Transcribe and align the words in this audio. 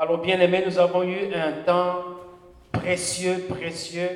Alors, 0.00 0.18
bien 0.18 0.38
aimés, 0.38 0.62
nous 0.64 0.78
avons 0.78 1.02
eu 1.02 1.34
un 1.34 1.64
temps 1.66 2.04
précieux, 2.70 3.46
précieux 3.48 4.08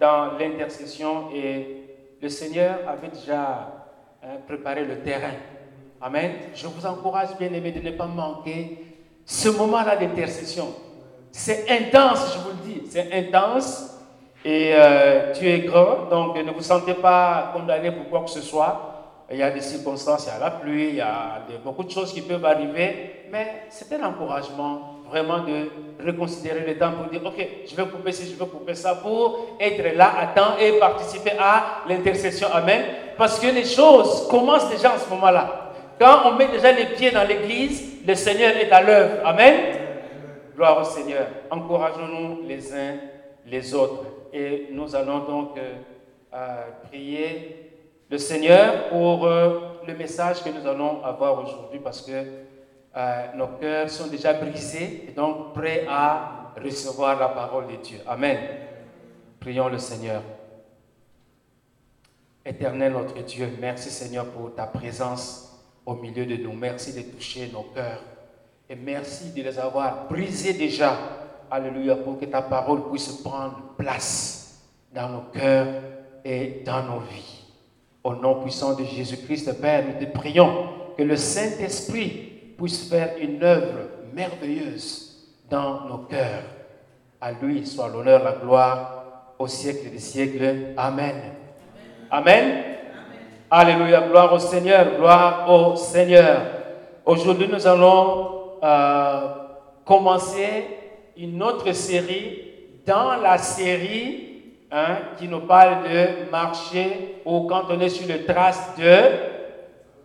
dans 0.00 0.32
l'intercession 0.36 1.28
et 1.32 1.84
le 2.20 2.28
Seigneur 2.28 2.80
avait 2.88 3.06
déjà 3.06 3.86
hein, 4.20 4.38
préparé 4.48 4.84
le 4.84 4.98
terrain. 4.98 5.34
Amen. 6.00 6.32
Je 6.56 6.66
vous 6.66 6.84
encourage, 6.84 7.36
bien 7.38 7.52
aimés, 7.52 7.70
de 7.70 7.80
ne 7.80 7.92
pas 7.92 8.06
manquer 8.06 8.84
ce 9.24 9.48
moment-là 9.50 9.94
d'intercession. 9.94 10.74
C'est 11.30 11.70
intense, 11.70 12.34
je 12.34 12.38
vous 12.40 12.48
le 12.48 12.74
dis, 12.74 12.90
c'est 12.90 13.12
intense. 13.12 13.96
Et 14.44 14.72
euh, 14.74 15.32
Dieu 15.34 15.50
est 15.50 15.60
grand, 15.60 16.06
donc 16.10 16.36
ne 16.36 16.50
vous 16.50 16.62
sentez 16.62 16.94
pas 16.94 17.52
condamné 17.54 17.92
pour 17.92 18.08
quoi 18.08 18.24
que 18.24 18.30
ce 18.30 18.40
soit. 18.40 19.20
Il 19.30 19.36
y 19.36 19.42
a 19.44 19.52
des 19.52 19.60
circonstances, 19.60 20.26
il 20.26 20.30
y 20.30 20.36
a 20.36 20.40
la 20.40 20.50
pluie, 20.50 20.88
il 20.88 20.96
y 20.96 21.00
a 21.00 21.42
beaucoup 21.62 21.84
de 21.84 21.90
choses 21.92 22.12
qui 22.12 22.22
peuvent 22.22 22.44
arriver, 22.44 23.26
mais 23.30 23.66
c'est 23.68 23.92
un 23.92 24.04
encouragement 24.04 24.97
vraiment 25.08 25.40
de 25.40 25.70
reconsidérer 26.04 26.64
le 26.66 26.78
temps 26.78 26.92
pour 26.92 27.10
dire, 27.10 27.20
ok, 27.24 27.46
je 27.66 27.74
vais 27.74 27.88
couper 27.88 28.12
ci, 28.12 28.30
je 28.32 28.42
vais 28.42 28.50
couper 28.50 28.74
ça, 28.74 28.94
pour 28.94 29.56
être 29.58 29.96
là 29.96 30.12
à 30.20 30.26
temps 30.28 30.56
et 30.60 30.78
participer 30.78 31.32
à 31.38 31.82
l'intercession. 31.88 32.48
Amen. 32.52 32.82
Parce 33.16 33.40
que 33.40 33.48
les 33.48 33.64
choses 33.64 34.28
commencent 34.28 34.70
déjà 34.70 34.94
en 34.94 34.98
ce 34.98 35.08
moment-là. 35.10 35.72
Quand 35.98 36.20
on 36.26 36.34
met 36.34 36.48
déjà 36.48 36.70
les 36.72 36.86
pieds 36.86 37.10
dans 37.10 37.26
l'église, 37.26 38.04
le 38.06 38.14
Seigneur 38.14 38.56
est 38.56 38.70
à 38.70 38.82
l'œuvre. 38.82 39.16
Amen. 39.24 39.54
Gloire 40.54 40.80
au 40.80 40.84
Seigneur. 40.84 41.26
Encourageons-nous 41.50 42.46
les 42.46 42.72
uns 42.72 42.96
les 43.46 43.74
autres. 43.74 44.04
Et 44.32 44.68
nous 44.72 44.94
allons 44.94 45.20
donc 45.20 45.56
euh, 45.56 45.74
euh, 46.34 46.62
prier 46.88 47.72
le 48.10 48.18
Seigneur 48.18 48.88
pour 48.88 49.26
euh, 49.26 49.60
le 49.86 49.94
message 49.94 50.42
que 50.42 50.50
nous 50.50 50.66
allons 50.66 51.02
avoir 51.02 51.42
aujourd'hui 51.42 51.80
parce 51.82 52.02
que 52.02 52.12
euh, 52.98 53.26
nos 53.36 53.46
cœurs 53.60 53.88
sont 53.88 54.08
déjà 54.08 54.32
brisés 54.32 55.04
et 55.08 55.12
donc 55.12 55.54
prêts 55.54 55.86
à 55.88 56.52
recevoir 56.60 57.18
la 57.18 57.28
parole 57.28 57.68
de 57.68 57.76
Dieu. 57.76 57.98
Amen. 58.06 58.36
Prions 59.38 59.68
le 59.68 59.78
Seigneur. 59.78 60.20
Éternel 62.44 62.92
notre 62.92 63.22
Dieu, 63.22 63.48
merci 63.60 63.90
Seigneur 63.90 64.26
pour 64.26 64.54
ta 64.54 64.66
présence 64.66 65.62
au 65.86 65.94
milieu 65.94 66.26
de 66.26 66.36
nous. 66.36 66.54
Merci 66.54 66.92
de 66.92 67.02
toucher 67.02 67.48
nos 67.52 67.62
cœurs. 67.74 68.02
Et 68.68 68.74
merci 68.74 69.30
de 69.30 69.42
les 69.42 69.58
avoir 69.58 70.08
brisés 70.08 70.54
déjà. 70.54 70.96
Alléluia, 71.50 71.96
pour 71.96 72.18
que 72.18 72.24
ta 72.24 72.42
parole 72.42 72.90
puisse 72.90 73.08
prendre 73.22 73.74
place 73.78 74.60
dans 74.92 75.08
nos 75.08 75.22
cœurs 75.32 75.82
et 76.24 76.62
dans 76.64 76.82
nos 76.82 77.00
vies. 77.00 77.44
Au 78.02 78.14
nom 78.14 78.42
puissant 78.42 78.74
de 78.74 78.84
Jésus-Christ, 78.84 79.60
Père, 79.60 79.84
nous 79.86 80.04
te 80.04 80.10
prions 80.10 80.68
que 80.96 81.02
le 81.02 81.16
Saint-Esprit 81.16 82.27
puisse 82.58 82.90
faire 82.90 83.12
une 83.18 83.42
œuvre 83.42 83.88
merveilleuse 84.12 85.30
dans 85.48 85.84
nos 85.86 85.98
cœurs. 85.98 86.42
À 87.20 87.32
lui 87.32 87.66
soit 87.66 87.88
l'honneur, 87.88 88.22
la 88.22 88.32
gloire 88.32 89.34
au 89.38 89.46
siècle 89.46 89.90
des 89.90 89.98
siècles. 89.98 90.74
Amen. 90.76 91.16
Amen. 92.10 92.64
Alléluia. 93.50 94.02
Gloire 94.02 94.32
au 94.34 94.38
Seigneur. 94.38 94.96
Gloire 94.96 95.48
au 95.48 95.76
Seigneur. 95.76 96.42
Aujourd'hui, 97.06 97.48
nous 97.50 97.66
allons 97.66 98.58
euh, 98.62 99.20
commencer 99.86 100.64
une 101.16 101.42
autre 101.42 101.72
série 101.72 102.42
dans 102.84 103.16
la 103.16 103.38
série 103.38 104.28
Hein, 104.70 104.98
qui 105.18 105.26
nous 105.28 105.40
parle 105.40 105.84
de 105.84 106.30
marcher 106.30 107.22
ou 107.24 107.46
quand 107.46 107.62
on 107.70 107.80
est 107.80 107.88
sur 107.88 108.06
le 108.06 108.26
trace 108.26 108.76
de 108.76 109.00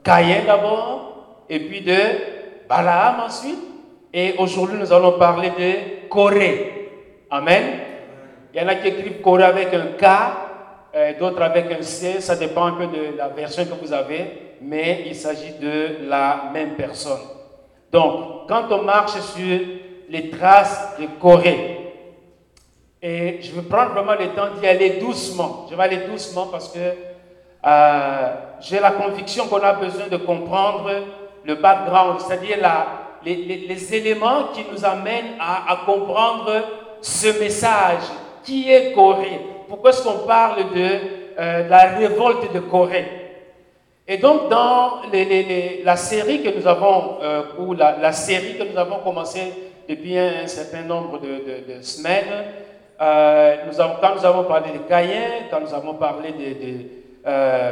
Caïn 0.02 0.46
d'abord, 0.46 1.44
et 1.50 1.60
puis 1.60 1.82
de 1.82 1.94
Balaam 2.74 3.20
ensuite. 3.20 3.60
Et 4.12 4.34
aujourd'hui, 4.38 4.78
nous 4.80 4.92
allons 4.92 5.20
parler 5.20 5.52
de 5.52 6.08
Corée. 6.10 6.90
Amen. 7.30 7.64
Il 8.54 8.62
y 8.62 8.66
en 8.66 8.68
a 8.68 8.76
qui 8.76 8.88
écrivent 8.88 9.22
Corée 9.22 9.44
avec 9.44 9.74
un 9.74 9.86
K, 9.98 10.06
euh, 10.96 11.14
d'autres 11.20 11.42
avec 11.42 11.72
un 11.72 11.82
C, 11.82 12.20
ça 12.20 12.36
dépend 12.36 12.66
un 12.66 12.72
peu 12.74 12.88
de 12.88 13.18
la 13.18 13.28
version 13.30 13.66
que 13.66 13.74
vous 13.84 13.94
avez, 13.94 14.56
mais 14.62 15.04
il 15.08 15.16
s'agit 15.16 15.54
de 15.60 16.08
la 16.08 16.46
même 16.52 16.76
personne. 16.76 17.22
Donc, 17.92 18.48
quand 18.48 18.66
on 18.72 18.84
marche 18.84 19.20
sur 19.20 19.60
les 20.10 20.30
traces 20.30 20.96
de 21.00 21.08
Corée, 21.20 21.80
et 23.02 23.40
je 23.42 23.52
vais 23.52 23.64
prendre 23.64 23.92
vraiment 23.92 24.14
le 24.14 24.30
temps 24.30 24.48
d'y 24.60 24.66
aller 24.66 24.92
doucement. 24.92 25.68
Je 25.70 25.76
vais 25.76 25.84
aller 25.84 26.08
doucement 26.08 26.48
parce 26.48 26.70
que 26.70 26.80
euh, 26.80 28.36
j'ai 28.62 28.80
la 28.80 28.92
conviction 28.92 29.48
qu'on 29.48 29.62
a 29.62 29.74
besoin 29.74 30.08
de 30.08 30.18
comprendre 30.18 30.90
le 31.46 31.56
background, 31.56 32.20
c'est-à-dire 32.22 32.58
les, 33.26 33.96
éléments 33.96 34.46
qui 34.54 34.66
nous 34.72 34.84
amènent 34.86 35.36
à, 35.40 35.82
comprendre 35.86 36.52
ce 37.02 37.40
message. 37.40 38.04
Qui 38.44 38.70
est 38.70 38.92
Corée 38.92 39.40
Pourquoi 39.70 39.92
est-ce 39.92 40.04
qu'on 40.04 40.28
parle 40.28 40.74
de 40.76 40.90
euh, 41.40 41.68
la 41.70 41.96
révolte 41.98 42.52
de 42.54 42.60
Corée 42.60 43.08
Et 44.06 44.18
donc, 44.18 44.50
dans 44.50 45.02
la 45.84 45.96
série 45.96 46.44
que 46.44 46.50
nous 46.58 46.68
avons, 46.68 47.20
euh, 47.22 47.44
ou 47.60 47.74
la, 47.74 48.12
série 48.12 48.58
que 48.58 48.64
nous 48.64 48.78
avons 48.78 48.98
commencé 48.98 49.40
depuis 49.88 50.18
un, 50.18 50.46
certain 50.48 50.82
nombre 50.82 51.20
de 51.20 51.82
semaines, 51.82 52.44
euh, 53.02 53.56
nous 53.68 53.82
avons, 53.82 53.96
quand 54.00 54.16
nous 54.16 54.26
avons 54.26 54.44
parlé 54.44 54.72
de 54.74 54.78
Caïn, 54.88 55.48
quand 55.50 55.60
nous 55.60 55.74
avons 55.74 55.96
parlé 55.96 56.32
de, 56.32 56.38
de, 56.38 56.86
euh, 57.26 57.72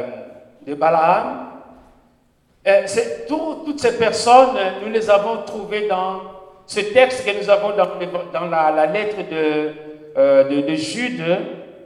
de 2.64 2.70
euh, 2.70 3.64
toutes 3.64 3.80
ces 3.80 3.98
personnes, 3.98 4.56
nous 4.84 4.92
les 4.92 5.10
avons 5.10 5.42
trouvées 5.44 5.88
dans 5.88 6.20
ce 6.66 6.80
texte 6.80 7.24
que 7.24 7.36
nous 7.36 7.50
avons 7.50 7.70
dans, 7.70 7.88
dans 8.32 8.46
la, 8.46 8.86
lettre 8.86 9.16
de, 9.28 10.60
de, 10.60 10.74
Jude, 10.74 11.22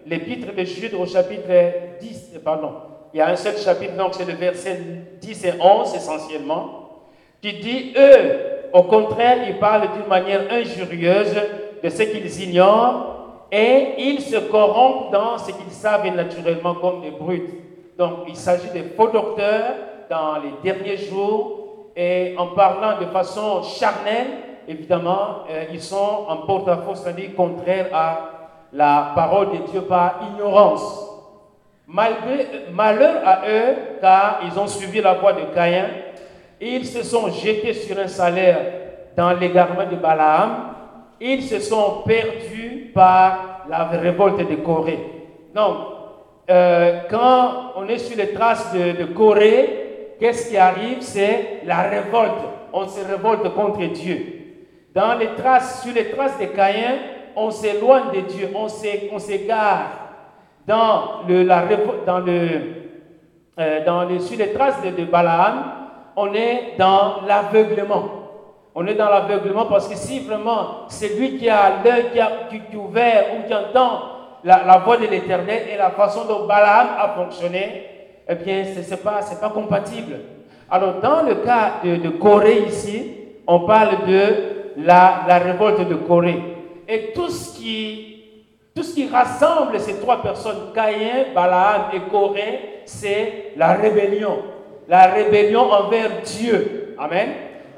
l'épître 0.06 0.54
de 0.54 0.64
Jude 0.64 0.94
au 0.94 1.06
chapitre 1.06 1.48
10, 2.00 2.40
pardon. 2.44 2.72
Il 3.14 3.18
y 3.18 3.20
a 3.22 3.28
un 3.28 3.36
seul 3.36 3.56
chapitre, 3.56 3.94
donc 3.96 4.14
c'est 4.14 4.26
le 4.26 4.34
verset 4.34 4.78
10 5.20 5.44
et 5.46 5.52
11 5.58 5.94
essentiellement, 5.94 6.90
qui 7.40 7.54
dit, 7.54 7.94
eux, 7.96 8.56
au 8.72 8.82
contraire, 8.82 9.38
ils 9.48 9.58
parlent 9.58 9.88
d'une 9.96 10.08
manière 10.08 10.42
injurieuse 10.50 11.34
de 11.82 11.88
ce 11.88 12.02
qu'ils 12.02 12.42
ignorent 12.42 13.46
et 13.50 13.94
ils 13.98 14.20
se 14.20 14.36
corrompent 14.36 15.12
dans 15.12 15.38
ce 15.38 15.46
qu'ils 15.46 15.70
savent 15.72 16.06
naturellement 16.14 16.74
comme 16.74 17.00
des 17.00 17.10
brutes. 17.10 17.50
Donc 17.96 18.24
il 18.28 18.36
s'agit 18.36 18.68
de 18.74 18.82
faux 18.94 19.08
docteurs 19.08 19.74
dans 20.10 20.38
les 20.38 20.52
derniers 20.62 20.96
jours 20.96 21.90
et 21.96 22.34
en 22.36 22.48
parlant 22.48 23.00
de 23.00 23.06
façon 23.06 23.62
charnelle, 23.62 24.26
évidemment, 24.68 25.44
euh, 25.50 25.64
ils 25.72 25.80
sont 25.80 26.26
en 26.28 26.38
porte-à-faux, 26.38 26.94
c'est-à-dire 26.94 27.34
contraire 27.34 27.88
à 27.92 28.30
la 28.72 29.12
parole 29.14 29.50
de 29.52 29.70
Dieu 29.70 29.82
par 29.82 30.20
ignorance. 30.32 31.02
Malheur 31.86 33.16
à 33.24 33.42
eux, 33.48 33.74
car 34.00 34.40
ils 34.44 34.58
ont 34.58 34.66
suivi 34.66 35.00
la 35.00 35.14
voie 35.14 35.32
de 35.32 35.54
Caïn, 35.54 35.86
ils 36.60 36.86
se 36.86 37.02
sont 37.02 37.30
jetés 37.30 37.72
sur 37.72 37.98
un 37.98 38.08
salaire 38.08 38.58
dans 39.16 39.32
l'égarement 39.32 39.86
de 39.90 39.96
Balaam, 39.96 40.74
ils 41.20 41.42
se 41.42 41.60
sont 41.60 42.02
perdus 42.04 42.90
par 42.94 43.66
la 43.68 43.84
révolte 43.84 44.48
de 44.48 44.56
Corée. 44.56 44.98
Donc, 45.54 45.76
euh, 46.50 47.00
quand 47.10 47.72
on 47.76 47.88
est 47.88 47.98
sur 47.98 48.16
les 48.16 48.32
traces 48.32 48.72
de, 48.74 49.04
Corée, 49.06 49.85
qu'est-ce 50.18 50.50
qui 50.50 50.56
arrive? 50.56 51.00
C'est 51.00 51.60
la 51.64 51.82
révolte. 51.82 52.32
On 52.72 52.86
se 52.86 53.04
révolte 53.04 53.54
contre 53.54 53.84
Dieu. 53.86 54.36
Dans 54.94 55.14
les 55.18 55.34
traces, 55.34 55.82
sur 55.82 55.94
les 55.94 56.10
traces 56.10 56.38
de 56.38 56.46
Caïn, 56.46 56.96
on 57.36 57.50
s'éloigne 57.50 58.12
de 58.14 58.20
Dieu, 58.20 58.50
on 58.54 58.68
s'égare. 59.18 59.90
Dans 60.66 61.22
le, 61.28 61.44
la, 61.44 61.62
dans 62.06 62.24
euh, 63.58 64.18
sur 64.18 64.38
les 64.38 64.52
traces 64.52 64.82
de, 64.82 65.04
Balaam, 65.04 65.64
on 66.16 66.32
est 66.34 66.74
dans 66.78 67.22
l'aveuglement. 67.26 68.04
On 68.74 68.86
est 68.86 68.94
dans 68.94 69.08
l'aveuglement 69.08 69.66
parce 69.66 69.88
que 69.88 69.96
si 69.96 70.20
vraiment 70.20 70.86
c'est 70.88 71.16
lui 71.18 71.38
qui 71.38 71.48
a 71.48 71.82
l'œil 71.82 72.06
qui, 72.12 72.18
est 72.18 72.76
ouvert 72.76 73.26
ou 73.34 73.46
qui 73.46 73.54
entend 73.54 74.02
la, 74.44 74.78
voix 74.84 74.98
de 74.98 75.06
l'éternel 75.06 75.62
et 75.72 75.76
la 75.76 75.90
façon 75.90 76.26
dont 76.26 76.46
Balaam 76.46 76.88
a 76.98 77.14
fonctionné, 77.16 77.95
eh 78.28 78.34
bien, 78.34 78.64
ce 78.64 78.90
n'est 78.90 78.96
pas, 78.96 79.50
compatible. 79.52 80.16
Alors, 80.70 81.00
dans 81.00 81.22
le 81.22 81.36
cas 81.36 81.80
de, 81.84 82.08
Corée 82.10 82.64
ici, 82.68 83.12
on 83.46 83.60
parle 83.60 84.06
de 84.06 84.82
la, 84.84 85.38
révolte 85.38 85.88
de 85.88 85.94
Corée. 85.94 86.42
Et 86.88 87.12
tout 87.14 87.28
ce, 87.28 87.56
qui, 87.56 88.24
tout 88.74 88.82
ce 88.82 88.94
qui 88.94 89.08
rassemble 89.08 89.78
ces 89.78 90.00
trois 90.00 90.22
personnes, 90.22 90.72
Caïn, 90.74 91.32
Balaam 91.34 91.90
et 91.92 92.00
Corée, 92.10 92.82
c'est 92.84 93.52
la 93.56 93.74
rébellion. 93.74 94.38
La 94.88 95.06
rébellion 95.06 95.70
envers 95.70 96.22
Dieu. 96.22 96.94
Amen 96.98 97.28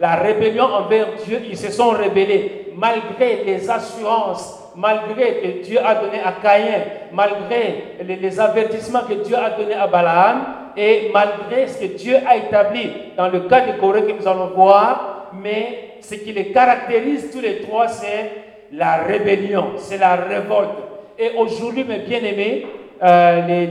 la 0.01 0.17
rébellion 0.17 0.65
envers 0.65 1.09
Dieu, 1.27 1.41
ils 1.49 1.57
se 1.57 1.71
sont 1.71 1.91
rébellés 1.91 2.73
malgré 2.77 3.45
les 3.45 3.69
assurances, 3.69 4.58
malgré 4.79 5.41
que 5.41 5.65
Dieu 5.65 5.81
a 5.85 5.97
donné 5.97 6.21
à 6.25 6.35
Caïn, 6.41 6.85
malgré 7.13 7.97
les, 8.07 8.41
avertissements 8.41 9.03
que 9.03 9.15
Dieu 9.15 9.37
a 9.37 9.51
donnés 9.51 9.75
à 9.75 9.89
Balaam 9.89 10.45
et 10.77 11.11
malgré 11.13 11.67
ce 11.67 11.81
que 11.81 11.97
Dieu 11.97 12.15
a 12.25 12.37
établi 12.37 12.89
dans 13.17 13.29
le 13.29 13.41
cas 13.41 13.63
de 13.67 13.73
Corée 13.81 14.05
que 14.05 14.13
nous 14.13 14.29
allons 14.29 14.53
voir, 14.55 15.31
mais 15.43 15.97
ce 16.01 16.15
qui 16.15 16.33
les 16.33 16.53
caractérise 16.53 17.29
tous 17.33 17.41
les 17.41 17.61
trois, 17.63 17.89
c'est 17.89 18.31
la 18.73 18.99
rébellion, 18.99 19.73
c'est 19.79 19.99
la 19.99 20.15
révolte. 20.15 20.71
Et 21.19 21.31
aujourd'hui, 21.37 21.83
mes 21.83 21.99
bien-aimés, 21.99 22.67
euh, 23.03 23.47
les, 23.49 23.67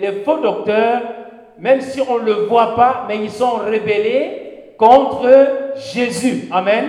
les, 0.00 0.12
faux 0.24 0.38
docteurs, 0.38 1.02
même 1.58 1.80
si 1.80 2.00
on 2.00 2.20
ne 2.20 2.26
le 2.26 2.32
voit 2.46 2.76
pas, 2.76 3.06
mais 3.08 3.16
ils 3.16 3.30
sont 3.30 3.54
rébellés 3.56 4.74
contre 4.78 5.28
Jésus. 5.92 6.48
Amen. 6.52 6.84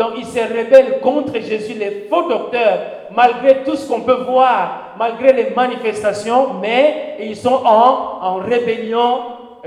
Donc 0.00 0.12
ils 0.16 0.24
se 0.24 0.38
rebellent 0.38 0.98
contre 1.02 1.38
Jésus, 1.40 1.74
les 1.74 2.06
faux 2.08 2.26
docteurs, 2.26 2.78
malgré 3.14 3.62
tout 3.64 3.76
ce 3.76 3.86
qu'on 3.86 4.00
peut 4.00 4.24
voir, 4.26 4.94
malgré 4.98 5.30
les 5.34 5.50
manifestations, 5.50 6.54
mais 6.54 7.18
ils 7.20 7.36
sont 7.36 7.60
en, 7.66 8.36
rébellion 8.36 9.20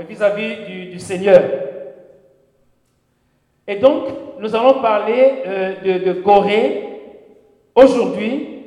vis-à-vis 0.08 0.90
du, 0.90 0.98
Seigneur. 0.98 1.40
Et 3.68 3.76
donc, 3.76 4.06
nous 4.40 4.56
allons 4.56 4.80
parler 4.82 5.34
euh, 5.46 6.00
de, 6.04 6.12
Corée 6.14 6.82
aujourd'hui, 7.72 8.64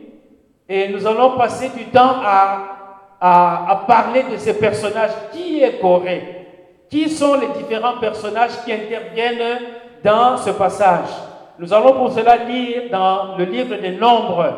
et 0.70 0.88
nous 0.88 1.06
allons 1.06 1.32
passer 1.32 1.68
du 1.78 1.84
temps 1.88 2.16
à, 2.24 3.18
à, 3.20 3.72
à 3.72 3.76
parler 3.86 4.24
de 4.32 4.38
ces 4.38 4.58
personnages. 4.58 5.12
Qui 5.34 5.62
est 5.62 5.82
Corée? 5.82 6.46
Qui 6.90 7.10
sont 7.10 7.36
les 7.36 7.50
différents 7.62 7.98
personnages 8.00 8.64
qui 8.64 8.72
interviennent 8.72 9.60
dans 10.02 10.38
ce 10.38 10.52
passage? 10.52 11.27
Nous 11.60 11.74
allons 11.74 11.94
pour 11.94 12.12
cela 12.12 12.38
lire 12.38 12.84
dans 12.92 13.36
le 13.38 13.46
livre 13.46 13.76
des 13.78 13.92
Nombres. 13.92 14.54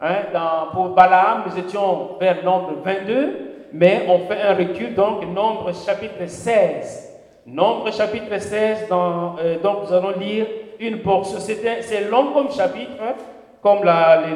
Hein, 0.00 0.16
dans, 0.32 0.70
pour 0.72 0.90
Balaam, 0.90 1.42
nous 1.46 1.58
étions 1.58 2.10
vers 2.20 2.44
Nombre 2.44 2.74
22, 2.84 3.68
mais 3.72 4.06
on 4.08 4.20
fait 4.20 4.40
un 4.42 4.54
recul, 4.54 4.94
donc 4.94 5.26
Nombre 5.26 5.72
chapitre 5.74 6.26
16. 6.26 7.16
Nombre 7.46 7.92
chapitre 7.92 8.38
16, 8.38 8.86
dans, 8.88 9.34
euh, 9.40 9.58
donc 9.58 9.78
nous 9.84 9.92
allons 9.92 10.16
lire 10.16 10.46
une 10.78 11.00
portion. 11.00 11.38
C'est 11.40 12.08
long 12.08 12.32
comme 12.32 12.52
chapitre, 12.52 12.92
hein 13.02 13.14
comme 13.60 13.80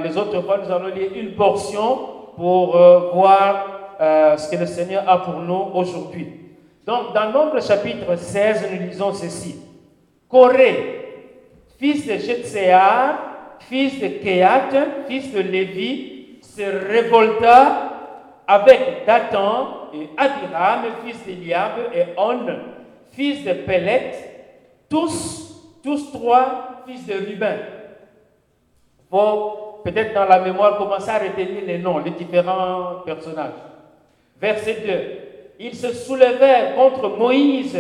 les, 0.03 0.17
autres 0.19 0.41
fois, 0.41 0.59
nous 0.59 0.73
allons 0.73 0.89
lire 0.89 1.11
une 1.15 1.35
portion 1.37 1.99
pour 2.37 2.75
euh, 2.75 3.11
voir 3.15 3.67
euh, 4.01 4.37
ce 4.37 4.51
que 4.51 4.57
le 4.57 4.67
Seigneur 4.67 5.05
a 5.09 5.19
pour 5.19 5.35
nous 5.35 5.69
aujourd'hui. 5.75 6.27
Donc, 6.85 7.15
dans 7.15 7.31
Nombre 7.31 7.63
chapitre 7.63 8.17
16, 8.17 8.67
nous 8.73 8.89
lisons 8.89 9.13
ceci. 9.13 9.57
Corée, 10.29 11.02
fils 11.83 12.07
de 12.07 12.17
Jetséar, 12.17 13.59
fils 13.59 14.01
de 14.01 14.09
Kéat, 14.23 14.71
fils 15.09 15.33
de 15.33 15.41
Lévi, 15.41 16.39
se 16.41 16.63
révolta 16.63 17.91
avec 18.47 19.05
Dathan 19.05 19.91
et 19.93 20.09
Abiram, 20.17 20.83
fils 21.05 21.27
d'Eliab, 21.27 21.73
et 21.93 22.05
On, 22.17 22.39
fils 23.11 23.45
de 23.45 23.53
Pelet, 23.53 24.13
tous, 24.89 25.81
tous 25.83 26.13
trois 26.13 26.85
fils 26.87 27.05
de 27.07 27.15
Ruben 27.15 27.59
faut 29.13 29.83
peut-être 29.85 30.15
dans 30.15 30.25
la 30.25 30.41
mémoire 30.41 30.79
commencer 30.79 31.11
à 31.11 31.19
retenir 31.19 31.65
les 31.67 31.77
noms, 31.77 31.99
les 31.99 32.13
différents 32.13 33.03
personnages. 33.05 33.61
Verset 34.41 34.79
2. 35.59 35.65
Ils 35.67 35.75
se 35.77 35.93
soulevèrent 35.93 36.75
contre 36.77 37.11
Moïse 37.11 37.79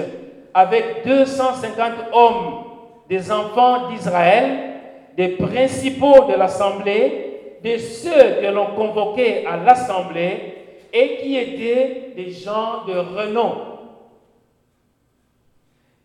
avec 0.53 1.07
250 1.07 1.93
hommes, 2.13 2.65
des 3.09 3.31
enfants 3.31 3.89
d'Israël, 3.89 4.71
des 5.17 5.29
principaux 5.29 6.25
de 6.25 6.35
l'assemblée, 6.35 7.59
de 7.63 7.77
ceux 7.77 8.41
que 8.41 8.47
l'on 8.53 8.75
convoquait 8.75 9.45
à 9.47 9.57
l'assemblée 9.57 10.55
et 10.93 11.17
qui 11.19 11.37
étaient 11.37 12.13
des 12.17 12.31
gens 12.31 12.85
de 12.87 12.95
renom. 12.95 13.73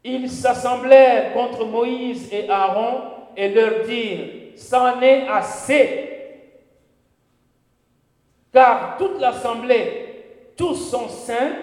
Ils 0.03 0.29
s'assemblèrent 0.29 1.33
contre 1.33 1.65
Moïse 1.65 2.31
et 2.31 2.49
Aaron 2.49 3.01
et 3.35 3.49
leur 3.49 3.85
dirent, 3.85 4.27
c'en 4.55 5.01
est 5.01 5.27
assez. 5.27 6.09
Car 8.53 8.95
toute 8.97 9.19
l'assemblée, 9.19 10.07
tous 10.55 10.75
sont 10.75 11.09
saints, 11.09 11.53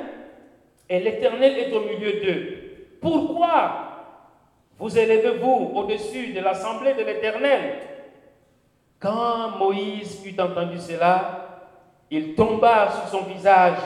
et 0.88 1.00
l'Éternel 1.00 1.58
est 1.58 1.72
au 1.72 1.81
milieu 1.81 2.12
d'eux. 2.20 2.58
Pourquoi 3.00 3.83
vous 4.79 4.99
élevez-vous 4.99 5.73
au-dessus 5.75 6.32
de 6.32 6.41
l'assemblée 6.41 6.94
de 6.94 7.03
l'Éternel 7.03 7.75
Quand 8.99 9.50
Moïse 9.59 10.23
eut 10.26 10.41
entendu 10.41 10.79
cela, 10.79 11.44
il 12.11 12.35
tomba 12.35 12.91
sur 12.91 13.19
son 13.19 13.25
visage. 13.26 13.79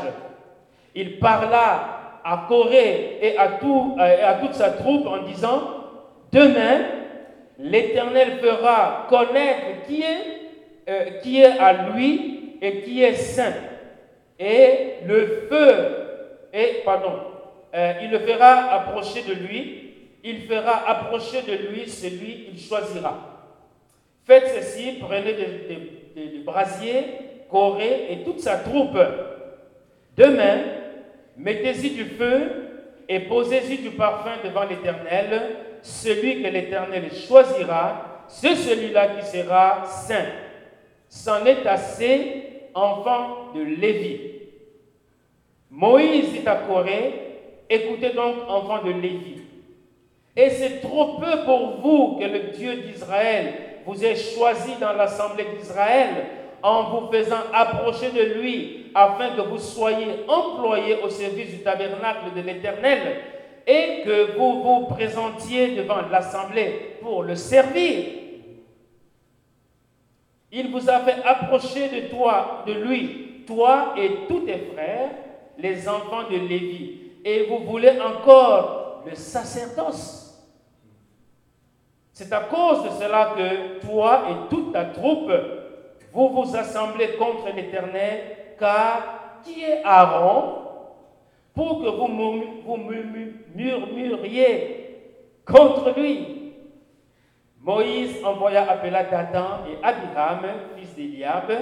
Il 0.94 1.18
parla 1.18 2.20
à 2.24 2.46
Corée 2.48 3.18
et 3.20 3.36
à, 3.36 3.58
à 4.28 4.34
toute 4.34 4.54
sa 4.54 4.70
troupe 4.70 5.06
en 5.06 5.22
disant, 5.22 5.60
Demain, 6.32 6.80
l'Éternel 7.58 8.38
fera 8.38 9.06
connaître 9.08 9.86
qui 9.86 10.02
est, 10.02 10.88
euh, 10.88 11.04
qui 11.22 11.40
est 11.40 11.58
à 11.58 11.90
lui 11.90 12.56
et 12.60 12.82
qui 12.82 13.02
est 13.02 13.14
saint. 13.14 13.54
Et 14.38 14.94
le 15.06 15.46
feu, 15.50 16.48
et 16.52 16.82
pardon, 16.84 17.12
euh, 17.74 17.92
il 18.02 18.10
le 18.10 18.20
fera 18.20 18.72
approcher 18.72 19.22
de 19.22 19.34
lui, 19.34 19.87
il 20.24 20.42
fera 20.42 20.88
approcher 20.88 21.42
de 21.42 21.68
lui 21.68 21.88
celui 21.88 22.44
qu'il 22.44 22.60
choisira. 22.60 23.38
Faites 24.24 24.48
ceci, 24.56 24.98
prenez 25.00 25.32
des, 25.34 26.38
brasiers, 26.44 27.04
Corée 27.50 28.08
et 28.10 28.24
toute 28.24 28.40
sa 28.40 28.58
troupe. 28.58 28.98
Demain, 30.16 30.58
mettez-y 31.36 31.90
du 31.90 32.04
feu 32.04 32.50
et 33.08 33.20
posez-y 33.20 33.78
du 33.78 33.90
parfum 33.90 34.32
devant 34.44 34.64
l'Éternel 34.64 35.56
celui 35.82 36.42
que 36.42 36.48
l'Éternel 36.48 37.10
choisira, 37.14 38.24
c'est 38.28 38.56
celui-là 38.56 39.08
qui 39.16 39.26
sera 39.26 39.84
saint. 39.86 40.26
C'en 41.08 41.44
est 41.46 41.66
assez, 41.66 42.68
enfant 42.74 43.52
de 43.54 43.62
Lévi. 43.62 44.20
Moïse 45.70 46.32
dit 46.32 46.46
à 46.46 46.56
Corée, 46.56 47.14
écoutez 47.68 48.10
donc, 48.10 48.36
enfant 48.46 48.82
de 48.84 48.92
Lévi. 48.92 49.37
Et 50.38 50.50
c'est 50.50 50.80
trop 50.80 51.16
peu 51.18 51.44
pour 51.44 51.80
vous 51.80 52.16
que 52.16 52.24
le 52.24 52.56
Dieu 52.56 52.76
d'Israël 52.76 53.54
vous 53.84 54.04
ait 54.04 54.14
choisi 54.14 54.70
dans 54.80 54.92
l'assemblée 54.92 55.46
d'Israël 55.58 56.10
en 56.62 56.84
vous 56.84 57.12
faisant 57.12 57.40
approcher 57.52 58.10
de 58.12 58.40
lui 58.40 58.86
afin 58.94 59.30
que 59.30 59.40
vous 59.40 59.58
soyez 59.58 60.06
employés 60.28 60.98
au 61.02 61.08
service 61.10 61.50
du 61.50 61.58
tabernacle 61.58 62.36
de 62.36 62.40
l'Éternel 62.40 63.16
et 63.66 64.02
que 64.04 64.36
vous 64.38 64.62
vous 64.62 64.86
présentiez 64.86 65.74
devant 65.74 66.02
l'assemblée 66.08 66.98
pour 67.02 67.24
le 67.24 67.34
servir. 67.34 68.04
Il 70.52 70.70
vous 70.70 70.88
a 70.88 71.00
fait 71.00 71.20
approcher 71.24 71.88
de 71.88 72.08
toi, 72.10 72.62
de 72.64 72.74
lui, 72.74 73.42
toi 73.44 73.94
et 73.98 74.10
tous 74.28 74.40
tes 74.46 74.70
frères, 74.72 75.10
les 75.58 75.88
enfants 75.88 76.30
de 76.30 76.36
Lévi, 76.36 77.00
et 77.24 77.46
vous 77.46 77.64
voulez 77.64 77.98
encore 78.00 79.02
le 79.04 79.16
sacerdoce. 79.16 80.27
C'est 82.18 82.32
à 82.32 82.40
cause 82.40 82.82
de 82.82 82.88
cela 83.00 83.34
que 83.36 83.78
toi 83.86 84.22
et 84.28 84.48
toute 84.50 84.72
ta 84.72 84.86
troupe, 84.86 85.30
vous 86.12 86.30
vous 86.30 86.56
assemblez 86.56 87.10
contre 87.10 87.54
l'Éternel, 87.54 88.22
car 88.58 89.38
qui 89.44 89.62
est 89.62 89.84
Aaron 89.84 90.64
pour 91.54 91.80
que 91.80 91.86
vous, 91.86 92.08
murmuriez 93.54 94.96
contre 95.46 95.94
lui? 95.96 96.54
Moïse 97.60 98.16
envoya 98.24 98.68
appeler 98.68 99.04
Dathan 99.08 99.60
et 99.70 99.78
Abiram, 99.80 100.40
fils 100.76 100.96
d'Eliab, 100.96 101.52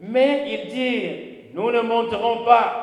mais 0.00 0.44
ils 0.54 0.68
dirent, 0.68 1.18
nous 1.52 1.70
ne 1.70 1.82
monterons 1.82 2.46
pas. 2.46 2.78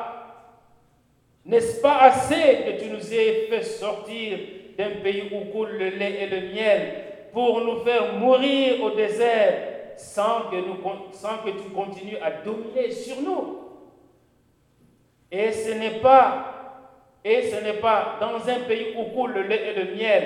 N'est-ce 1.44 1.80
pas 1.80 2.02
assez 2.02 2.58
que 2.64 2.84
tu 2.84 2.88
nous 2.88 3.12
aies 3.12 3.48
fait 3.50 3.64
sortir 3.64 4.38
d'un 4.80 5.00
pays 5.02 5.30
où 5.32 5.52
coule 5.52 5.72
le 5.72 5.90
lait 5.90 6.22
et 6.22 6.26
le 6.26 6.52
miel 6.52 6.80
pour 7.32 7.60
nous 7.60 7.80
faire 7.84 8.14
mourir 8.14 8.82
au 8.82 8.90
désert 8.90 9.68
sans 9.96 10.48
que, 10.50 10.56
nous, 10.56 10.78
sans 11.12 11.38
que 11.44 11.50
tu 11.50 11.68
continues 11.74 12.16
à 12.22 12.30
dominer 12.30 12.90
sur 12.90 13.20
nous 13.20 13.58
et 15.30 15.52
ce 15.52 15.72
n'est 15.72 16.00
pas, 16.00 16.46
et 17.24 17.42
ce 17.42 17.62
n'est 17.62 17.74
pas 17.74 18.16
dans 18.20 18.36
un 18.48 18.60
pays 18.60 18.94
où 18.96 19.14
coule 19.14 19.32
le 19.32 19.42
lait 19.42 19.70
et 19.70 19.84
le 19.84 19.94
miel 19.94 20.24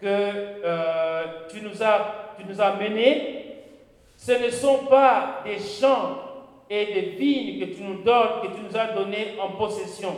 que 0.00 0.06
euh, 0.06 1.24
tu, 1.48 1.62
nous 1.62 1.82
as, 1.82 2.34
tu 2.38 2.44
nous 2.46 2.60
as 2.60 2.74
menés. 2.74 3.40
Ce 4.16 4.32
ne 4.32 4.50
sont 4.50 4.84
pas 4.86 5.40
des 5.44 5.58
champs 5.58 6.18
et 6.68 6.86
des 6.86 7.00
vignes 7.18 7.60
que 7.60 7.74
tu 7.74 7.82
nous 7.82 8.02
donnes, 8.02 8.42
que 8.42 8.48
tu 8.48 8.62
nous 8.68 8.76
as 8.76 8.88
donnés 8.88 9.34
en 9.40 9.50
possession. 9.50 10.14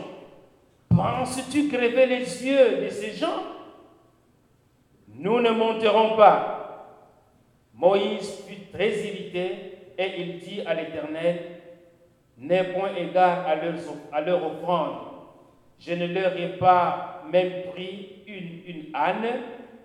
Penses-tu 0.89 1.69
crever 1.69 2.05
les 2.05 2.45
yeux 2.45 2.83
de 2.83 2.89
ces 2.89 3.11
gens? 3.11 3.56
Nous 5.17 5.39
ne 5.39 5.49
monterons 5.49 6.15
pas. 6.15 6.53
Moïse 7.73 8.43
fut 8.47 8.71
très 8.71 8.89
irrité 8.89 9.51
et 9.97 10.21
il 10.21 10.39
dit 10.39 10.61
à 10.65 10.73
l'Éternel, 10.75 11.39
n'est 12.37 12.65
point 12.65 12.93
égard 12.95 13.45
à 13.47 13.55
leur, 14.21 14.45
offrande. 14.45 14.95
Je 15.79 15.93
ne 15.93 16.07
leur 16.07 16.37
ai 16.37 16.57
pas 16.57 17.23
même 17.31 17.71
pris 17.73 18.23
une, 18.27 18.93
âne 18.93 19.25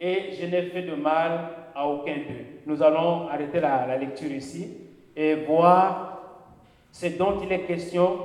et 0.00 0.32
je 0.38 0.46
n'ai 0.46 0.62
fait 0.62 0.82
de 0.82 0.94
mal 0.94 1.48
à 1.74 1.86
aucun 1.86 2.16
d'eux. 2.16 2.60
Nous 2.66 2.82
allons 2.82 3.28
arrêter 3.28 3.60
la, 3.60 3.96
lecture 3.96 4.30
ici 4.30 4.76
et 5.16 5.34
voir 5.46 6.20
ce 6.90 7.06
dont 7.06 7.40
il 7.42 7.50
est 7.52 7.62
question 7.62 8.18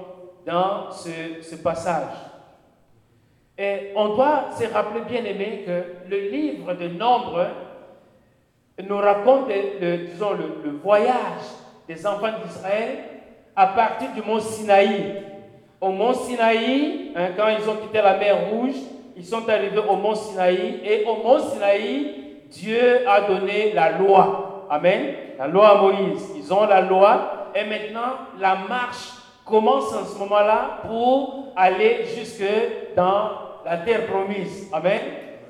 dans 0.45 0.91
ce 0.91 1.55
passage. 1.55 2.26
Et 3.57 3.91
on 3.95 4.09
doit 4.09 4.49
se 4.51 4.71
rappeler, 4.71 5.01
bien 5.09 5.23
aimé, 5.25 5.63
que 5.65 6.09
le 6.09 6.29
livre 6.29 6.73
de 6.73 6.87
Nombre 6.89 7.47
nous 8.87 8.97
raconte 8.97 9.49
le, 9.81 9.97
disons, 10.07 10.33
le, 10.33 10.71
voyage 10.83 11.15
des 11.87 12.05
enfants 12.05 12.27
d'Israël 12.45 12.99
à 13.55 13.67
partir 13.67 14.09
du 14.13 14.21
mont 14.21 14.39
Sinaï. 14.39 15.23
Au 15.81 15.89
mont 15.89 16.13
Sinaï, 16.13 17.11
hein, 17.15 17.29
quand 17.35 17.47
ils 17.47 17.67
ont 17.67 17.77
quitté 17.77 17.99
la 17.99 18.17
mer 18.17 18.49
Rouge, 18.51 18.75
ils 19.15 19.25
sont 19.25 19.49
arrivés 19.49 19.79
au 19.79 19.95
mont 19.95 20.13
Sinaï 20.13 20.79
et 20.83 21.05
au 21.05 21.15
mont 21.15 21.39
Sinaï, 21.39 22.43
Dieu 22.51 23.07
a 23.07 23.21
donné 23.21 23.73
la 23.73 23.97
loi. 23.97 24.67
Amen. 24.69 25.15
La 25.39 25.47
loi 25.47 25.69
à 25.69 25.81
Moïse. 25.81 26.31
Ils 26.35 26.53
ont 26.53 26.65
la 26.65 26.81
loi 26.81 27.49
et 27.55 27.63
maintenant 27.63 28.13
la 28.39 28.55
marche 28.55 29.13
commence 29.43 29.93
en 29.93 30.05
ce 30.05 30.17
moment-là 30.19 30.79
pour 30.85 31.53
aller 31.55 32.05
jusque 32.15 32.43
dans 32.95 33.46
la 33.69 33.77
terre 33.77 34.05
promise. 34.05 34.69
Amen. 34.71 34.99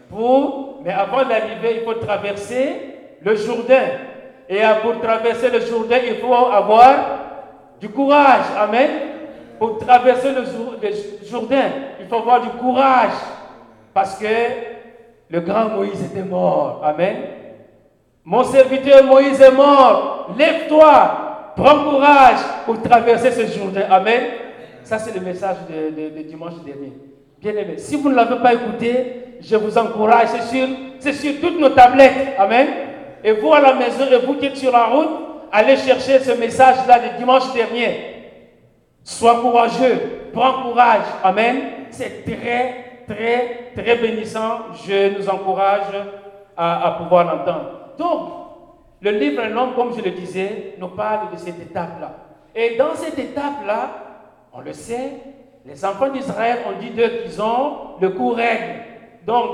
Pour, 0.09 0.79
mais 0.83 0.91
avant 0.91 1.23
d'arriver, 1.23 1.79
il 1.79 1.81
faut 1.83 1.93
traverser 1.93 2.95
le 3.21 3.35
Jourdain. 3.35 3.87
Et 4.49 4.59
pour 4.81 4.99
traverser 5.01 5.49
le 5.49 5.59
Jourdain, 5.59 5.97
il 6.07 6.15
faut 6.15 6.33
avoir 6.33 6.95
du 7.79 7.89
courage. 7.89 8.45
Amen. 8.57 8.89
Pour 9.59 9.79
traverser 9.79 10.31
le 10.31 10.43
Jourdain, 11.29 11.69
il 11.99 12.07
faut 12.07 12.17
avoir 12.17 12.41
du 12.41 12.49
courage. 12.49 13.13
Parce 13.93 14.17
que 14.17 14.25
le 15.29 15.39
grand 15.41 15.69
Moïse 15.69 16.03
était 16.03 16.23
mort. 16.23 16.81
Amen. 16.83 17.17
Mon 18.23 18.43
serviteur 18.43 19.03
Moïse 19.03 19.41
est 19.41 19.51
mort. 19.51 20.29
Lève-toi. 20.37 21.53
Prends 21.55 21.83
courage 21.83 22.39
pour 22.65 22.81
traverser 22.81 23.31
ce 23.31 23.57
Jourdain. 23.57 23.87
Amen. 23.89 24.23
Ça, 24.83 24.99
c'est 24.99 25.13
le 25.13 25.19
message 25.19 25.57
de, 25.69 26.21
dimanche 26.21 26.63
dernier. 26.63 26.93
Bien 27.39 27.55
aimé, 27.55 27.75
si 27.77 27.95
vous 27.95 28.09
ne 28.09 28.15
l'avez 28.15 28.37
pas 28.37 28.53
écouté, 28.53 29.37
je 29.41 29.55
vous 29.55 29.77
encourage. 29.77 30.29
C'est 30.99 31.13
sur, 31.13 31.39
toutes 31.39 31.59
nos 31.59 31.69
tablettes. 31.69 32.35
Amen. 32.37 32.67
Et 33.23 33.33
vous 33.33 33.53
à 33.53 33.59
la 33.59 33.73
maison, 33.73 34.05
et 34.11 34.25
vous 34.25 34.35
qui 34.35 34.47
êtes 34.47 34.57
sur 34.57 34.71
la 34.71 34.85
route, 34.85 35.09
allez 35.51 35.77
chercher 35.77 36.19
ce 36.19 36.31
message-là 36.31 36.99
de 36.99 37.17
dimanche 37.17 37.53
dernier. 37.53 38.15
Sois 39.03 39.39
courageux, 39.41 40.29
prends 40.33 40.63
courage. 40.63 41.05
Amen. 41.23 41.57
C'est 41.91 42.23
très, 42.25 43.03
très, 43.07 43.71
très 43.75 43.95
bénissant. 43.95 44.73
Je 44.85 45.17
nous 45.17 45.29
encourage 45.29 45.93
à, 46.55 46.97
pouvoir 46.99 47.25
l'entendre. 47.25 47.71
Donc, 47.97 48.29
le 48.99 49.11
livre 49.11 49.43
Un 49.43 49.73
comme 49.75 49.95
je 49.95 50.01
le 50.01 50.11
disais, 50.11 50.75
nous 50.79 50.89
parle 50.89 51.31
de 51.31 51.37
cette 51.37 51.61
étape-là. 51.61 52.11
Et 52.55 52.75
dans 52.75 52.95
cette 52.95 53.19
étape-là, 53.19 53.89
on 54.51 54.61
le 54.61 54.73
sait, 54.73 55.11
les 55.67 55.83
enfants 55.83 56.09
d'Israël 56.09 56.59
ont 56.67 56.79
dit 56.79 56.91
d'eux 56.91 57.23
qu'ils 57.23 57.41
ont 57.41 57.97
le 57.99 58.09
coup. 58.09 58.35
Donc, 59.25 59.49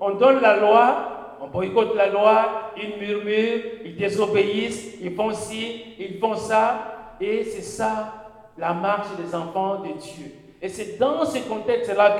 on 0.00 0.10
donne 0.10 0.42
la 0.42 0.56
loi, 0.56 1.36
on 1.40 1.46
boycotte 1.46 1.96
la 1.96 2.08
loi, 2.08 2.72
ils 2.76 2.98
murmurent, 3.00 3.62
ils 3.84 3.96
désobéissent, 3.96 4.96
ils 5.00 5.14
font 5.14 5.32
ci, 5.32 5.94
ils 5.98 6.18
font 6.18 6.36
ça. 6.36 7.16
Et 7.20 7.44
c'est 7.44 7.62
ça 7.62 8.12
la 8.58 8.74
marche 8.74 9.08
des 9.16 9.34
enfants 9.34 9.76
de 9.76 9.98
Dieu. 9.98 10.32
Et 10.60 10.68
c'est 10.68 10.98
dans 10.98 11.24
ce 11.24 11.38
contexte-là 11.48 12.18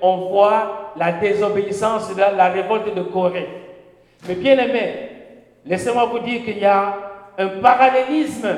qu'on 0.00 0.16
voit 0.28 0.92
la 0.96 1.12
désobéissance, 1.12 2.10
la 2.16 2.48
révolte 2.48 2.94
de 2.94 3.02
Corée. 3.02 3.48
Mais 4.26 4.34
bien 4.34 4.58
aimé, 4.58 5.10
laissez-moi 5.64 6.06
vous 6.06 6.18
dire 6.18 6.44
qu'il 6.44 6.58
y 6.58 6.66
a 6.66 6.96
un 7.38 7.48
parallélisme. 7.60 8.48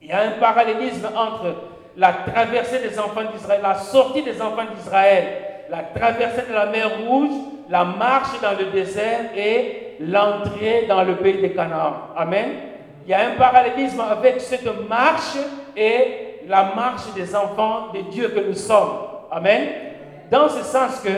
Il 0.00 0.08
y 0.08 0.12
a 0.12 0.22
un 0.22 0.30
parallélisme 0.40 1.08
entre 1.16 1.71
la 1.96 2.12
traversée 2.12 2.78
des 2.78 2.98
enfants 2.98 3.24
d'Israël, 3.32 3.60
la 3.62 3.74
sortie 3.74 4.22
des 4.22 4.40
enfants 4.40 4.64
d'Israël, 4.74 5.24
la 5.70 5.82
traversée 5.82 6.42
de 6.48 6.54
la 6.54 6.66
mer 6.66 6.90
Rouge 7.06 7.34
la 7.72 7.84
marche 7.84 8.38
dans 8.42 8.52
le 8.52 8.66
désert 8.66 9.30
et 9.34 9.96
l'entrée 10.00 10.84
dans 10.86 11.02
le 11.04 11.16
pays 11.16 11.40
de 11.40 11.48
Canaan. 11.48 11.94
Amen. 12.14 12.50
Il 13.06 13.10
y 13.10 13.14
a 13.14 13.28
un 13.28 13.34
parallélisme 13.36 14.00
avec 14.00 14.40
cette 14.42 14.88
marche 14.88 15.36
et 15.74 16.40
la 16.46 16.74
marche 16.76 17.12
des 17.14 17.34
enfants 17.34 17.88
de 17.94 18.00
Dieu 18.10 18.28
que 18.28 18.40
nous 18.40 18.54
sommes. 18.54 18.98
Amen. 19.30 19.68
Dans 20.30 20.50
ce 20.50 20.62
sens 20.62 21.00
que 21.00 21.08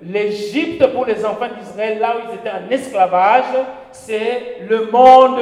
l'Égypte 0.00 0.86
pour 0.92 1.06
les 1.06 1.24
enfants 1.24 1.48
d'Israël, 1.58 1.98
là 1.98 2.14
où 2.16 2.30
ils 2.30 2.34
étaient 2.36 2.50
en 2.50 2.70
esclavage, 2.70 3.44
c'est 3.90 4.58
le 4.68 4.86
monde 4.86 5.40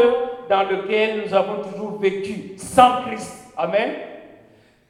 dans 0.49 0.63
lequel 0.63 1.25
nous 1.27 1.35
avons 1.35 1.63
toujours 1.63 1.99
vécu, 1.99 2.55
sans 2.57 3.03
Christ. 3.03 3.53
Amen. 3.57 3.91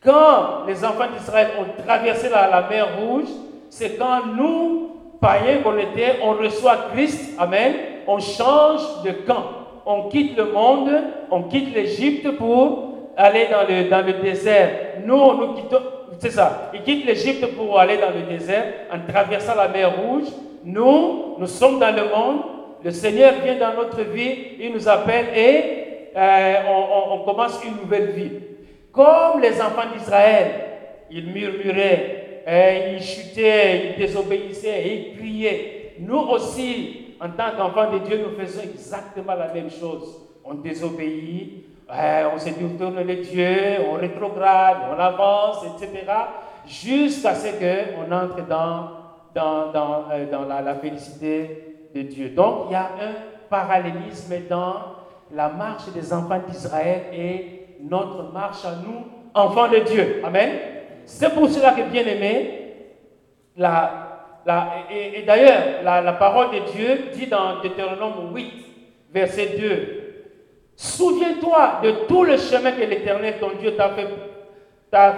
Quand 0.04 0.66
les 0.66 0.84
enfants 0.84 1.06
d'Israël 1.16 1.48
ont 1.58 1.82
traversé 1.82 2.28
la, 2.28 2.66
mer 2.68 2.88
Rouge, 2.98 3.28
c'est 3.70 3.96
quand 3.96 4.26
nous, 4.36 4.90
païens 5.18 5.62
qu'on 5.62 5.78
était, 5.78 6.16
on 6.22 6.32
reçoit 6.32 6.90
Christ, 6.92 7.34
Amen, 7.38 7.72
on 8.06 8.18
change 8.18 9.02
de 9.02 9.12
camp. 9.26 9.44
On 9.86 10.08
quitte 10.08 10.36
le 10.36 10.52
monde, 10.52 10.90
on 11.30 11.44
quitte 11.44 11.74
l'Égypte 11.74 12.36
pour 12.36 12.96
aller 13.16 13.46
dans 13.50 13.66
le, 13.66 13.88
dans 13.88 14.04
le 14.04 14.12
désert. 14.14 14.70
Nous, 15.06 15.16
nous 15.16 15.54
quittons, 15.54 15.80
c'est 16.18 16.30
ça, 16.30 16.70
ils 16.74 16.82
quittent 16.82 17.06
l'Égypte 17.06 17.46
pour 17.56 17.78
aller 17.78 17.96
dans 17.96 18.10
le 18.10 18.26
désert 18.36 18.64
en 18.92 19.10
traversant 19.10 19.54
la 19.54 19.68
mer 19.68 19.90
Rouge. 19.96 20.28
Nous, 20.64 21.36
nous 21.38 21.46
sommes 21.46 21.78
dans 21.78 21.94
le 21.94 22.02
monde, 22.02 22.40
le 22.82 22.90
Seigneur 22.90 23.32
vient 23.42 23.56
dans 23.56 23.74
notre 23.74 24.02
vie, 24.02 24.36
il 24.60 24.72
nous 24.74 24.86
appelle 24.86 25.26
et 25.34 26.10
euh, 26.14 26.54
on 27.10 27.24
commence 27.24 27.58
une 27.64 27.76
nouvelle 27.82 28.10
vie. 28.10 28.30
Comme 28.94 29.40
les 29.40 29.60
enfants 29.60 29.92
d'Israël, 29.92 30.52
ils 31.10 31.26
murmuraient, 31.26 32.44
ils 32.94 33.02
chutaient, 33.02 33.90
ils 33.90 33.96
désobéissaient, 33.98 34.86
ils 34.86 35.18
criaient. 35.18 35.94
Nous 35.98 36.18
aussi, 36.18 37.16
en 37.20 37.30
tant 37.30 37.56
qu'enfants 37.56 37.92
de 37.92 37.98
Dieu, 37.98 38.24
nous 38.24 38.40
faisons 38.40 38.62
exactement 38.62 39.34
la 39.34 39.52
même 39.52 39.70
chose. 39.70 40.20
On 40.44 40.54
désobéit, 40.54 41.64
on 41.88 42.38
se 42.38 42.50
détourne 42.50 43.04
de 43.04 43.14
Dieu, 43.14 43.56
on 43.90 43.94
rétrograde, 43.94 44.76
on 44.94 45.00
avance, 45.00 45.64
etc. 45.64 46.04
Jusqu'à 46.66 47.34
ce 47.34 47.48
qu'on 47.48 48.12
entre 48.12 48.46
dans, 48.46 48.90
euh, 49.36 50.30
dans 50.30 50.44
la, 50.46 50.60
la 50.60 50.74
félicité 50.76 51.88
de 51.94 52.02
Dieu. 52.02 52.28
Donc, 52.30 52.66
il 52.68 52.72
y 52.72 52.76
a 52.76 52.84
un 52.84 53.14
parallélisme 53.50 54.34
dans 54.48 54.74
la 55.32 55.48
marche 55.48 55.88
des 55.92 56.12
enfants 56.12 56.40
d'Israël 56.48 57.02
et 57.12 57.63
notre 57.88 58.32
marche 58.32 58.64
à 58.64 58.76
nous, 58.82 59.04
enfants 59.34 59.68
de 59.68 59.78
Dieu. 59.78 60.22
Amen. 60.24 60.50
C'est 61.04 61.34
pour 61.34 61.48
cela 61.48 61.72
que, 61.72 61.82
bien 61.82 62.04
aimé, 62.06 62.60
la, 63.56 64.40
la, 64.46 64.68
et, 64.90 65.22
d'ailleurs, 65.22 65.82
la, 65.82 66.12
parole 66.14 66.50
de 66.50 66.72
Dieu 66.72 67.10
dit 67.12 67.26
dans 67.26 67.60
Deutéronome 67.60 68.34
8, 68.34 68.52
verset 69.12 69.56
2, 69.58 70.00
Souviens-toi 70.76 71.80
de 71.84 71.90
tout 72.08 72.24
le 72.24 72.36
chemin 72.36 72.72
que 72.72 72.82
l'Éternel, 72.82 73.34
ton 73.38 73.50
Dieu, 73.60 73.76
t'a 73.76 73.90
fait, 73.90 74.08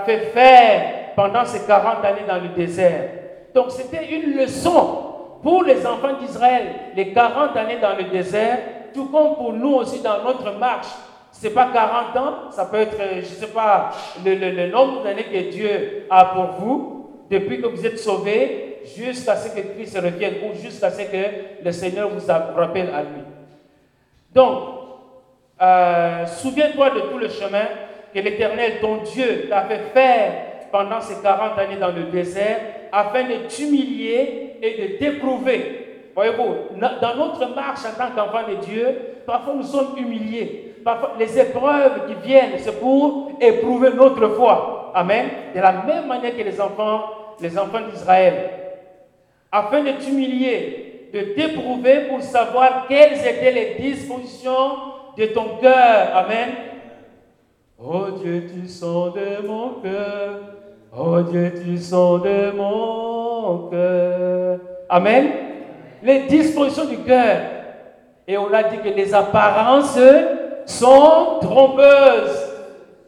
fait 0.05 0.19
faire 0.27 1.15
pendant 1.15 1.45
ces 1.47 1.67
40 1.67 2.05
années 2.05 2.27
dans 2.29 2.41
le 2.43 2.49
désert. 2.49 3.11
Donc 3.55 3.71
c'était 3.71 4.07
une 4.11 4.37
leçon 4.37 5.07
pour 5.43 5.63
les 5.63 5.87
enfants 5.87 6.13
d'Israël, 6.21 6.67
les 6.95 7.13
40 7.13 7.57
années 7.57 7.79
dans 7.81 7.97
le 7.97 8.05
désert, 8.05 8.59
tout 8.93 9.07
comme 9.07 9.35
pour 9.35 9.55
nous 9.55 9.75
aussi 9.77 10.03
dans 10.03 10.23
notre 10.23 10.53
marche 10.59 10.89
ce 11.38 11.47
n'est 11.47 11.52
pas 11.52 11.71
40 11.73 12.16
ans, 12.16 12.50
ça 12.50 12.64
peut 12.64 12.78
être, 12.78 12.97
je 12.99 13.19
ne 13.19 13.23
sais 13.25 13.49
pas, 13.49 13.90
le, 14.25 14.71
nombre 14.71 15.02
d'années 15.02 15.25
que 15.25 15.50
Dieu 15.50 16.07
a 16.09 16.25
pour 16.26 16.47
vous, 16.59 17.11
depuis 17.31 17.61
que 17.61 17.66
vous 17.66 17.85
êtes 17.85 17.99
sauvés, 17.99 18.78
jusqu'à 18.97 19.37
ce 19.37 19.55
que 19.55 19.61
Christ 19.75 19.99
revienne 19.99 20.35
ou 20.45 20.55
jusqu'à 20.55 20.90
ce 20.90 21.02
que 21.02 21.62
le 21.62 21.73
Seigneur 21.73 22.09
vous 22.09 22.26
rappelle 22.26 22.88
à 22.88 23.02
lui. 23.02 23.23
Donc, 24.35 24.61
euh, 25.61 26.26
souviens-toi 26.26 26.90
de 26.90 27.00
tout 27.00 27.19
le 27.19 27.28
chemin 27.28 27.66
que 28.14 28.21
l'Éternel, 28.21 28.78
ton 28.81 28.99
Dieu, 29.02 29.49
t'a 29.50 29.62
fait 29.62 29.90
faire 29.93 30.33
pendant 30.73 31.00
ces 31.00 31.21
40 31.21 31.59
années 31.59 31.76
dans 31.76 31.93
le 31.93 32.05
désert, 32.05 32.61
afin 32.93 33.25
de 33.25 33.47
t'humilier 33.49 34.57
et 34.62 34.83
de 34.83 34.97
t'éprouver. 34.99 36.11
Voyez-vous, 36.14 36.78
dans 36.78 37.14
notre 37.16 37.55
marche 37.55 37.81
en 37.85 37.99
tant 37.99 38.11
qu'enfant 38.14 38.49
de 38.49 38.55
Dieu, 38.64 38.87
parfois 39.26 39.55
nous 39.55 39.64
sommes 39.64 39.99
humiliés 39.99 40.66
les 41.19 41.38
épreuves 41.38 42.07
qui 42.07 42.14
viennent, 42.26 42.52
c'est 42.59 42.78
pour 42.78 43.33
éprouver 43.40 43.90
notre 43.95 44.28
foi. 44.28 44.93
Amen. 44.95 45.26
De 45.55 45.61
la 45.61 45.73
même 45.73 46.07
manière 46.07 46.37
que 46.37 46.43
les 46.43 46.61
enfants, 46.61 47.02
les 47.40 47.59
enfants 47.59 47.81
d'Israël. 47.90 48.50
Afin 49.50 49.83
de 49.83 49.93
t'humilier, 49.93 51.11
de 51.12 51.21
t'éprouver 51.35 52.07
pour 52.09 52.23
savoir 52.23 52.87
quelles 52.88 53.19
étaient 53.19 53.52
les 53.52 53.75
dispositions 53.81 54.76
de 55.16 55.26
ton 55.26 55.57
cœur. 55.61 56.14
Amen. 56.14 56.49
Oh 57.78 58.11
Dieu, 58.23 58.47
tu 58.52 58.69
sens 58.69 59.12
de 59.14 59.47
mon 59.47 59.81
cœur. 59.83 60.40
Oh 60.97 61.21
Dieu, 61.21 61.52
tu 61.62 61.76
sens 61.78 62.23
de 62.23 62.52
mon 62.52 63.69
cœur. 63.71 64.59
Amen. 64.88 65.26
Les 66.02 66.21
dispositions 66.21 66.87
du 66.87 66.99
cœur. 66.99 67.38
Et 68.26 68.37
on 68.38 68.52
a 68.52 68.62
dit 68.62 68.78
que 68.78 68.88
les 68.88 69.14
apparences 69.14 69.99
sont 70.67 71.39
trompeuses. 71.41 72.53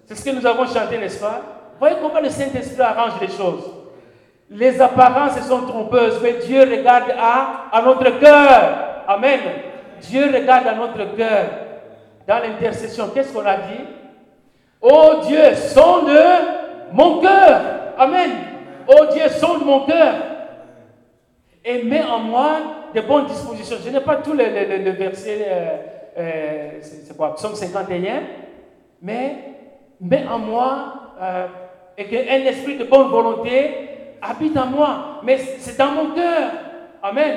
C'est 0.07 0.15
ce 0.15 0.25
que 0.25 0.31
nous 0.31 0.47
avons 0.47 0.67
chanté, 0.67 0.97
n'est-ce 0.97 1.21
pas? 1.21 1.41
Voyez 1.79 1.97
comment 2.00 2.21
le 2.21 2.31
Saint-Esprit 2.31 2.81
arrange 2.81 3.21
les 3.21 3.29
choses. 3.29 3.71
Les 4.50 4.81
apparences 4.81 5.38
sont 5.47 5.67
trompeuses, 5.67 6.21
mais 6.23 6.35
Dieu 6.45 6.62
regarde 6.62 7.12
à, 7.19 7.67
à 7.71 7.83
notre 7.83 8.19
cœur. 8.19 9.05
Amen. 9.07 9.41
Dieu 10.00 10.31
regarde 10.33 10.67
à 10.67 10.75
notre 10.75 11.15
cœur. 11.15 11.45
Dans 12.27 12.38
l'intercession, 12.38 13.11
qu'est-ce 13.12 13.33
qu'on 13.33 13.45
a 13.45 13.57
dit? 13.57 13.85
Oh 14.81 15.21
Dieu, 15.27 15.55
sonde 15.55 16.11
mon 16.93 17.21
cœur. 17.21 17.61
Amen. 17.99 18.31
Oh 18.87 19.07
Dieu, 19.12 19.29
sonde 19.29 19.65
mon 19.65 19.85
cœur. 19.85 20.15
Et 21.65 21.83
mets 21.83 22.05
en 22.05 22.21
moi 22.21 22.50
de 22.95 23.00
bonnes 23.00 23.27
dispositions. 23.27 23.77
Je 23.85 23.91
n'ai 23.91 24.00
pas 24.00 24.17
tous 24.17 24.33
les, 24.33 24.49
versets, 24.93 25.47
euh, 25.47 25.77
euh, 26.18 26.78
c'est 26.80 27.16
quoi, 27.16 27.34
Psaume 27.34 27.54
51, 27.54 28.22
mais 29.02 29.37
mets 30.00 30.26
en 30.26 30.38
moi 30.38 30.92
euh, 31.20 31.46
et 31.96 32.04
qu'un 32.06 32.44
esprit 32.46 32.76
de 32.76 32.84
bonne 32.84 33.08
volonté 33.08 34.16
habite 34.20 34.56
en 34.56 34.66
moi. 34.66 35.20
Mais 35.22 35.38
c'est 35.38 35.78
dans 35.78 35.92
mon 35.92 36.14
cœur. 36.14 36.50
Amen. 37.02 37.37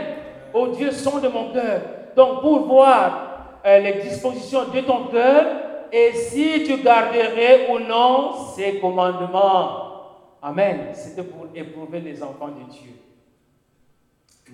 Oh 0.53 0.67
Dieu, 0.69 0.91
sonde 0.91 1.29
mon 1.31 1.51
cœur. 1.53 1.81
Donc, 2.15 2.41
pour 2.41 2.67
voir 2.67 3.27
les 3.63 4.01
dispositions 4.01 4.65
de 4.73 4.81
ton 4.81 5.05
cœur, 5.05 5.45
et 5.91 6.13
si 6.13 6.63
tu 6.65 6.77
garderais 6.81 7.69
ou 7.69 7.79
non 7.79 8.33
ses 8.55 8.79
commandements. 8.79 9.89
Amen. 10.41 10.91
C'était 10.93 11.23
pour 11.23 11.47
éprouver 11.53 11.99
les 11.99 12.23
enfants 12.23 12.47
de 12.47 12.71
Dieu. 12.71 12.93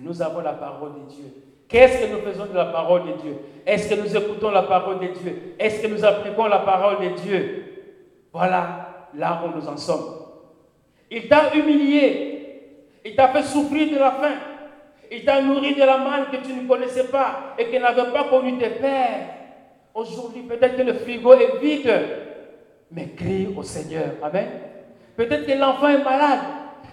Nous 0.00 0.20
avons 0.20 0.40
la 0.40 0.52
parole 0.52 0.94
de 0.94 1.14
Dieu. 1.14 1.32
Qu'est-ce 1.68 1.98
que 1.98 2.12
nous 2.12 2.20
faisons 2.20 2.46
de 2.46 2.54
la 2.54 2.66
parole 2.66 3.02
de 3.02 3.12
Dieu? 3.22 3.36
Est-ce 3.66 3.94
que 3.94 4.00
nous 4.00 4.16
écoutons 4.16 4.50
la 4.50 4.62
parole 4.62 5.00
de 5.00 5.08
Dieu? 5.08 5.54
Est-ce 5.58 5.82
que 5.82 5.86
nous 5.86 6.02
appliquons 6.02 6.46
la 6.46 6.60
parole 6.60 7.04
de 7.04 7.14
Dieu? 7.20 7.64
Voilà 8.32 9.08
là 9.14 9.42
où 9.44 9.54
nous 9.54 9.68
en 9.68 9.76
sommes. 9.76 10.14
Il 11.10 11.28
t'a 11.28 11.54
humilié. 11.54 12.34
Il 13.04 13.14
t'a 13.14 13.28
fait 13.28 13.42
souffrir 13.42 13.92
de 13.92 13.98
la 13.98 14.12
faim. 14.12 14.34
Il 15.10 15.24
t'a 15.24 15.42
nourri 15.42 15.74
de 15.74 15.80
la 15.80 15.98
manne 15.98 16.26
que 16.32 16.36
tu 16.38 16.54
ne 16.54 16.66
connaissais 16.66 17.08
pas 17.08 17.54
et 17.58 17.66
qui 17.66 17.78
n'avait 17.78 18.12
pas 18.12 18.24
connu 18.24 18.56
tes 18.58 18.70
pères. 18.70 19.34
Aujourd'hui, 19.94 20.42
peut-être 20.42 20.76
que 20.76 20.82
le 20.82 20.94
frigo 20.94 21.34
est 21.34 21.58
vide, 21.60 21.92
mais 22.90 23.08
crie 23.16 23.48
au 23.56 23.62
Seigneur. 23.62 24.12
Amen. 24.22 24.46
Peut-être 25.16 25.46
que 25.46 25.52
l'enfant 25.52 25.88
est 25.88 26.04
malade, 26.04 26.40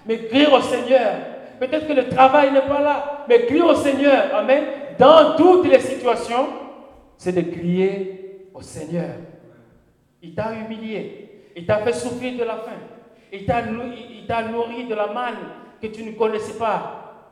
mais 0.06 0.18
crie 0.26 0.48
au 0.48 0.60
Seigneur. 0.62 1.35
Peut-être 1.60 1.88
que 1.88 1.94
le 1.94 2.10
travail 2.10 2.52
n'est 2.52 2.62
pas 2.62 2.82
là, 2.82 3.26
mais 3.28 3.46
crie 3.46 3.62
au 3.62 3.76
Seigneur. 3.76 4.36
Amen. 4.36 4.64
Dans 4.98 5.36
toutes 5.36 5.68
les 5.68 5.80
situations, 5.80 6.48
c'est 7.18 7.34
de 7.34 7.42
crier 7.42 8.50
au 8.54 8.62
Seigneur. 8.62 9.16
Il 10.22 10.34
t'a 10.34 10.54
humilié. 10.54 11.52
Il 11.56 11.66
t'a 11.66 11.78
fait 11.78 11.94
souffrir 11.94 12.38
de 12.38 12.44
la 12.44 12.58
faim. 12.58 12.80
Il 13.32 13.46
t'a 13.46 13.62
nourri 13.62 14.86
de 14.86 14.96
la 14.96 15.08
manne 15.08 15.36
que 15.82 15.88
tu 15.88 16.04
ne 16.04 16.12
connaissais 16.12 16.58
pas. 16.58 17.32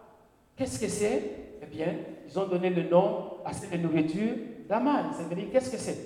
Qu'est-ce 0.58 0.80
que 0.80 0.88
c'est? 0.88 1.24
Eh 1.62 1.66
bien, 1.66 1.94
ils 2.28 2.40
ont 2.40 2.46
donné 2.46 2.70
le 2.70 2.84
nom 2.84 3.38
à 3.46 3.54
cette 3.54 3.82
nourriture 3.82 4.36
la 4.70 4.80
manne, 4.80 5.14
ça 5.14 5.24
veut 5.24 5.36
dire 5.36 5.50
qu'est-ce 5.52 5.70
que 5.70 5.78
c'est? 5.78 5.98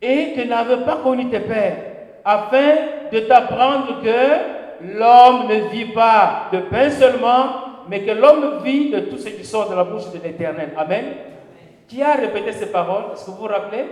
Et 0.00 0.34
que 0.34 0.46
n'avait 0.46 0.84
pas 0.84 0.98
connu 1.02 1.28
tes 1.28 1.40
pères, 1.40 1.78
afin 2.24 2.76
de 3.12 3.20
t'apprendre 3.20 4.02
que 4.02 4.55
l'homme 4.82 5.48
ne 5.48 5.68
vit 5.70 5.92
pas 5.92 6.48
de 6.52 6.60
pain 6.60 6.90
seulement, 6.90 7.44
mais 7.88 8.02
que 8.02 8.10
l'homme 8.10 8.62
vit 8.62 8.90
de 8.90 9.00
tout 9.00 9.18
ce 9.18 9.28
qui 9.28 9.44
sort 9.44 9.70
de 9.70 9.74
la 9.74 9.84
bouche 9.84 10.10
de 10.12 10.22
l'Éternel. 10.22 10.70
Amen. 10.76 11.04
Qui 11.88 12.02
a 12.02 12.14
répété 12.14 12.52
ces 12.52 12.72
paroles? 12.72 13.12
Est-ce 13.12 13.26
que 13.26 13.30
vous 13.30 13.36
vous 13.36 13.46
rappelez? 13.46 13.84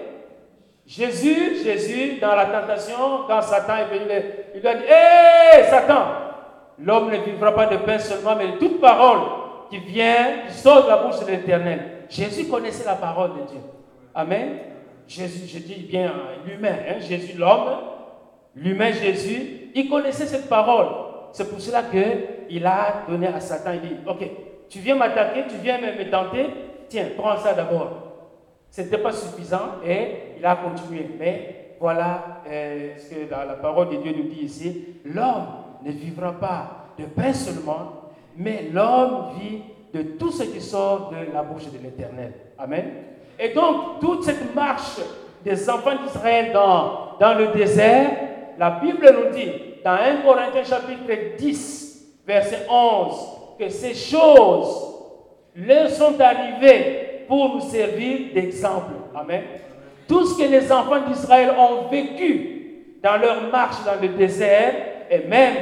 Jésus, 0.86 1.62
Jésus, 1.64 2.18
dans 2.20 2.34
la 2.34 2.46
tentation, 2.46 3.24
quand 3.26 3.40
Satan 3.40 3.76
est 3.76 3.98
venu, 3.98 4.10
il 4.54 4.60
lui 4.60 4.68
a 4.68 4.74
dit 4.74 4.84
Hé, 4.84 5.64
Satan, 5.70 6.04
l'homme 6.78 7.10
ne 7.10 7.18
vivra 7.18 7.54
pas 7.54 7.66
de 7.66 7.78
pain 7.78 7.98
seulement, 7.98 8.36
mais 8.36 8.48
de 8.48 8.58
toute 8.58 8.80
parole 8.80 9.20
qui 9.70 9.78
vient, 9.78 10.42
qui 10.46 10.54
sort 10.54 10.84
de 10.84 10.88
la 10.88 10.98
bouche 10.98 11.20
de 11.20 11.30
l'Éternel. 11.30 11.80
Jésus 12.10 12.48
connaissait 12.48 12.84
la 12.84 12.94
parole 12.94 13.30
de 13.30 13.50
Dieu. 13.50 13.60
Amen. 14.14 14.58
Jésus, 15.06 15.46
je 15.46 15.58
dis 15.58 15.86
bien 15.88 16.12
l'humain, 16.46 16.76
hein, 16.88 17.00
Jésus 17.00 17.36
l'homme, 17.36 17.78
l'humain 18.54 18.92
Jésus, 18.92 19.63
il 19.74 19.88
connaissait 19.90 20.26
cette 20.26 20.48
parole. 20.48 20.86
C'est 21.32 21.50
pour 21.50 21.60
cela 21.60 21.82
qu'il 21.82 22.66
a 22.66 23.04
donné 23.08 23.26
à 23.26 23.40
Satan, 23.40 23.72
il 23.74 23.80
dit, 23.80 23.96
ok, 24.06 24.24
tu 24.68 24.78
viens 24.78 24.94
m'attaquer, 24.94 25.44
tu 25.48 25.56
viens 25.56 25.78
me, 25.78 26.10
tenter, 26.10 26.46
tiens, 26.88 27.08
prends 27.16 27.36
ça 27.36 27.52
d'abord. 27.54 27.90
Ce 28.70 28.80
n'était 28.82 28.98
pas 28.98 29.12
suffisant 29.12 29.80
et 29.84 30.36
il 30.38 30.46
a 30.46 30.56
continué. 30.56 31.10
Mais 31.18 31.76
voilà 31.80 32.42
euh, 32.48 32.94
ce 32.98 33.14
que 33.14 33.30
la, 33.30 33.44
la 33.44 33.54
parole 33.54 33.90
de 33.90 33.96
Dieu 33.96 34.12
nous 34.16 34.28
dit 34.28 34.44
ici. 34.44 34.86
L'homme 35.04 35.46
ne 35.84 35.90
vivra 35.90 36.32
pas 36.32 36.86
de 36.98 37.04
pain 37.04 37.32
seulement, 37.32 38.10
mais 38.36 38.68
l'homme 38.72 39.32
vit 39.38 39.62
de 39.92 40.02
tout 40.16 40.30
ce 40.30 40.44
qui 40.44 40.60
sort 40.60 41.10
de 41.10 41.32
la 41.32 41.42
bouche 41.42 41.66
de 41.70 41.78
l'Éternel. 41.82 42.32
Amen. 42.58 42.84
Et 43.38 43.50
donc, 43.52 44.00
toute 44.00 44.24
cette 44.24 44.54
marche 44.54 45.00
des 45.44 45.68
enfants 45.68 45.96
d'Israël 46.02 46.52
dans, 46.52 47.16
dans 47.20 47.34
le 47.34 47.48
désert, 47.48 48.10
la 48.58 48.70
Bible 48.70 49.12
nous 49.12 49.36
dit, 49.36 49.50
dans 49.84 49.92
1 49.92 50.22
Corinthiens 50.24 50.64
chapitre 50.64 51.36
10, 51.38 52.14
verset 52.26 52.66
11, 52.70 53.14
que 53.58 53.68
ces 53.68 53.94
choses 53.94 54.94
leur 55.54 55.90
sont 55.90 56.20
arrivées 56.20 57.24
pour 57.28 57.54
nous 57.54 57.60
servir 57.60 58.32
d'exemple. 58.34 58.92
Amen. 59.14 59.42
Tout 60.08 60.26
ce 60.26 60.42
que 60.42 60.48
les 60.48 60.70
enfants 60.70 61.00
d'Israël 61.08 61.52
ont 61.58 61.88
vécu 61.88 62.54
dans 63.02 63.16
leur 63.16 63.50
marche 63.50 63.84
dans 63.84 64.00
le 64.00 64.08
désert, 64.08 64.74
et 65.10 65.18
même 65.20 65.54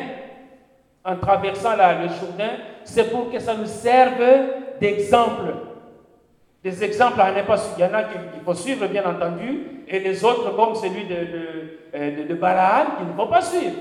en 1.05 1.17
traversant 1.17 1.73
le 1.73 2.09
Jourdain, 2.09 2.57
c'est 2.85 3.11
pour 3.11 3.31
que 3.31 3.39
ça 3.39 3.55
nous 3.55 3.67
serve 3.67 4.23
d'exemple. 4.81 5.55
Des 6.63 6.85
exemples 6.85 7.21
à 7.21 7.33
ne 7.33 7.43
pas 7.43 7.57
Il 7.77 7.83
y 7.83 7.85
en 7.85 7.93
a 7.93 8.05
qu'il 8.05 8.21
faut 8.45 8.55
suivre, 8.55 8.87
bien 8.87 9.05
entendu, 9.05 9.83
et 9.89 9.99
les 9.99 10.25
autres, 10.25 10.55
comme 10.55 10.77
celui 10.77 11.05
de, 11.07 11.15
de, 11.15 11.49
euh, 11.95 12.29
de, 12.29 12.35
Balaam, 12.35 12.99
qu'il 12.99 13.09
ne 13.09 13.13
faut 13.15 13.27
pas 13.27 13.43
suivre. 13.43 13.75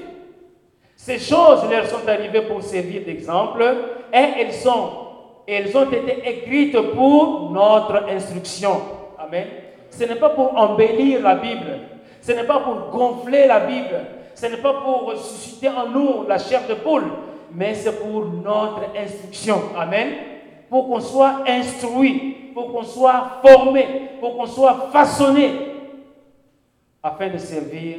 Ces 0.96 1.20
choses 1.20 1.70
leur 1.70 1.86
sont 1.86 2.08
arrivées 2.08 2.41
pour 2.41 2.63
servir 2.63 3.04
d'exemple, 3.06 3.63
et 4.12 4.39
elles, 4.39 4.54
sont, 4.54 4.89
elles 5.48 5.76
ont 5.78 5.91
été 5.91 6.28
écrites 6.28 6.80
pour 6.96 7.52
notre 7.52 8.06
instruction. 8.10 8.82
Amen. 9.20 9.46
Ce 9.91 10.04
n'est 10.04 10.15
pas 10.15 10.30
pour 10.30 10.58
embellir 10.58 11.22
la 11.22 11.36
Bible, 11.36 11.80
ce 12.22 12.32
n'est 12.32 12.46
pas 12.46 12.62
pour 12.62 12.89
gonfler 12.89 13.46
la 13.46 13.60
Bible, 13.60 14.06
ce 14.34 14.48
n'est 14.48 14.58
pas 14.58 14.74
pour 14.74 15.13
susciter 15.17 15.70
en 15.70 15.88
nous 15.88 16.26
la 16.28 16.39
chair 16.39 16.62
de 16.67 16.74
poule, 16.74 17.12
mais 17.54 17.76
c'est 17.76 18.00
pour 18.00 18.26
notre 18.26 18.82
instruction. 18.98 19.62
Amen. 19.78 20.31
Pour 20.72 20.88
qu'on 20.88 21.02
soit 21.02 21.44
instruit, 21.48 22.52
pour 22.54 22.72
qu'on 22.72 22.84
soit 22.84 23.42
formé, 23.46 23.86
pour 24.22 24.38
qu'on 24.38 24.46
soit 24.46 24.90
façonné, 24.92 25.52
afin 27.04 27.28
de 27.30 27.38
servir 27.38 27.98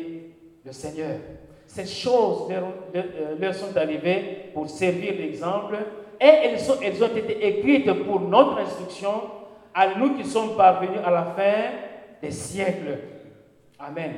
le 0.64 0.72
Seigneur. 0.72 1.18
Ces 1.66 1.86
choses 1.86 2.50
leur, 2.50 2.64
euh, 2.96 3.52
sont 3.52 3.76
arrivées 3.76 4.50
pour 4.54 4.68
servir 4.70 5.12
l'exemple 5.18 5.76
et 6.18 6.24
elles, 6.24 7.02
ont 7.02 7.16
été 7.16 7.46
écrites 7.46 7.92
pour 8.04 8.20
notre 8.20 8.58
instruction 8.58 9.22
à 9.74 9.94
nous 9.98 10.14
qui 10.14 10.24
sommes 10.24 10.56
parvenus 10.56 11.00
à 11.04 11.10
la 11.10 11.24
fin 11.24 11.72
des 12.22 12.30
siècles. 12.30 12.98
Amen. 13.78 14.12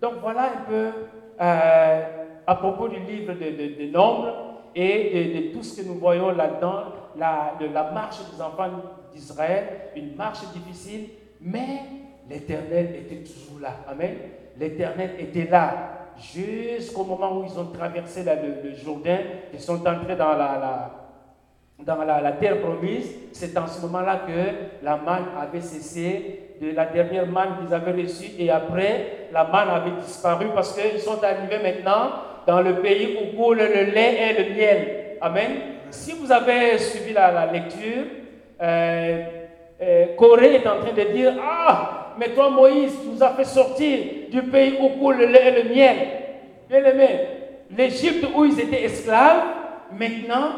Donc 0.00 0.14
voilà 0.20 0.42
un 0.42 0.68
peu 0.68 0.90
euh, 1.40 2.02
à 2.44 2.54
propos 2.56 2.88
du 2.88 2.98
livre 3.00 3.34
de, 3.34 3.50
de, 3.50 3.86
de 3.86 3.92
Nombres 3.92 4.47
et 4.74 5.50
de, 5.50 5.52
tout 5.52 5.62
ce 5.62 5.80
que 5.80 5.86
nous 5.86 5.94
voyons 5.94 6.30
là-dedans, 6.30 6.84
la, 7.16 7.54
de 7.60 7.66
la 7.66 7.90
marche 7.90 8.18
des 8.32 8.40
enfants 8.42 8.70
d'Israël, 9.12 9.90
une 9.96 10.14
marche 10.14 10.40
difficile, 10.52 11.08
mais 11.40 11.80
l'Éternel 12.28 12.94
était 12.96 13.22
toujours 13.22 13.60
là. 13.60 13.76
Amen. 13.90 14.16
L'Éternel 14.58 15.12
était 15.18 15.48
là 15.50 15.98
jusqu'au 16.18 17.04
moment 17.04 17.38
où 17.38 17.44
ils 17.44 17.58
ont 17.58 17.66
traversé 17.66 18.24
le, 18.24 18.74
Jourdain, 18.74 19.18
ils 19.52 19.60
sont 19.60 19.86
entrés 19.86 20.16
dans 20.16 20.36
la, 20.36 20.90
la, 21.86 22.32
terre 22.32 22.60
promise. 22.60 23.14
C'est 23.32 23.56
en 23.56 23.66
ce 23.66 23.80
moment-là 23.82 24.22
que 24.26 24.84
la 24.84 24.96
manne 24.96 25.26
avait 25.40 25.60
cessé 25.60 26.56
de 26.60 26.72
la 26.72 26.86
dernière 26.86 27.26
manne 27.26 27.58
qu'ils 27.60 27.72
avaient 27.72 28.02
reçue 28.02 28.32
et 28.38 28.50
après, 28.50 29.28
la 29.32 29.44
manne 29.44 29.68
avait 29.68 30.00
disparu 30.02 30.46
parce 30.54 30.76
qu'ils 30.76 31.00
sont 31.00 31.22
arrivés 31.22 31.62
maintenant 31.62 32.10
dans 32.48 32.62
le 32.62 32.76
pays 32.76 33.18
où 33.20 33.36
coule 33.36 33.58
le 33.58 33.92
lait 33.92 34.16
et 34.30 34.42
le 34.42 34.54
miel. 34.54 34.88
Amen. 35.20 35.50
Si 35.90 36.12
vous 36.12 36.32
avez 36.32 36.78
suivi 36.78 37.12
la, 37.12 37.44
lecture, 37.52 38.04
euh, 38.62 39.22
euh, 39.82 40.06
Corée 40.16 40.54
est 40.54 40.66
en 40.66 40.80
train 40.80 40.94
de 40.94 41.12
dire 41.12 41.34
Ah, 41.42 42.14
mais 42.18 42.30
toi, 42.30 42.48
Moïse, 42.48 42.96
tu 43.02 43.08
nous 43.10 43.22
as 43.22 43.34
fait 43.34 43.44
sortir 43.44 43.98
du 44.30 44.42
pays 44.44 44.78
où 44.80 44.98
coule 44.98 45.18
le 45.18 45.26
lait 45.26 45.48
et 45.48 45.62
le 45.62 45.68
miel. 45.68 45.96
Bien 46.70 46.84
aimé, 46.84 47.08
l'Égypte 47.76 48.26
où 48.34 48.46
ils 48.46 48.58
étaient 48.58 48.84
esclaves, 48.84 49.42
maintenant, 49.92 50.48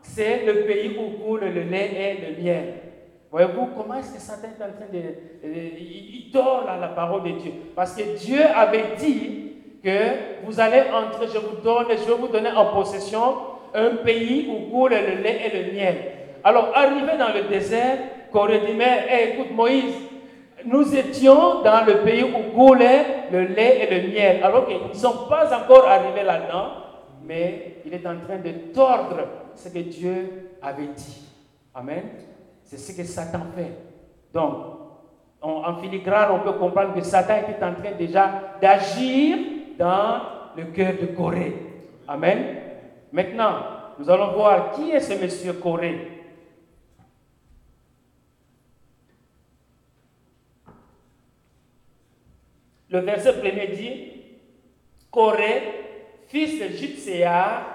c'est 0.00 0.46
le 0.46 0.60
pays 0.62 0.96
où 0.96 1.24
coule 1.24 1.40
le 1.40 1.62
lait 1.62 1.90
et 1.92 2.30
le 2.30 2.40
miel. 2.40 2.64
Voyez-vous 3.32 3.66
comment 3.76 3.94
est-ce 3.94 4.14
que 4.14 4.20
Satan 4.20 4.46
est 4.46 4.62
en 4.62 4.72
train 4.76 4.92
de... 4.92 5.00
il 5.44 6.30
dort 6.32 6.68
à 6.68 6.78
la 6.78 6.88
parole 6.88 7.24
de 7.24 7.40
Dieu? 7.40 7.52
Parce 7.74 7.96
que 7.96 8.16
Dieu 8.16 8.42
avait 8.54 8.94
dit 8.96 9.42
que 9.82 10.44
vous 10.44 10.60
allez 10.60 10.82
entrer, 10.92 11.26
je 11.26 11.38
vous 11.38 11.56
donne, 11.62 11.86
je 11.90 12.04
vais 12.10 12.18
vous 12.18 12.28
donner 12.28 12.50
en 12.50 12.66
possession 12.66 13.34
un 13.74 13.96
pays 13.96 14.48
où 14.48 14.70
coule 14.70 14.92
le 14.92 15.22
lait 15.22 15.40
et 15.46 15.62
le 15.62 15.72
miel. 15.72 15.96
Alors, 16.44 16.70
arrivé 16.74 17.16
dans 17.18 17.32
le 17.32 17.48
désert, 17.48 17.98
Corée 18.32 18.60
dit, 18.60 18.74
mais 18.76 19.32
écoute 19.32 19.52
Moïse, 19.54 19.94
nous 20.64 20.94
étions 20.94 21.62
dans 21.62 21.84
le 21.84 21.98
pays 21.98 22.22
où 22.22 22.56
coulait 22.56 23.04
le 23.30 23.42
lait 23.42 23.88
et 23.88 24.00
le 24.00 24.08
miel, 24.08 24.44
alors 24.44 24.66
qu'ils 24.66 24.88
ne 24.88 24.94
sont 24.94 25.26
pas 25.28 25.56
encore 25.56 25.88
arrivés 25.88 26.22
là-dedans, 26.22 26.66
mais 27.24 27.76
il 27.84 27.94
est 27.94 28.06
en 28.06 28.18
train 28.18 28.38
de 28.38 28.72
tordre 28.72 29.18
ce 29.54 29.68
que 29.68 29.78
Dieu 29.78 30.50
avait 30.60 30.88
dit. 30.96 31.28
Amen. 31.74 32.02
C'est 32.62 32.78
ce 32.78 32.96
que 32.96 33.04
Satan 33.04 33.46
fait. 33.54 33.72
Donc, 34.32 34.54
en 35.40 35.74
filigrane, 35.76 36.30
on 36.32 36.40
peut 36.40 36.58
comprendre 36.58 36.94
que 36.94 37.02
Satan 37.02 37.34
était 37.48 37.64
en 37.64 37.74
train 37.74 37.92
déjà 37.98 38.30
d'agir 38.60 39.38
dans 39.82 40.22
le 40.56 40.66
cœur 40.66 40.92
de 41.00 41.06
Corée. 41.06 41.56
Amen. 42.06 42.56
Maintenant, 43.10 43.56
nous 43.98 44.08
allons 44.08 44.32
voir 44.32 44.70
qui 44.70 44.92
est 44.92 45.00
ce 45.00 45.20
monsieur 45.20 45.54
Corée. 45.54 46.08
Le 52.90 53.00
verset 53.00 53.40
premier 53.40 53.66
dit 53.68 54.12
Corée, 55.10 55.62
fils 56.28 56.60
de 56.60 56.68
Jutséa, 56.76 57.66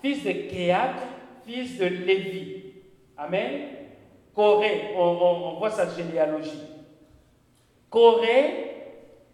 fils 0.00 0.22
de 0.22 0.32
Kéat, 0.48 0.94
fils 1.44 1.78
de 1.78 1.86
Lévi. 1.86 2.62
Amen. 3.16 3.70
Corée, 4.32 4.92
on, 4.96 5.56
voit 5.58 5.70
sa 5.70 5.88
généalogie. 5.96 6.62
Corée 7.90 8.66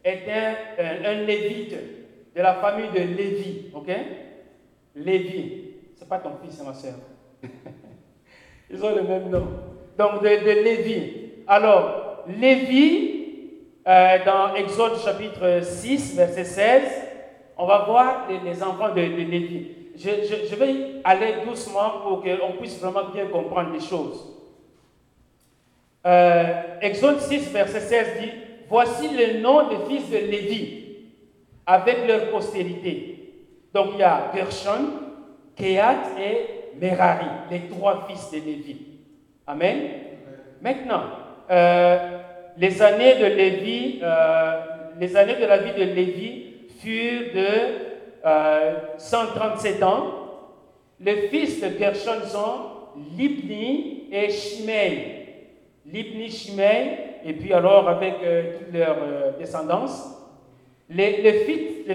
est 0.02 0.24
un, 0.30 1.12
lévite 1.26 2.01
de 2.34 2.40
la 2.42 2.54
famille 2.54 2.88
de 2.88 3.00
Lévi. 3.00 3.70
Ok? 3.74 3.88
Lévi. 4.96 5.62
Ce 5.94 6.00
n'est 6.00 6.08
pas 6.08 6.18
ton 6.18 6.32
fils, 6.42 6.62
ma 6.64 6.74
soeur. 6.74 6.94
Ils 8.70 8.82
ont 8.82 8.94
le 8.94 9.02
même 9.02 9.28
nom. 9.28 9.46
Donc, 9.98 10.22
de, 10.22 10.28
Lévi. 10.28 11.12
Alors, 11.46 12.24
Lévi, 12.26 13.50
euh, 13.86 14.18
dans 14.24 14.54
Exode 14.54 14.98
chapitre 14.98 15.60
6, 15.62 16.16
verset 16.16 16.44
16, 16.44 16.82
on 17.58 17.66
va 17.66 17.84
voir 17.84 18.28
les, 18.44 18.62
enfants 18.62 18.90
de, 18.90 19.00
de 19.00 19.30
Lévi. 19.30 19.68
Je, 19.96 20.54
vais 20.54 21.00
aller 21.04 21.44
doucement 21.46 22.00
pour 22.02 22.22
qu'on 22.22 22.52
puisse 22.58 22.80
vraiment 22.80 23.10
bien 23.12 23.26
comprendre 23.26 23.72
les 23.72 23.80
choses. 23.80 24.26
Euh, 26.06 26.78
Exode 26.80 27.20
6, 27.20 27.52
verset 27.52 27.80
16 27.80 28.06
dit 28.20 28.30
Voici 28.68 29.08
le 29.08 29.40
nom 29.40 29.68
des 29.68 29.76
fils 29.86 30.10
de 30.10 30.16
Lévi 30.16 30.81
avec 31.66 32.06
leur 32.06 32.30
postérité. 32.30 33.18
Donc 33.72 33.90
il 33.94 34.00
y 34.00 34.02
a 34.02 34.30
Gershon, 34.34 34.88
Kehat 35.56 36.18
et 36.18 36.78
Merari, 36.80 37.26
les 37.50 37.68
trois 37.68 38.06
fils 38.08 38.30
de 38.32 38.44
Lévi. 38.44 38.76
Amen. 39.46 39.76
Maintenant, 40.60 41.02
euh, 41.50 42.18
les 42.56 42.80
années 42.82 43.16
de 43.16 43.24
Lévi, 43.26 44.00
euh, 44.02 44.60
les 44.98 45.16
années 45.16 45.36
de 45.36 45.44
la 45.44 45.58
vie 45.58 45.72
de 45.72 45.92
Lévi 45.92 46.46
furent 46.80 47.32
de 47.34 48.98
137 48.98 49.82
euh, 49.82 49.86
ans. 49.86 50.04
Les 51.00 51.28
fils 51.28 51.60
de 51.60 51.76
Gershon 51.78 52.24
sont 52.26 52.60
Libni 53.16 54.08
et 54.12 54.30
Shimei. 54.30 55.18
Libni, 55.84 56.30
Shimei, 56.30 56.98
et 57.24 57.32
puis 57.32 57.52
alors 57.52 57.88
avec 57.88 58.14
toute 58.20 58.72
leur 58.72 58.96
descendance. 59.38 60.21
Les, 60.94 61.32
fils, 61.44 61.86
de, 61.86 61.92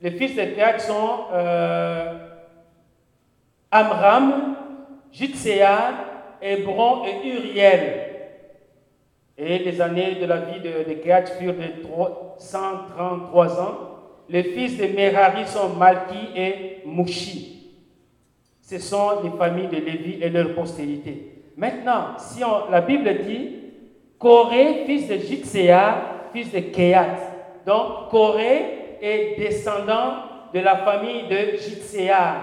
les 0.00 0.10
fils 0.10 0.36
de 0.36 0.44
Kehat 0.44 0.78
sont 0.78 1.26
Amram, 3.70 4.56
Jutséa, 5.12 5.92
Hébron 6.40 7.04
et 7.04 7.28
Uriel. 7.28 8.02
Et 9.38 9.58
les 9.58 9.80
années 9.80 10.14
de 10.14 10.26
la 10.26 10.38
vie 10.38 10.60
de, 10.60 10.88
de 10.88 11.26
furent 11.38 11.54
de 11.54 12.38
133 12.38 13.60
ans. 13.60 13.78
Les 14.28 14.42
fils 14.42 14.78
de 14.78 14.86
Merari 14.86 15.46
sont 15.46 15.68
Malki 15.70 16.28
et 16.34 16.82
Mouchi. 16.86 17.52
Ce 18.62 18.78
sont 18.78 19.22
les 19.22 19.30
familles 19.30 19.68
de 19.68 19.76
Lévi 19.76 20.18
et 20.22 20.30
leur 20.30 20.54
postérité. 20.54 21.42
Maintenant, 21.56 22.18
si 22.18 22.40
la 22.70 22.80
Bible 22.80 23.22
dit 23.24 23.50
Corée, 24.18 24.84
fils 24.86 25.08
de 25.08 25.18
Jitséa, 25.18 26.28
fils 26.32 26.52
de 26.52 26.60
Kéat. 26.60 27.16
Donc, 27.66 28.08
Corée 28.10 28.98
est 29.00 29.38
descendant 29.38 30.24
de 30.54 30.60
la 30.60 30.76
famille 30.76 31.28
de 31.28 31.56
Jitséa. 31.56 32.34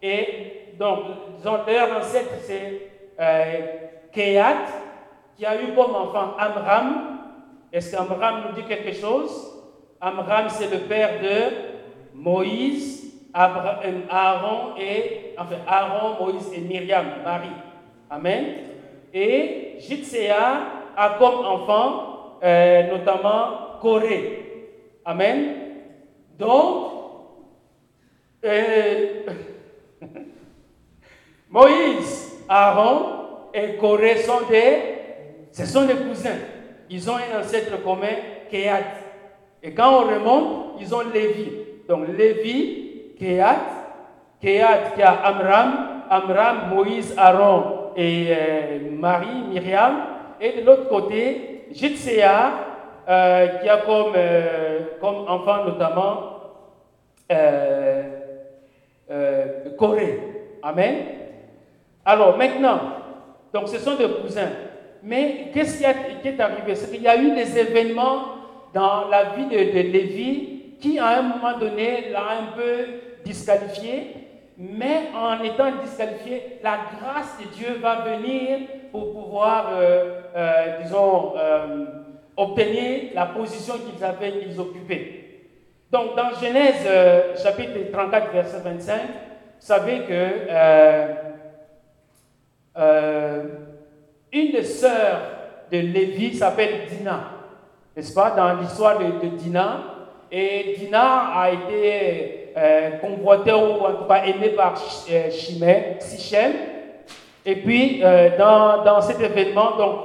Et 0.00 0.72
donc, 0.78 1.00
leur 1.44 1.98
ancêtre, 1.98 2.34
c'est 2.42 2.90
euh, 3.20 3.66
qui 4.12 4.38
a 4.38 5.62
eu 5.62 5.74
comme 5.74 5.94
enfant 5.94 6.34
Amram. 6.38 7.18
Est-ce 7.72 7.94
qu'Amram 7.94 8.44
nous 8.46 8.54
dit 8.54 8.66
quelque 8.66 8.94
chose? 8.94 9.52
Amram, 10.00 10.48
c'est 10.48 10.70
le 10.70 10.80
père 10.80 11.20
de 11.20 12.14
Moïse, 12.14 13.12
euh, 13.36 14.00
Aaron 14.08 14.74
et 14.78 15.34
enfin 15.38 15.56
Aaron, 15.66 16.24
Moïse 16.24 16.50
et 16.54 16.60
Myriam, 16.60 17.04
Marie. 17.22 17.48
Amen. 18.08 18.44
Et 19.12 19.76
Jitséa 19.80 20.75
a 20.96 21.16
comme 21.18 21.44
enfant 21.44 22.38
euh, 22.42 22.82
notamment 22.88 23.78
Corée. 23.80 24.70
Amen. 25.04 25.54
Donc, 26.38 26.92
Moïse 31.50 32.44
Aaron 32.48 33.50
et 33.52 33.76
Corée 33.76 34.16
sont 34.18 34.46
des, 34.48 34.76
ce 35.52 35.64
sont 35.66 35.86
des 35.86 35.94
cousins. 35.94 36.38
Ils 36.90 37.10
ont 37.10 37.16
un 37.16 37.40
ancêtre 37.40 37.82
commun, 37.82 38.16
Kéat. 38.50 38.82
Et 39.62 39.72
quand 39.72 40.02
on 40.02 40.06
remonte, 40.06 40.76
ils 40.80 40.94
ont 40.94 41.02
Lévi. 41.12 41.50
Donc 41.88 42.06
Lévi, 42.16 43.14
Kéat, 43.18 43.56
Kéat 44.40 44.92
qui 44.94 45.02
a 45.02 45.12
Amram, 45.12 46.02
Amram, 46.10 46.74
Moïse, 46.74 47.14
Aaron 47.16 47.92
et 47.96 48.28
euh, 48.30 48.78
Marie, 48.92 49.42
Myriam. 49.48 50.15
Et 50.40 50.60
de 50.60 50.66
l'autre 50.66 50.88
côté, 50.88 51.66
Jitséa, 51.70 52.52
euh, 53.08 53.46
qui 53.58 53.68
a 53.68 53.78
comme, 53.78 54.12
euh, 54.16 54.80
comme 55.00 55.28
enfant 55.28 55.64
notamment 55.64 56.32
Corée. 59.78 60.20
Amen. 60.62 60.94
Alors 62.04 62.36
maintenant, 62.36 62.80
donc 63.52 63.68
ce 63.68 63.78
sont 63.78 63.96
des 63.96 64.08
cousins. 64.08 64.50
Mais 65.02 65.50
qu'est-ce 65.52 65.78
qui, 65.78 65.84
est 66.28 66.40
arrivé? 66.40 66.74
C'est 66.74 66.90
qu'il 66.90 67.02
y 67.02 67.08
a 67.08 67.16
eu 67.16 67.34
des 67.34 67.58
événements 67.58 68.22
dans 68.74 69.08
la 69.08 69.24
vie 69.36 69.46
de, 69.46 69.56
de 69.56 69.92
Lévi 69.92 70.56
qui, 70.80 70.98
à 70.98 71.18
un 71.18 71.22
moment 71.22 71.58
donné, 71.58 72.10
l'a 72.10 72.22
un 72.22 72.56
peu 72.56 72.86
disqualifié. 73.24 74.14
Mais 74.58 75.10
en 75.14 75.42
étant 75.44 75.70
disqualifié, 75.82 76.58
la 76.62 76.78
grâce 76.98 77.38
de 77.38 77.54
Dieu 77.54 77.78
va 77.80 77.96
venir 78.00 78.60
pour 78.96 79.24
pouvoir, 79.24 79.70
euh, 79.72 80.20
euh, 80.34 80.82
disons, 80.82 81.34
euh, 81.36 81.84
obtenir 82.36 83.10
la 83.14 83.26
position 83.26 83.74
qu'ils 83.74 84.02
avaient, 84.04 84.38
qu'ils 84.38 84.58
occupaient. 84.60 85.24
Donc, 85.90 86.16
dans 86.16 86.30
Genèse 86.40 86.86
chapitre 87.42 87.92
34, 87.92 88.32
verset 88.32 88.60
25, 88.64 88.94
vous 88.94 89.06
savez 89.60 90.00
que 90.00 90.22
une 94.32 94.52
des 94.52 94.64
sœurs 94.64 95.20
de 95.70 95.78
Lévi 95.78 96.34
s'appelle 96.36 96.86
Dina, 96.90 97.30
n'est-ce 97.96 98.12
pas, 98.12 98.30
dans 98.30 98.60
l'histoire 98.60 98.98
de, 98.98 99.28
Dina. 99.28 99.80
Et 100.30 100.74
Dina 100.78 101.30
a 101.34 101.50
été 101.50 102.52
euh, 102.56 102.90
convoitée 102.98 103.52
ou 103.52 103.84
en 103.84 103.92
tout 103.94 104.04
cas 104.04 104.24
aimée 104.24 104.48
par 104.50 104.74
euh, 105.10 105.30
Sichem. 105.30 106.52
Et 107.46 107.56
puis, 107.56 108.02
dans, 108.38 108.84
dans, 108.84 109.00
cet 109.00 109.20
événement, 109.20 109.76
donc, 109.76 109.98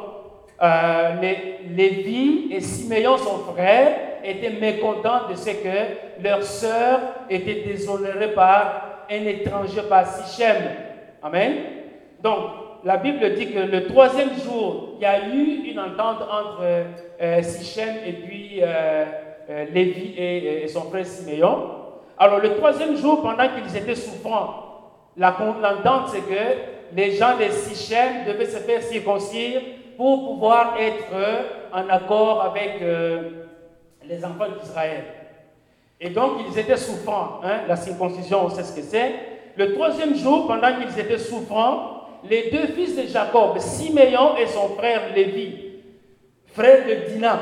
les, 1.22 1.52
Lévi 1.76 2.54
et 2.54 2.62
Siméon, 2.62 3.18
son 3.18 3.52
frère, 3.52 3.98
étaient 4.24 4.52
mécontents 4.52 5.28
de 5.30 5.36
ce 5.36 5.50
que 5.50 6.24
leur 6.24 6.44
sœur 6.44 7.00
était 7.30 7.64
déshonorée 7.66 8.34
par 8.34 9.06
un 9.10 9.26
étranger, 9.26 9.82
par 9.90 10.06
Sichem. 10.06 10.56
Amen. 11.24 11.54
Donc, 12.24 12.40
la 12.84 12.98
Bible 12.98 13.34
dit 13.36 13.52
que 13.52 13.60
le 13.60 13.88
troisième 13.88 14.32
jour, 14.40 14.96
il 14.98 15.04
y 15.04 15.06
a 15.06 15.28
eu 15.28 15.70
une 15.72 15.80
entente 15.80 16.22
entre 16.22 16.64
euh, 17.22 17.42
Sichem 17.44 17.90
et 18.06 18.14
puis 18.14 18.60
euh, 18.62 19.06
euh, 19.50 19.66
Lévi 19.72 20.16
et, 20.18 20.68
son 20.68 20.82
frère 20.90 21.06
Siméon. 21.06 21.70
Alors 22.18 22.40
le 22.40 22.56
troisième 22.56 22.96
jour, 22.96 23.22
pendant 23.22 23.48
qu'ils 23.50 23.76
étaient 23.78 23.96
souffrants, 23.96 24.68
commandante, 25.16 26.10
c'est 26.10 26.22
que 26.22 26.71
les 26.96 27.12
gens 27.12 27.38
des 27.38 27.52
Sichem 27.52 28.26
devaient 28.26 28.46
se 28.46 28.58
faire 28.58 28.82
circoncire 28.82 29.62
pour 29.98 30.34
pouvoir 30.34 30.76
être 30.80 31.14
en 31.74 31.88
accord 31.90 32.42
avec 32.42 32.82
euh, 32.82 33.46
les 34.04 34.24
enfants 34.26 34.48
d'Israël. 34.60 35.04
Et 36.00 36.10
donc, 36.10 36.42
ils 36.50 36.58
étaient 36.58 36.78
souffrants. 36.78 37.40
Hein? 37.44 37.62
La 37.68 37.76
circoncision, 37.76 38.46
on 38.46 38.50
sait 38.50 38.64
ce 38.64 38.76
que 38.76 38.82
c'est. 38.82 39.14
Le 39.56 39.74
troisième 39.74 40.16
jour, 40.16 40.48
pendant 40.48 40.70
qu'ils 40.80 41.00
étaient 41.00 41.18
souffrants, 41.18 42.02
les 42.28 42.50
deux 42.50 42.68
fils 42.68 42.96
de 42.96 43.08
Jacob, 43.08 43.58
Siméon 43.60 44.38
et 44.38 44.48
son 44.48 44.70
frère 44.70 45.14
Lévi, 45.16 45.54
frère 46.48 46.86
de 46.88 47.12
Dina, 47.12 47.40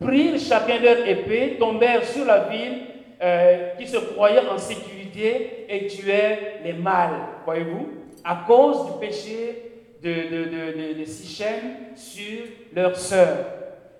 prirent 0.00 0.38
chacun 0.38 0.78
leur 0.78 1.06
épée, 1.06 1.56
tombèrent 1.58 2.04
sur 2.04 2.24
la 2.24 2.48
ville 2.48 2.82
euh, 3.22 3.74
qui 3.78 3.86
se 3.86 3.98
croyait 3.98 4.48
en 4.48 4.58
sécurité 4.58 5.66
et 5.68 5.86
tuèrent 5.86 6.38
les 6.64 6.72
mâles, 6.72 7.20
voyez-vous, 7.44 7.99
à 8.24 8.44
cause 8.46 8.86
du 8.86 8.92
péché 9.00 9.70
de, 10.02 10.98
de, 10.98 11.04
Sichem 11.04 11.94
sur 11.94 12.44
leur 12.74 12.96
sœur. 12.96 13.36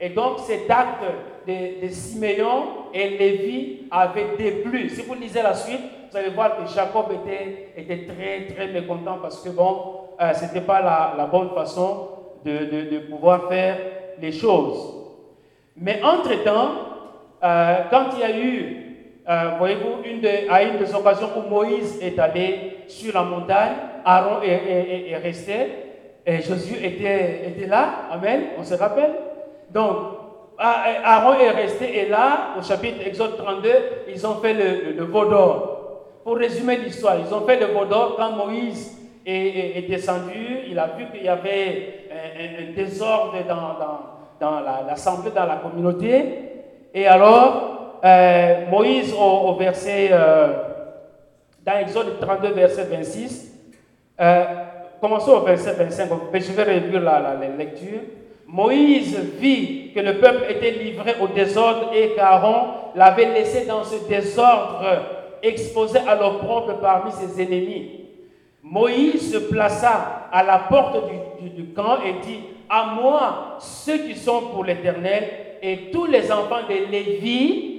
Et 0.00 0.10
donc 0.10 0.38
cet 0.40 0.70
acte 0.70 1.04
de, 1.46 1.88
Siméon 1.88 2.64
et 2.94 3.10
Lévi 3.10 3.82
avait 3.90 4.36
déplu. 4.38 4.88
Si 4.88 5.02
vous 5.02 5.14
lisez 5.14 5.42
la 5.42 5.54
suite, 5.54 5.80
vous 6.10 6.16
allez 6.16 6.30
voir 6.30 6.56
que 6.56 6.72
Jacob 6.72 7.06
était, 7.12 8.06
très 8.06 8.46
très 8.54 8.68
mécontent 8.68 9.18
parce 9.20 9.42
que 9.42 9.50
bon, 9.50 10.00
euh, 10.20 10.32
ce 10.32 10.44
n'était 10.44 10.62
pas 10.62 10.80
la, 11.16 11.26
bonne 11.26 11.50
façon 11.50 12.08
de, 12.44 12.98
pouvoir 13.10 13.48
faire 13.48 13.76
les 14.20 14.32
choses. 14.32 14.94
Mais 15.76 16.00
entre-temps, 16.02 16.70
euh, 17.42 17.76
quand 17.90 18.06
il 18.14 18.20
y 18.20 18.22
a 18.22 18.38
eu, 18.38 18.76
euh, 19.28 19.50
voyez-vous, 19.58 20.02
à 20.50 20.62
une 20.62 20.78
des 20.78 20.94
occasions 20.94 21.28
où 21.36 21.48
Moïse 21.48 21.98
est 22.02 22.18
allé 22.18 22.78
sur 22.88 23.14
la 23.14 23.22
montagne, 23.22 23.76
Aaron 24.04 24.42
est, 24.42 25.10
est 25.10 25.16
resté, 25.16 25.54
et 26.26 26.40
Jésus 26.40 26.76
était, 26.84 27.48
était 27.48 27.66
là, 27.66 28.08
Amen, 28.10 28.42
on 28.58 28.64
se 28.64 28.74
rappelle 28.74 29.10
Donc, 29.70 29.96
Aaron 30.58 31.38
est 31.40 31.50
resté, 31.50 32.00
et 32.00 32.08
là, 32.08 32.54
au 32.58 32.62
chapitre 32.62 33.06
Exode 33.06 33.36
32, 33.38 33.68
ils 34.08 34.26
ont 34.26 34.34
fait 34.36 34.52
le, 34.52 34.92
le, 34.92 35.04
veau 35.04 35.24
d'or. 35.24 36.02
Pour 36.22 36.36
résumer 36.36 36.76
l'histoire, 36.76 37.16
ils 37.18 37.34
ont 37.34 37.46
fait 37.46 37.58
le 37.58 37.66
veau 37.66 37.86
d'or 37.86 38.16
quand 38.16 38.32
Moïse 38.32 38.98
est, 39.24 39.88
descendu, 39.88 40.60
il 40.68 40.78
a 40.78 40.88
vu 40.88 41.06
qu'il 41.10 41.24
y 41.24 41.28
avait 41.28 42.08
un, 42.10 42.72
désordre 42.74 43.34
dans, 43.48 43.76
dans, 44.38 44.60
l'assemblée, 44.86 45.30
dans 45.30 45.46
la 45.46 45.56
communauté. 45.56 46.24
Et 46.92 47.06
alors, 47.06 47.98
euh, 48.04 48.66
Moïse, 48.70 49.14
au, 49.14 49.54
verset, 49.54 50.10
euh, 50.12 50.48
dans 51.64 51.78
Exode 51.78 52.20
32, 52.20 52.48
verset 52.52 52.84
26, 52.84 53.49
euh, 54.20 54.44
commençons 55.00 55.32
au 55.32 55.40
verset 55.40 55.72
25, 55.72 56.08
je 56.34 56.52
vais 56.52 56.62
réduire 56.62 57.00
la, 57.00 57.36
lecture. 57.56 58.00
Moïse 58.46 59.16
vit 59.38 59.92
que 59.94 60.00
le 60.00 60.18
peuple 60.18 60.44
était 60.50 60.72
livré 60.72 61.14
au 61.20 61.28
désordre 61.28 61.92
et 61.94 62.10
qu'Aaron 62.14 62.72
l'avait 62.96 63.32
laissé 63.32 63.66
dans 63.66 63.84
ce 63.84 64.08
désordre, 64.08 64.84
exposé 65.42 66.00
à 66.06 66.16
l'opprobre 66.16 66.78
parmi 66.80 67.12
ses 67.12 67.40
ennemis. 67.40 68.00
Moïse 68.62 69.32
se 69.32 69.38
plaça 69.38 70.28
à 70.32 70.42
la 70.42 70.58
porte 70.58 70.98
du, 71.40 71.64
camp 71.72 71.98
et 72.04 72.26
dit, 72.26 72.40
à 72.68 72.94
moi, 72.94 73.56
ceux 73.58 73.98
qui 73.98 74.14
sont 74.16 74.42
pour 74.52 74.64
l'Éternel, 74.64 75.24
et 75.62 75.90
tous 75.90 76.06
les 76.06 76.30
enfants 76.30 76.62
de 76.68 76.90
Lévi 76.90 77.70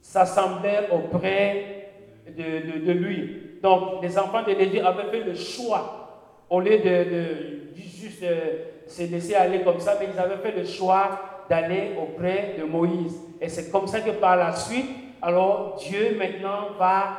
s'assemblèrent 0.00 0.92
auprès 0.92 1.90
de, 2.36 2.92
lui. 2.92 3.43
Donc, 3.64 4.02
les 4.02 4.18
enfants 4.18 4.42
de 4.42 4.52
Lévi 4.52 4.78
avaient 4.78 5.10
fait 5.10 5.24
le 5.24 5.34
choix 5.34 6.10
au 6.50 6.60
lieu 6.60 6.80
de, 6.80 7.72
juste 7.74 8.22
euh, 8.22 8.56
se 8.86 9.04
laisser 9.04 9.34
aller 9.34 9.62
comme 9.62 9.80
ça, 9.80 9.94
mais 9.98 10.08
ils 10.12 10.20
avaient 10.20 10.36
fait 10.36 10.54
le 10.54 10.66
choix 10.66 11.18
d'aller 11.48 11.92
auprès 11.98 12.56
de 12.58 12.64
Moïse. 12.64 13.18
Et 13.40 13.48
c'est 13.48 13.70
comme 13.70 13.86
ça 13.86 14.02
que 14.02 14.10
par 14.10 14.36
la 14.36 14.54
suite, 14.54 14.90
alors 15.22 15.76
Dieu 15.78 16.14
maintenant 16.18 16.76
va 16.78 17.16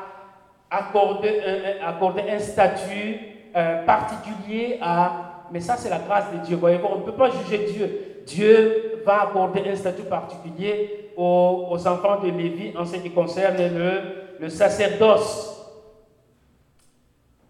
accorder 0.69 1.41
un, 1.84 2.36
un 2.36 2.39
statut 2.39 3.17
euh, 3.55 3.84
particulier 3.84 4.77
à... 4.84 5.47
Mais 5.51 5.62
ça, 5.62 5.77
c'est 5.77 5.89
la 5.89 5.97
grâce 5.97 6.31
de 6.31 6.45
Dieu. 6.45 6.58
Voyez-vous, 6.58 6.88
on 6.91 6.99
ne 6.99 7.05
peut 7.05 7.13
pas 7.13 7.31
juger 7.31 7.65
Dieu. 7.73 8.21
Dieu 8.27 9.01
va 9.03 9.23
accorder 9.23 9.63
un 9.67 9.75
statut 9.75 10.03
particulier 10.03 11.10
aux, 11.17 11.88
enfants 11.88 12.19
de 12.21 12.29
Lévi 12.29 12.71
en 12.77 12.86
ce 12.86 12.97
qui 12.97 13.10
concerne 13.10 13.58
le 14.39 14.49
sacerdoce. 14.49 15.55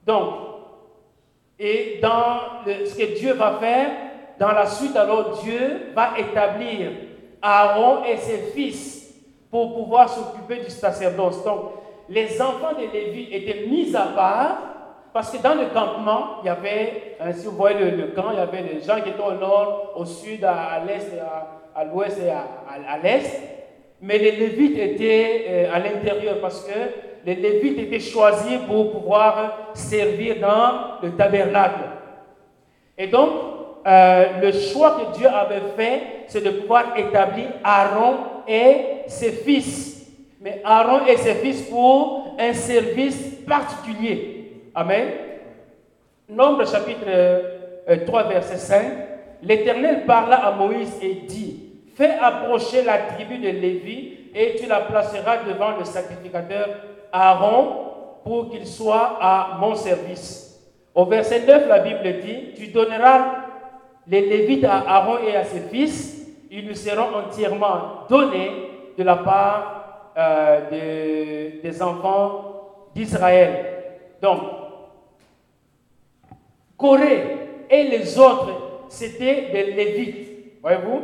Donc, 0.06 0.34
et 1.58 2.00
dans 2.02 2.64
ce 2.66 2.96
que 2.96 3.18
Dieu 3.18 3.34
va 3.34 3.58
faire, 3.60 3.92
dans 4.40 4.52
la 4.52 4.66
suite, 4.66 4.96
alors 4.96 5.40
Dieu 5.42 5.92
va 5.96 6.14
établir 6.18 6.92
Aaron 7.42 8.04
et 8.04 8.18
ses 8.18 8.38
fils 8.54 9.14
pour 9.50 9.74
pouvoir 9.74 10.10
s'occuper 10.10 10.58
du 10.58 10.70
sacerdoce. 10.70 11.44
Donc, 11.44 11.72
les 12.10 12.42
enfants 12.42 12.74
de 12.78 12.92
Lévi 12.92 13.34
étaient 13.34 13.68
mis 13.68 13.96
à 13.96 14.08
part 14.08 14.58
parce 15.14 15.32
que 15.32 15.42
dans 15.42 15.56
le 15.56 15.68
campement, 15.68 16.42
il 16.44 16.48
y 16.48 16.50
avait, 16.50 17.16
hein, 17.22 17.32
si 17.32 17.46
vous 17.46 17.56
voyez 17.56 17.90
le, 17.90 18.08
camp, 18.08 18.32
il 18.32 18.38
y 18.38 18.42
avait 18.42 18.62
les 18.62 18.82
gens 18.82 19.00
qui 19.02 19.10
étaient 19.10 19.24
au 19.24 19.32
nord, 19.32 19.94
au 19.96 20.04
sud, 20.04 20.44
à, 20.44 20.84
l'est, 20.86 21.10
à, 21.74 21.86
l'ouest 21.86 22.20
et 22.22 22.30
à, 22.30 22.98
l'est. 23.02 23.42
Mais 24.02 24.18
les 24.18 24.32
Lévites 24.32 24.78
étaient 24.78 25.46
euh, 25.48 25.74
à 25.74 25.80
l'intérieur 25.80 26.42
parce 26.42 26.66
que 26.66 26.74
les 27.26 27.36
Lévites 27.36 27.80
étaient 27.80 28.00
choisis 28.00 28.60
pour 28.68 28.92
pouvoir 28.92 29.72
servir 29.74 30.36
dans 30.40 31.02
le 31.02 31.12
tabernacle. 31.16 31.90
Et 32.98 33.08
donc, 33.08 33.30
euh, 33.88 34.42
le 34.42 34.52
choix 34.52 34.98
que 35.00 35.18
Dieu 35.18 35.28
avait 35.28 35.74
fait, 35.76 36.02
c'est 36.28 36.44
de 36.44 36.52
pouvoir 36.52 36.98
établir 36.98 37.48
Aaron 37.64 38.18
et 38.48 38.76
ses 39.08 39.32
fils. 39.32 40.08
Mais 40.40 40.62
Aaron 40.64 41.06
et 41.08 41.18
ses 41.18 41.36
fils 41.36 41.64
pour 41.64 42.36
un 42.40 42.54
service 42.54 43.38
particulier. 43.48 44.70
Amen. 44.76 45.08
Nombre 46.30 46.68
chapitre 46.68 47.06
3, 48.06 48.22
euh, 48.22 48.28
verset 48.28 48.58
5. 48.58 48.86
L'Éternel 49.42 50.06
parla 50.06 50.46
à 50.46 50.52
Moïse 50.52 50.98
et 51.02 51.14
dit, 51.28 51.62
Fais 51.96 52.18
approcher 52.22 52.84
la 52.84 52.98
tribu 52.98 53.38
de 53.38 53.50
Lévi 53.50 54.18
et 54.36 54.56
tu 54.60 54.68
la 54.68 54.82
placeras 54.82 55.44
devant 55.48 55.78
le 55.78 55.86
sacrificateur 55.86 56.68
Aaron 57.12 57.86
pour 58.24 58.50
qu'il 58.50 58.66
soit 58.66 59.18
à 59.22 59.58
mon 59.60 59.76
service. 59.76 60.60
Au 60.94 61.06
verset 61.06 61.46
9, 61.46 61.68
la 61.68 61.80
Bible 61.80 62.22
dit, 62.22 62.54
tu 62.56 62.68
donneras 62.68 63.46
les 64.08 64.22
Lévites 64.22 64.64
à 64.64 64.78
Aaron 64.88 65.18
et 65.28 65.36
à 65.36 65.44
ses 65.44 65.62
fils, 65.62 66.28
ils 66.50 66.66
lui 66.66 66.76
seront 66.76 67.16
entièrement 67.16 68.06
donnés 68.10 68.52
de 68.98 69.04
la 69.04 69.18
part 69.18 70.14
euh, 70.18 71.60
des 71.62 71.82
enfants 71.82 72.90
d'Israël. 72.96 73.66
Donc, 74.22 74.40
Corée 76.78 77.38
et 77.70 77.84
les 77.84 78.18
autres, 78.18 78.86
c'était 78.90 79.50
des 79.52 79.72
Lévites. 79.72 80.62
Voyez-vous? 80.62 81.02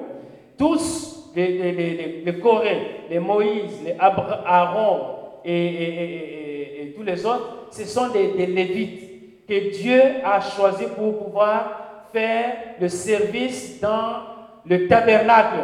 Tous 0.57 1.31
les, 1.35 1.47
les, 1.71 2.21
les, 2.23 2.39
Corée, 2.39 3.05
les 3.09 3.19
Moïse, 3.19 3.81
les 3.83 3.95
Aaron, 3.99 4.99
et, 5.45 6.93
tous 6.95 7.03
les 7.03 7.25
autres, 7.25 7.67
ce 7.71 7.85
sont 7.85 8.09
des, 8.09 8.45
Lévites 8.45 9.47
que 9.47 9.71
Dieu 9.71 10.01
a 10.23 10.39
choisi 10.39 10.85
pour 10.95 11.25
pouvoir 11.25 12.07
faire 12.13 12.55
le 12.79 12.87
service 12.87 13.79
dans 13.79 14.23
le 14.65 14.87
tabernacle. 14.87 15.59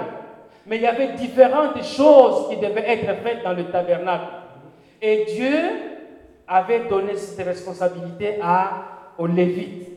Mais 0.66 0.78
il 0.78 0.82
y 0.82 0.88
avait 0.88 1.14
différentes 1.14 1.82
choses 1.84 2.50
qui 2.50 2.58
devaient 2.58 2.86
être 2.88 3.22
faites 3.24 3.44
dans 3.44 3.54
le 3.54 3.66
tabernacle. 3.66 4.26
Et 5.02 5.26
Dieu 5.36 5.54
avait 6.48 6.88
donné 6.90 7.16
cette 7.16 7.46
responsabilité 7.46 8.36
à, 8.42 8.84
aux 9.18 9.28
Lévites. 9.28 9.88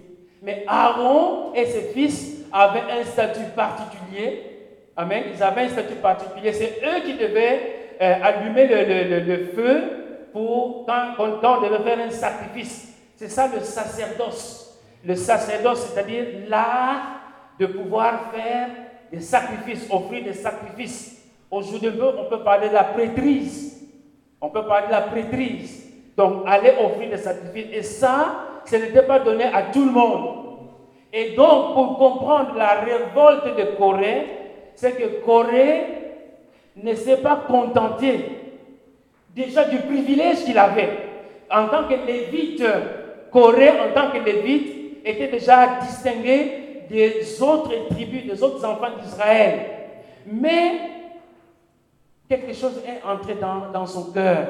Mais 0.43 0.65
Aaron 0.67 1.53
et 1.55 1.67
ses 1.67 1.93
fils 1.93 2.45
avaient 2.53 3.01
un 3.01 3.05
statut 3.05 3.51
particulier. 3.55 4.43
Amen. 4.97 5.25
Ils 5.35 5.43
avaient 5.43 5.63
un 5.63 5.69
statut 5.69 5.97
particulier. 5.97 6.53
C'est 6.53 6.81
eux 6.85 7.03
qui 7.05 7.15
devaient 7.15 7.80
euh, 8.01 8.15
allumer 8.23 8.67
le, 8.67 9.45
feu 9.55 9.83
pour 10.33 10.87
quand, 10.87 11.15
quand, 11.17 11.59
on 11.59 11.61
devait 11.61 11.83
faire 11.85 11.99
un 12.07 12.11
sacrifice. 12.11 12.95
C'est 13.17 13.29
ça 13.29 13.49
le 13.55 13.61
sacerdoce. 13.61 14.81
Le 15.05 15.15
sacerdoce, 15.15 15.87
c'est-à-dire 15.87 16.25
l'art 16.49 17.21
de 17.59 17.67
pouvoir 17.67 18.33
faire 18.33 18.69
des 19.13 19.21
sacrifices, 19.21 19.87
offrir 19.91 20.25
des 20.25 20.33
sacrifices. 20.33 21.29
Aujourd'hui, 21.51 21.91
on 22.01 22.31
peut 22.31 22.43
parler 22.43 22.69
de 22.69 22.75
la 22.75 22.85
prêtrise. 22.85 23.87
On 24.41 24.49
peut 24.49 24.65
parler 24.65 24.87
de 24.87 24.93
la 24.93 25.03
prêtrise. 25.03 25.93
Donc, 26.17 26.45
aller 26.47 26.73
offrir 26.83 27.11
des 27.11 27.19
sacrifices. 27.19 27.67
Et 27.73 27.83
ça, 27.83 28.61
ce 28.65 28.77
n'était 28.77 29.03
pas 29.03 29.19
donné 29.19 29.45
à 29.45 29.65
tout 29.65 29.85
le 29.85 29.91
monde. 29.91 30.37
Et 31.13 31.35
donc, 31.35 31.75
pour 31.75 31.99
comprendre 31.99 32.55
la 32.57 32.81
révolte 32.81 33.57
de 33.57 33.77
Corée, 33.77 34.27
c'est 34.75 34.93
que 34.93 35.23
Corée 35.25 36.00
ne 36.77 36.95
s'est 36.95 37.19
pas 37.19 37.45
contenté 37.47 38.41
déjà 39.35 39.65
du 39.65 39.79
privilège 39.79 40.45
qu'il 40.45 40.59
avait. 40.59 40.91
En 41.51 41.69
tant 41.69 41.85
que 41.89 41.95
lévite, 42.07 42.63
Corée, 43.33 43.71
en 43.71 43.93
tant 43.95 44.11
que 44.11 44.19
lévite, 44.25 44.99
était 45.05 45.29
déjà 45.29 45.81
distingué 45.81 46.87
des 46.89 47.41
autres 47.43 47.89
tribus, 47.91 48.27
des 48.27 48.43
autres 48.43 48.65
enfants 48.65 48.97
d'Israël. 49.03 49.61
Mais 50.27 50.73
quelque 52.29 52.53
chose 52.53 52.81
est 52.87 53.07
entré 53.07 53.35
dans, 53.35 53.87
son 53.87 54.13
cœur 54.13 54.47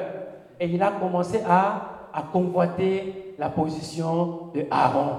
et 0.59 0.65
il 0.65 0.81
a 0.81 0.91
commencé 0.91 1.39
à, 1.47 2.09
à 2.13 2.23
convoiter 2.31 3.33
la 3.39 3.49
position 3.49 4.51
de 4.53 4.65
Aaron. 4.69 5.15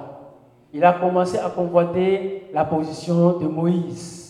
Il 0.73 0.85
a 0.85 0.93
commencé 0.95 1.39
à 1.39 1.51
convoiter 1.51 2.49
la 2.53 2.65
position 2.65 3.39
de 3.39 3.47
Moïse. 3.47 4.22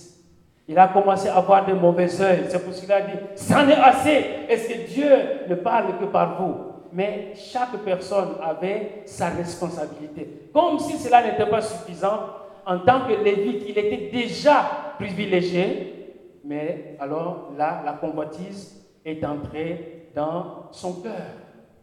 Il 0.72 0.78
a 0.78 0.88
commencé 0.88 1.28
à 1.28 1.36
avoir 1.36 1.66
de 1.66 1.74
mauvais 1.74 2.06
yeux. 2.06 2.46
C'est 2.48 2.64
pour 2.64 2.72
cela 2.72 3.02
qu'il 3.02 3.12
a 3.12 3.16
dit, 3.16 3.22
c'en 3.36 3.68
est 3.68 3.74
assez. 3.74 4.24
Est-ce 4.48 4.68
que 4.70 4.88
Dieu 4.90 5.10
ne 5.50 5.54
parle 5.56 5.98
que 5.98 6.06
par 6.06 6.40
vous 6.40 6.54
Mais 6.94 7.34
chaque 7.34 7.76
personne 7.84 8.36
avait 8.42 9.02
sa 9.04 9.28
responsabilité. 9.28 10.48
Comme 10.50 10.78
si 10.78 10.96
cela 10.96 11.22
n'était 11.22 11.44
pas 11.44 11.60
suffisant, 11.60 12.20
en 12.64 12.78
tant 12.78 13.00
que 13.06 13.22
lévite, 13.22 13.64
il 13.68 13.76
était 13.76 14.08
déjà 14.10 14.94
privilégié. 14.98 16.16
Mais 16.42 16.96
alors 16.98 17.50
là, 17.58 17.82
la 17.84 17.92
convoitise 17.92 18.82
est 19.04 19.22
entrée 19.26 20.08
dans 20.14 20.68
son 20.70 21.02
cœur. 21.02 21.36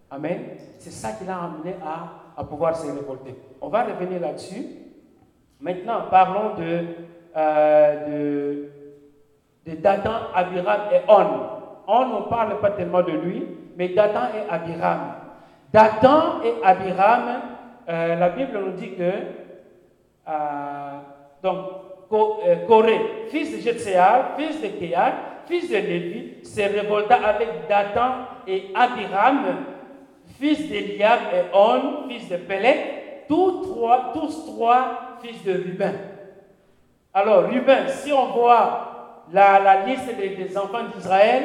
Amen. 0.10 0.40
C'est 0.80 0.90
ça 0.90 1.12
qui 1.12 1.26
l'a 1.26 1.44
amené 1.44 1.76
à, 1.86 2.44
pouvoir 2.44 2.76
se 2.76 2.88
révolter. 2.88 3.36
On 3.62 3.70
va 3.70 3.84
revenir 3.84 4.20
là-dessus. 4.20 4.66
Maintenant, 5.62 6.06
parlons 6.10 6.56
de 6.56 6.86
euh, 7.36 8.08
de, 8.08 8.79
de 9.70 9.76
Dathan, 9.76 10.32
Abiram 10.34 10.82
et 10.92 11.02
On. 11.08 11.26
On, 11.88 12.06
ne 12.06 12.30
parle 12.30 12.60
pas 12.60 12.72
tellement 12.72 13.02
de 13.02 13.12
lui, 13.12 13.48
mais 13.78 13.90
Dathan 13.90 14.30
et 14.36 14.52
Abiram. 14.52 15.00
Dathan 15.74 16.42
et 16.44 16.54
Abiram, 16.64 17.42
euh, 17.88 18.16
la 18.16 18.30
Bible 18.30 18.60
nous 18.66 18.72
dit 18.74 18.92
que 18.96 19.12
euh, 20.28 21.00
donc 21.42 21.58
Corée, 22.68 23.28
fils 23.30 23.56
de 23.56 23.62
Jetséal, 23.62 24.26
fils 24.38 24.62
de 24.62 24.68
Kéat, 24.68 25.14
fils 25.48 25.70
de 25.70 25.76
Lévi, 25.78 26.44
se 26.44 26.62
révolta 26.62 27.16
avec 27.16 27.68
Dathan 27.68 28.26
et 28.48 28.72
Abiram, 28.76 29.46
fils 30.40 30.70
d'Eliab 30.70 31.20
et 31.34 31.56
On, 31.56 32.08
fils 32.10 32.30
de 32.30 32.38
Pelek, 32.38 33.28
tous 33.28 33.62
trois, 33.64 34.12
tous 34.14 34.46
trois 34.46 35.18
fils 35.22 35.44
de 35.44 35.54
Ruben. 35.54 35.96
Alors, 37.14 37.44
Ruben, 37.46 37.88
si 37.90 38.12
on 38.14 38.28
voit 38.28 38.89
la, 39.32 39.86
liste 39.86 40.10
des, 40.18 40.58
enfants 40.58 40.86
d'Israël, 40.96 41.44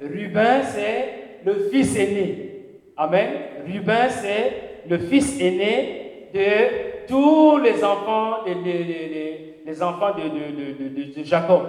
Ruben, 0.00 0.62
c'est 0.64 1.42
le 1.44 1.68
fils 1.70 1.96
aîné. 1.96 2.52
Amen. 2.96 3.28
Ruben, 3.66 4.08
c'est 4.10 4.88
le 4.88 4.98
fils 4.98 5.40
aîné 5.40 6.28
de 6.32 7.06
tous 7.06 7.58
les 7.58 7.82
enfants, 7.84 8.38
les, 8.46 9.82
enfants 9.82 10.12
de, 10.16 11.24
Jacob. 11.24 11.62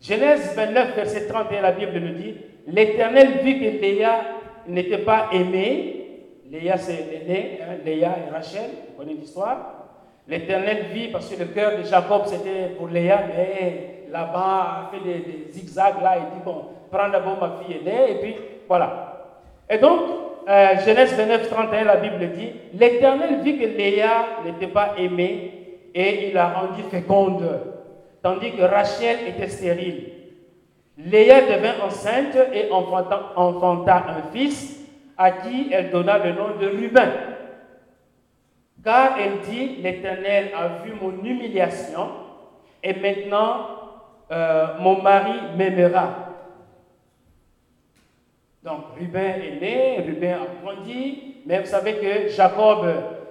Genèse 0.00 0.54
29, 0.56 0.94
verset 0.94 1.26
31, 1.26 1.62
la 1.62 1.72
Bible 1.72 1.98
nous 1.98 2.14
dit 2.14 2.34
L'Éternel 2.66 3.40
vit 3.42 3.58
que 3.58 3.80
Léa 3.80 4.20
n'était 4.66 4.98
pas 4.98 5.28
aimée. 5.32 5.96
Léa, 6.50 6.76
c'est 6.78 7.06
l'aîné, 7.10 7.60
hein, 7.62 7.76
Léa 7.84 8.16
et 8.26 8.30
Rachel, 8.32 8.70
vous 8.88 8.98
connaissez 8.98 9.20
l'histoire. 9.20 9.80
L'Éternel 10.26 10.86
vit 10.92 11.08
parce 11.08 11.28
que 11.28 11.38
le 11.38 11.46
cœur 11.46 11.78
de 11.78 11.84
Jacob 11.84 12.22
c'était 12.26 12.74
pour 12.76 12.88
Léa, 12.88 13.24
mais 13.28 13.99
là-bas, 14.10 14.90
fait 14.92 15.00
des, 15.00 15.50
zigzags 15.50 16.02
là, 16.02 16.16
il 16.18 16.38
dit 16.38 16.44
bon, 16.44 16.64
prends 16.90 17.08
d'abord 17.08 17.38
ma 17.40 17.62
fille 17.62 17.76
aînée, 17.76 18.12
et 18.12 18.14
puis 18.16 18.36
voilà. 18.68 19.10
Et 19.68 19.78
donc, 19.78 20.00
euh, 20.48 20.78
Genèse 20.84 21.14
29, 21.14 21.48
31, 21.48 21.84
la 21.84 21.96
Bible 21.96 22.30
dit 22.32 22.50
L'Éternel 22.74 23.40
vit 23.42 23.58
que 23.58 23.66
Léa 23.66 24.26
n'était 24.44 24.66
pas 24.66 24.94
aimée 24.98 25.78
et 25.94 26.28
il 26.28 26.34
la 26.34 26.48
rendit 26.48 26.82
féconde, 26.90 27.44
tandis 28.22 28.52
que 28.52 28.62
Rachel 28.62 29.18
était 29.28 29.48
stérile. 29.48 30.12
Léa 30.98 31.42
devint 31.42 31.84
enceinte 31.84 32.36
et 32.52 32.70
enfanta, 32.70 33.32
enfanta 33.36 34.04
un 34.08 34.32
fils 34.32 34.80
à 35.16 35.30
qui 35.32 35.68
elle 35.72 35.90
donna 35.90 36.18
le 36.18 36.32
nom 36.32 36.56
de 36.60 36.66
Ruben. 36.66 37.10
Car 38.82 39.16
elle 39.18 39.40
dit, 39.50 39.76
l'Éternel 39.82 40.50
a 40.56 40.82
vu 40.82 40.94
mon 41.00 41.22
humiliation 41.22 42.08
et 42.82 42.94
maintenant 42.94 43.66
euh, 44.30 44.66
mon 44.80 45.02
mari 45.02 45.32
m'aimera. 45.56 46.26
Donc 48.62 48.80
Ruben 48.98 49.40
est 49.40 49.60
né, 49.60 50.04
Ruben 50.06 50.34
a 50.34 50.46
grandi, 50.62 51.34
mais 51.46 51.60
vous 51.60 51.66
savez 51.66 51.94
que 51.94 52.28
Jacob 52.28 52.86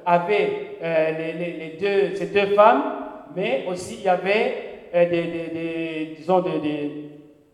avait 0.06 0.78
euh, 0.82 1.70
deux, 1.80 2.16
ces 2.16 2.28
deux 2.28 2.56
femmes, 2.56 2.84
mais 3.36 3.66
aussi 3.70 3.96
il 4.00 4.04
y 4.04 4.10
avait 4.10 4.56
euh, 4.96 6.16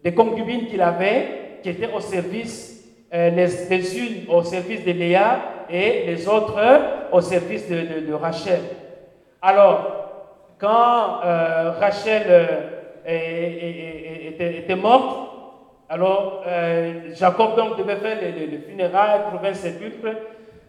des, 0.03 0.13
concubines 0.13 0.67
qu'il 0.67 0.81
avait 0.81 1.59
qui 1.61 1.69
étaient 1.69 1.91
au 1.93 1.99
service, 1.99 2.87
les, 3.11 3.29
les 3.69 3.99
unes 3.99 4.25
au 4.29 4.43
service 4.43 4.85
de 4.85 4.91
Léa 4.91 5.39
et 5.69 6.03
les 6.05 6.27
autres 6.27 6.61
au 7.11 7.21
service 7.21 7.67
de, 7.69 8.13
Rachel. 8.13 8.59
Alors, 9.41 10.05
quand 10.57 11.21
euh, 11.23 11.71
Rachel 11.79 12.23
euh, 13.07 14.59
était, 14.59 14.75
morte, 14.75 15.31
alors 15.89 16.43
euh, 16.47 17.13
Jacob 17.13 17.55
donc 17.55 17.77
devait 17.77 17.97
faire 17.97 18.17
les, 18.21 18.57
funérailles, 18.59 19.21
trouver 19.31 19.49
un 19.49 19.53
sépulcre. 19.53 20.07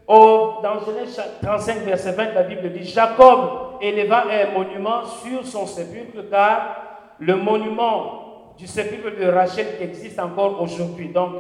dans 0.09 0.81
Genèse 0.87 1.21
35, 1.43 1.79
verset 1.79 2.13
20, 2.13 2.35
la 2.35 2.43
Bible 2.43 2.71
dit 2.73 2.85
Jacob 2.85 3.79
éleva 3.81 4.25
un 4.31 4.59
monument 4.59 5.05
sur 5.05 5.47
son 5.47 5.67
sépulcre, 5.67 6.29
car 6.31 6.83
le 7.19 7.37
monument 7.37 8.55
du 8.59 8.67
sépulcre 8.67 9.19
de 9.19 9.27
Rachel 9.27 9.77
qui 9.79 9.85
existe 9.85 10.19
encore 10.19 10.61
aujourd'hui. 10.61 11.09
Donc, 11.09 11.33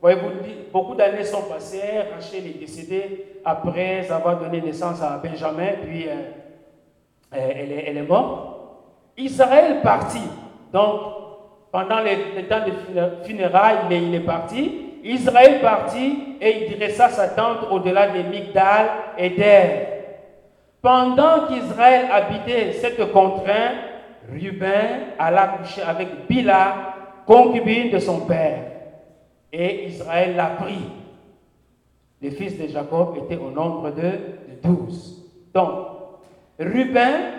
Voyez-vous, 0.00 0.30
beaucoup 0.72 0.94
d'années 0.94 1.24
sont 1.24 1.42
passées, 1.42 2.02
Rachel 2.14 2.46
est 2.46 2.58
décédée 2.60 3.40
après 3.44 4.08
avoir 4.10 4.38
donné 4.38 4.60
naissance 4.60 5.02
à 5.02 5.18
Benjamin, 5.18 5.72
puis 5.84 6.08
euh, 6.08 6.14
euh, 7.34 7.52
elle, 7.86 7.96
est, 7.98 8.02
morte. 8.02 8.57
Israël 9.18 9.80
partit. 9.82 10.28
Donc, 10.72 11.00
pendant 11.70 12.00
les, 12.00 12.44
temps 12.44 12.64
de 12.66 13.26
funérailles, 13.26 13.78
il 13.90 14.14
est, 14.14 14.20
parti. 14.20 14.86
Israël 15.04 15.60
partit 15.60 16.36
et 16.40 16.66
il 16.66 16.78
dressa 16.78 17.08
sa 17.08 17.28
tente 17.28 17.70
au-delà 17.70 18.08
des 18.08 18.22
Migdal 18.22 18.86
et 19.18 19.30
d'Er. 19.30 19.88
Pendant 20.80 21.46
qu'Israël 21.48 22.06
habitait 22.10 22.72
cette 22.72 23.12
contrainte, 23.12 23.74
Ruben 24.30 25.14
alla 25.18 25.58
coucher 25.58 25.82
avec 25.82 26.26
Bila, 26.28 26.94
concubine 27.26 27.90
de 27.90 27.98
son 27.98 28.20
père. 28.20 28.62
Et 29.52 29.86
Israël 29.86 30.36
l'a 30.36 30.46
pris. 30.46 30.78
Les 32.20 32.30
fils 32.30 32.58
de 32.58 32.66
Jacob 32.66 33.16
étaient 33.16 33.40
au 33.40 33.50
nombre 33.50 33.90
de, 33.90 34.10
douze. 34.62 35.24
Donc, 35.54 35.70
Ruben, 36.58 37.37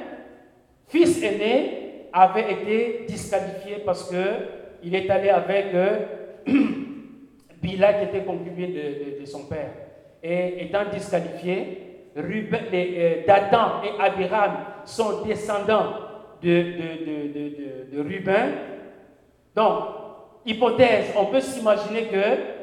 fils 0.90 1.22
aîné, 1.24 2.08
avait 2.12 2.52
été 2.52 3.06
disqualifié 3.08 3.78
parce 3.86 4.10
qu'il 4.10 4.96
est 4.96 5.10
allé 5.10 5.30
avec 5.30 5.68
euh, 5.74 5.98
Bila 7.62 7.94
qui 7.94 8.04
était 8.06 8.24
concubine 8.26 8.74
de, 8.74 9.26
son 9.26 9.46
père. 9.46 9.72
Et 10.24 10.64
étant 10.66 10.86
disqualifié, 10.92 12.08
Ruben, 12.16 12.62
euh, 12.74 13.22
et 13.24 14.02
Abiram 14.02 14.52
sont 14.86 15.22
descendants 15.24 15.94
de, 16.42 17.94
de 17.94 18.02
Ruben. 18.02 18.52
Donc, 19.56 19.84
hypothèse, 20.46 21.14
on 21.18 21.26
peut 21.26 21.42
s'imaginer 21.42 22.04
que 22.06 22.60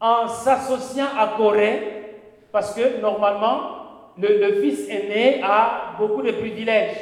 en 0.00 0.26
s'associant 0.28 1.08
à 1.18 1.34
Corée, 1.36 1.82
parce 2.50 2.74
que 2.74 3.00
normalement, 3.00 3.80
le, 4.18 4.60
fils 4.62 4.88
aîné 4.88 5.40
a 5.42 5.94
beaucoup 5.98 6.22
de 6.22 6.32
privilèges. 6.32 6.96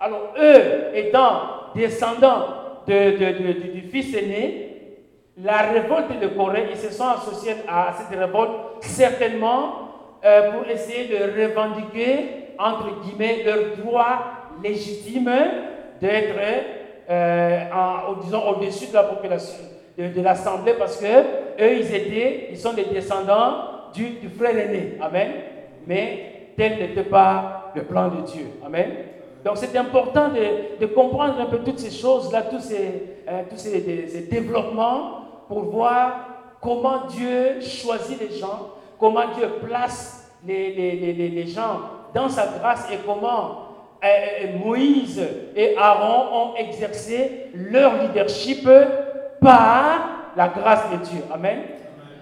Alors 0.00 0.34
eux, 0.38 0.94
étant 0.94 1.72
descendants 1.74 2.46
du 2.86 3.82
fils 3.90 4.14
aîné, 4.14 4.68
la 5.42 5.58
révolte 5.58 6.18
de 6.20 6.28
Corée, 6.28 6.68
ils 6.70 6.76
se 6.76 6.92
sont 6.92 7.08
associés 7.08 7.54
à 7.68 7.92
cette 7.96 8.18
révolte 8.18 8.50
certainement 8.80 9.88
euh, 10.24 10.50
pour 10.52 10.68
essayer 10.68 11.06
de 11.06 11.42
revendiquer, 11.42 12.54
entre 12.58 13.02
guillemets, 13.02 13.44
leur 13.44 13.76
droit 13.76 14.18
légitime 14.62 15.30
d'être 16.00 16.34
euh, 17.08 17.64
disons, 18.22 18.48
au-dessus 18.48 18.88
de 18.88 18.94
la 18.94 19.04
population, 19.04 19.64
de, 19.96 20.20
l'Assemblée, 20.20 20.74
parce 20.78 20.96
que 20.98 21.06
eux, 21.06 21.78
ils 21.78 21.94
étaient, 21.94 22.48
ils 22.50 22.58
sont 22.58 22.72
des 22.74 22.84
descendants 22.84 23.92
du, 23.94 24.28
frère 24.36 24.56
aîné. 24.58 24.98
Amen. 25.00 25.28
Mais 25.86 26.52
tel 26.56 26.78
n'était 26.78 27.04
pas 27.04 27.72
le 27.74 27.82
plan 27.84 28.08
de 28.08 28.22
Dieu. 28.22 28.46
Amen. 28.64 28.86
Donc 29.48 29.56
c'est 29.56 29.74
important 29.78 30.28
de, 30.28 30.84
comprendre 30.88 31.40
un 31.40 31.46
peu 31.46 31.60
toutes 31.60 31.78
ces 31.78 31.90
choses-là, 31.90 32.42
tous, 32.42 32.60
ces, 32.60 33.16
euh, 33.26 33.44
tous 33.48 33.56
ces, 33.56 34.28
développements, 34.30 35.22
pour 35.48 35.62
voir 35.62 36.58
comment 36.60 37.06
Dieu 37.06 37.58
choisit 37.62 38.20
les 38.20 38.36
gens, 38.36 38.74
comment 38.98 39.22
Dieu 39.34 39.48
place 39.64 40.30
les, 40.46 40.74
les, 40.74 41.14
les, 41.14 41.28
les 41.30 41.46
gens 41.46 41.80
dans 42.14 42.28
sa 42.28 42.58
grâce 42.58 42.90
et 42.92 42.98
comment 43.06 43.68
euh, 44.04 44.06
euh, 44.06 44.58
Moïse 44.58 45.18
et 45.56 45.78
Aaron 45.78 46.50
ont 46.50 46.56
exercé 46.56 47.46
leur 47.54 48.02
leadership 48.02 48.68
par 49.40 50.32
la 50.36 50.48
grâce 50.48 50.90
de 50.92 50.96
Dieu. 51.06 51.22
Amen. 51.32 51.60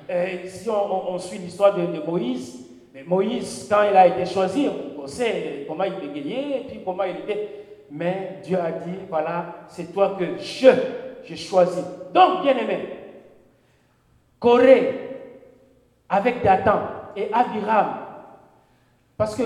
Euh, 0.08 0.26
si 0.46 0.70
on, 0.70 1.18
suit 1.18 1.38
l'histoire 1.38 1.74
de, 1.74 1.82
Moïse, 2.08 2.65
mais 2.96 3.02
Moïse, 3.02 3.68
quand 3.70 3.82
il 3.82 3.94
a 3.94 4.06
été 4.06 4.24
choisi, 4.24 4.70
on 4.98 5.06
sait 5.06 5.66
comment 5.68 5.84
il 5.84 5.96
bégayait 6.00 6.60
et 6.60 6.64
puis 6.66 6.80
comment 6.82 7.04
il 7.04 7.16
était. 7.16 7.66
Mais 7.90 8.40
Dieu 8.42 8.58
a 8.58 8.70
dit, 8.70 9.00
voilà, 9.10 9.66
c'est 9.68 9.92
toi 9.92 10.16
que 10.18 10.38
je, 10.38 10.70
j'ai 11.22 11.36
choisi. 11.36 11.82
Donc, 12.14 12.40
bien 12.40 12.56
aimé, 12.56 12.88
Corée, 14.40 14.94
avec 16.08 16.42
Dathan 16.42 16.80
et 17.14 17.28
Abiram, 17.34 17.98
parce 19.18 19.36
que 19.36 19.42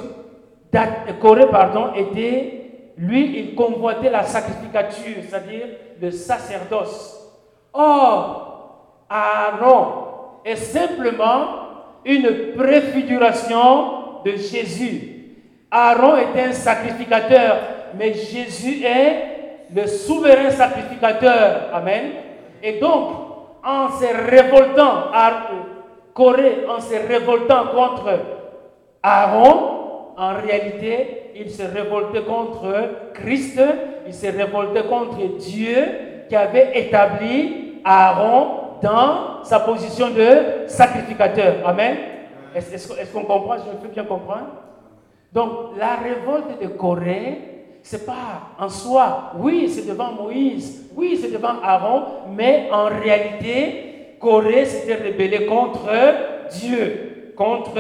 Corée, 1.21 1.51
pardon, 1.51 1.93
était, 1.95 2.93
lui, 2.97 3.37
il 3.37 3.57
convoitait 3.57 4.11
la 4.11 4.23
sacrificature, 4.23 5.25
c'est-à-dire 5.29 5.67
le 6.01 6.13
sacerdoce. 6.13 7.19
Or, 7.73 9.07
Aaron 9.11 10.05
est 10.45 10.55
simplement 10.55 11.60
une 12.05 12.55
préfiguration 12.57 14.23
de 14.25 14.33
Jésus. 14.33 15.21
Aaron 15.71 16.17
est 16.17 16.41
un 16.41 16.53
sacrificateur, 16.53 17.59
mais 17.99 18.13
Jésus 18.15 18.85
est 18.85 19.67
le 19.75 19.87
souverain 19.87 20.51
sacrificateur. 20.51 21.71
Amen. 21.73 22.13
Et 22.63 22.79
donc, 22.81 23.11
en 23.65 23.89
se 23.91 24.07
révoltant, 24.31 25.11
en 26.69 26.81
se 26.81 27.07
révoltant 27.09 27.67
contre 27.75 28.19
Aaron, 29.03 29.71
en 30.17 30.35
réalité, 30.35 31.33
il 31.37 31.51
se 31.51 31.63
révoltait 31.63 32.23
contre 32.23 32.75
Christ, 33.15 33.61
il 34.07 34.13
se 34.13 34.27
révoltait 34.27 34.85
contre 34.85 35.39
Dieu 35.39 35.77
qui 36.29 36.37
avait 36.37 36.79
établi 36.79 37.81
Aaron 37.85 38.60
dans 38.83 39.45
sa 39.45 39.61
position 39.61 40.11
de 40.11 40.67
sacrificateur. 40.67 41.57
Amen. 41.67 41.97
Est-ce 42.55 43.13
qu'on 43.13 43.25
comprend? 43.25 43.57
Je 43.59 43.87
peux 43.87 43.93
bien 43.93 44.05
comprendre 44.05 44.49
Donc, 45.33 45.51
la 45.79 45.97
révolte 45.97 46.61
de 46.61 46.69
Corée, 46.69 47.39
c'est 47.83 48.05
pas 48.05 48.43
en 48.59 48.69
soi. 48.69 49.33
Oui, 49.39 49.69
c'est 49.69 49.87
devant 49.89 50.13
Moïse. 50.13 50.91
Oui, 50.97 51.19
c'est 51.21 51.31
devant 51.31 51.61
Aaron. 51.63 52.03
Mais 52.37 52.69
en 52.73 52.87
réalité, 52.87 54.17
Corée 54.21 54.65
s'était 54.65 54.95
rébellée 54.95 55.47
contre 55.47 55.89
Dieu, 56.51 57.33
contre 57.37 57.79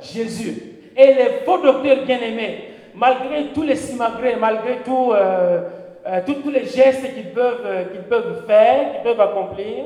Jésus. 0.00 0.62
Et 0.96 1.14
les 1.14 1.28
faux 1.44 1.58
docteurs 1.58 2.04
bien-aimés, 2.04 2.64
malgré 2.94 3.52
tous 3.54 3.62
les 3.62 3.76
simagrées, 3.76 4.36
malgré 4.36 4.78
euh, 4.88 5.60
euh, 6.06 6.20
tous, 6.26 6.50
les 6.50 6.64
gestes 6.64 7.14
qu'ils 7.14 7.30
peuvent, 7.32 7.62
euh, 7.64 7.84
qu'ils 7.84 8.02
peuvent 8.02 8.44
faire, 8.46 8.92
qu'ils 8.94 9.02
peuvent 9.02 9.20
accomplir, 9.20 9.84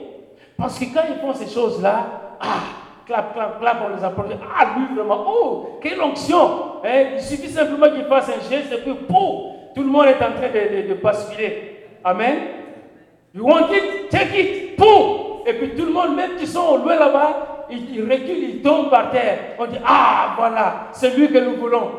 parce 0.63 0.79
que 0.79 0.85
quand 0.95 1.03
ils 1.11 1.21
font 1.21 1.35
ces 1.35 1.53
choses-là, 1.53 2.07
ah, 2.41 2.47
clap, 3.05 3.35
clap, 3.35 3.59
clap, 3.61 3.79
on 3.85 3.97
les 3.97 4.05
applaudit. 4.05 4.35
Ah, 4.41 4.79
lui 4.79 4.95
vraiment, 4.95 5.25
oh, 5.27 5.79
quelle 5.83 6.01
onction 6.01 6.83
hein, 6.85 7.05
Il 7.15 7.21
suffit 7.21 7.49
simplement 7.49 7.91
qu'il 7.91 8.05
fasse 8.05 8.29
un 8.29 8.49
geste 8.49 8.73
et 8.73 8.77
puis, 8.77 8.95
pouf, 8.95 9.75
tout 9.75 9.83
le 9.83 9.89
monde 9.89 10.07
est 10.07 10.23
en 10.25 10.31
train 10.31 10.51
de, 10.89 10.95
basculer. 10.95 11.89
Amen. 12.05 12.39
You 13.35 13.45
want 13.45 13.73
it? 13.73 14.09
Take 14.09 14.39
it. 14.39 14.77
Pouf 14.77 15.47
Et 15.47 15.55
puis 15.55 15.71
tout 15.71 15.87
le 15.87 15.93
monde, 15.93 16.15
même 16.15 16.37
qui 16.37 16.47
sont 16.47 16.77
loin 16.77 16.95
là-bas, 16.95 17.67
il, 17.69 18.03
recule, 18.03 18.45
il 18.45 18.63
tombe 18.63 18.89
par 18.89 19.11
terre. 19.11 19.57
On 19.59 19.67
dit, 19.67 19.79
ah, 19.85 20.35
voilà, 20.39 20.89
c'est 20.93 21.17
lui 21.17 21.29
que 21.29 21.39
nous 21.39 21.57
voulons. 21.57 21.91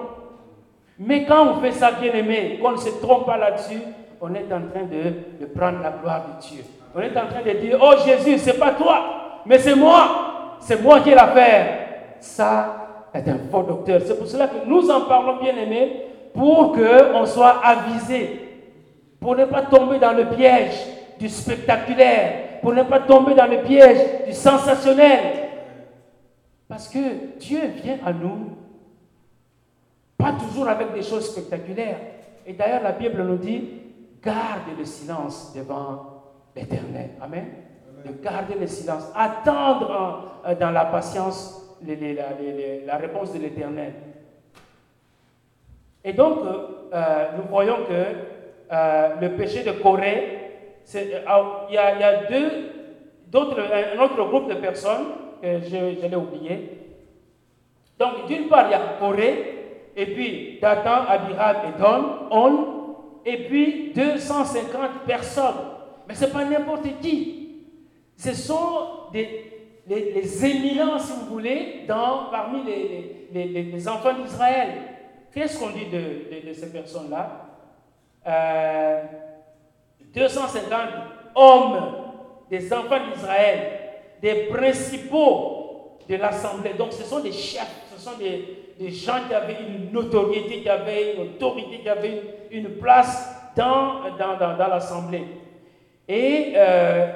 Mais 0.99 1.25
quand 1.25 1.49
on 1.49 1.59
fait 1.59 1.71
ça, 1.73 1.91
bien 1.91 2.13
aimé, 2.13 2.59
qu'on 2.61 2.71
ne 2.71 2.77
se 2.77 2.91
trompe 3.01 3.25
pas 3.25 3.37
là-dessus, 3.37 3.81
on 4.21 4.33
est 4.33 4.45
en 4.53 4.61
train 4.71 4.83
de, 4.89 5.45
prendre 5.47 5.81
la 5.83 5.89
gloire 5.89 6.21
de 6.27 6.47
Dieu. 6.47 6.63
On 6.95 7.01
est 7.01 7.17
en 7.17 7.27
train 7.27 7.41
de 7.41 7.59
dire, 7.59 7.77
oh 7.81 7.93
Jésus, 8.05 8.37
c'est 8.37 8.59
pas 8.59 8.71
toi, 8.71 9.41
mais 9.45 9.59
c'est 9.59 9.75
moi. 9.75 10.57
C'est 10.59 10.81
moi 10.81 11.01
qui 11.01 11.09
ai 11.09 11.15
l'affaire. 11.15 12.17
Ça 12.19 13.09
est 13.13 13.27
un 13.27 13.39
faux 13.51 13.63
docteur. 13.63 14.01
C'est 14.05 14.17
pour 14.17 14.27
cela 14.27 14.47
que 14.47 14.65
nous 14.65 14.89
en 14.89 15.01
parlons, 15.01 15.37
bien 15.41 15.55
aimé, 15.55 16.05
pour 16.33 16.73
qu'on 16.73 17.25
soit 17.25 17.61
avisé, 17.63 18.39
pour 19.19 19.35
ne 19.35 19.45
pas 19.45 19.63
tomber 19.63 19.99
dans 19.99 20.13
le 20.13 20.25
piège 20.25 20.75
du 21.19 21.29
spectaculaire, 21.29 22.59
pour 22.61 22.73
ne 22.73 22.83
pas 22.83 22.99
tomber 22.99 23.33
dans 23.33 23.45
le 23.45 23.61
piège 23.61 24.25
du 24.27 24.33
sensationnel, 24.33 25.19
parce 26.67 26.87
que 26.87 27.37
Dieu 27.39 27.59
vient 27.83 27.97
à 28.05 28.13
nous, 28.13 28.57
pas 30.17 30.33
toujours 30.33 30.67
avec 30.67 30.93
des 30.93 31.03
choses 31.03 31.29
spectaculaires. 31.29 31.97
Et 32.47 32.53
d'ailleurs, 32.53 32.81
la 32.81 32.93
Bible 32.93 33.21
nous 33.23 33.37
dit, 33.37 33.69
garde 34.23 34.77
le 34.77 34.85
silence 34.85 35.53
devant 35.55 36.12
l'éternel. 36.55 37.11
Amen. 37.21 37.45
De 38.05 38.23
garder 38.23 38.55
le 38.59 38.67
silence. 38.67 39.11
Attendre 39.15 40.41
euh, 40.45 40.55
dans 40.55 40.71
la 40.71 40.85
patience 40.85 41.59
la 41.85 42.97
réponse 42.97 43.33
de 43.33 43.39
l'éternel. 43.39 43.93
Et 46.03 46.13
donc, 46.13 46.39
euh, 46.39 46.67
euh, 46.93 47.25
nous 47.37 47.43
voyons 47.49 47.77
que 47.87 49.21
le 49.21 49.35
péché 49.35 49.63
de 49.63 49.71
Corée, 49.71 50.39
il 50.93 51.73
y, 51.73 51.77
a, 51.77 52.23
deux, 52.29 52.69
d'autres, 53.27 53.59
un 53.61 53.99
autre 53.99 54.23
groupe 54.29 54.49
de 54.49 54.55
personnes 54.55 55.05
je, 55.43 56.07
l'ai 56.07 56.15
oublié. 56.15 56.79
Donc, 57.99 58.27
d'une 58.27 58.47
part, 58.47 58.67
il 58.67 58.71
y 58.71 58.73
a 58.73 58.95
Corée, 58.99 59.91
et 59.95 60.05
puis 60.07 60.59
Dathan, 60.61 61.05
Abiram 61.07 61.55
et 61.67 61.81
Don, 61.81 62.05
On, 62.31 62.67
et 63.25 63.37
puis 63.45 63.91
250 63.93 65.05
personnes. 65.05 65.72
Ce 66.13 66.25
n'est 66.25 66.31
pas 66.31 66.45
n'importe 66.45 66.87
qui. 67.01 67.63
Ce 68.17 68.33
sont 68.33 69.11
des, 69.11 69.53
les, 69.87 70.45
éminents, 70.45 70.99
si 70.99 71.11
vous 71.13 71.25
voulez, 71.33 71.83
dans, 71.87 72.29
parmi 72.31 72.63
les, 73.33 73.87
enfants 73.87 74.13
d'Israël. 74.13 74.69
Qu'est-ce 75.33 75.59
qu'on 75.59 75.71
dit 75.71 75.87
de, 75.87 76.53
ces 76.53 76.71
personnes-là? 76.71 77.49
Euh, 78.25 79.03
250 80.13 80.79
hommes 81.35 81.95
des 82.49 82.71
enfants 82.71 82.99
d'Israël 83.11 83.79
des 84.23 84.45
principaux 84.45 85.97
de 86.07 86.15
l'Assemblée. 86.15 86.73
Donc 86.77 86.93
ce 86.93 87.03
sont 87.03 87.19
des 87.19 87.33
chefs, 87.33 87.67
ce 87.93 88.01
sont 88.01 88.17
des, 88.17 88.89
gens 88.89 89.17
qui 89.27 89.33
avaient 89.33 89.57
une 89.67 89.91
notoriété, 89.91 90.61
qui 90.61 90.69
avaient 90.69 91.15
une 91.15 91.21
autorité, 91.23 91.79
qui 91.79 91.89
avaient 91.89 92.21
une, 92.51 92.69
place 92.77 93.29
dans, 93.55 94.01
l'Assemblée. 94.69 95.25
Et 96.07 96.53
euh, 96.55 97.07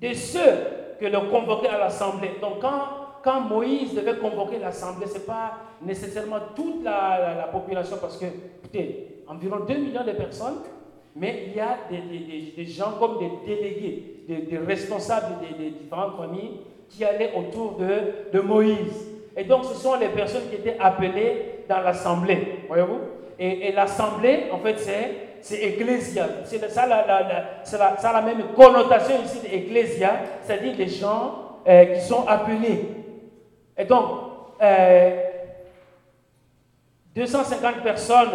de 0.00 0.12
ceux 0.12 0.96
que 1.00 1.06
l'on 1.06 1.28
convoquait 1.28 1.68
à 1.68 1.78
l'Assemblée. 1.78 2.32
Donc 2.40 2.60
quand, 2.60 2.80
quand 3.22 3.40
Moïse 3.40 3.94
devait 3.94 4.16
convoquer 4.16 4.58
l'Assemblée, 4.58 5.06
ce 5.06 5.14
n'est 5.14 5.24
pas 5.24 5.52
nécessairement 5.82 6.40
toute 6.54 6.84
la, 6.84 7.34
la, 7.36 7.46
population, 7.48 7.96
parce 8.00 8.18
que, 8.18 8.26
écoutez, 8.26 9.22
environ 9.26 9.60
2 9.66 9.74
millions 9.74 10.04
de 10.04 10.12
personnes, 10.12 10.58
mais 11.14 11.44
il 11.48 11.56
y 11.56 11.60
a 11.60 11.78
des, 11.90 11.98
des, 11.98 12.52
des 12.56 12.66
gens 12.66 12.92
comme 12.98 13.18
des 13.18 13.30
délégués 13.46 14.16
des, 14.26 14.58
responsables 14.58 15.34
des, 15.58 15.70
différentes 15.70 16.16
familles 16.16 16.60
qui 16.88 17.04
allaient 17.04 17.32
autour 17.36 17.76
de, 17.76 18.32
de, 18.32 18.40
Moïse. 18.40 19.12
Et 19.36 19.44
donc, 19.44 19.64
ce 19.64 19.74
sont 19.74 19.96
les 19.96 20.08
personnes 20.08 20.48
qui 20.48 20.56
étaient 20.56 20.76
appelées 20.78 21.64
dans 21.68 21.80
l'assemblée, 21.80 22.60
voyez-vous? 22.68 23.00
Et, 23.38 23.72
l'assemblée, 23.72 24.44
en 24.50 24.58
fait, 24.58 24.78
c'est 24.78 25.10
c'est 25.46 25.62
ecclésia. 25.62 26.26
C'est 26.44 26.68
ça 26.70 26.86
la, 26.86 27.06
la, 27.06 28.22
même 28.22 28.48
connotation 28.56 29.22
ici 29.24 29.38
d'ecclésia, 29.38 30.20
c'est-à-dire 30.42 30.74
les 30.76 30.88
gens 30.88 31.60
euh, 31.68 31.84
qui 31.94 32.00
sont 32.00 32.26
appelés. 32.26 32.88
Et 33.78 33.84
donc, 33.84 34.06
250 37.14 37.64
euh, 37.76 37.82
personnes 37.84 38.30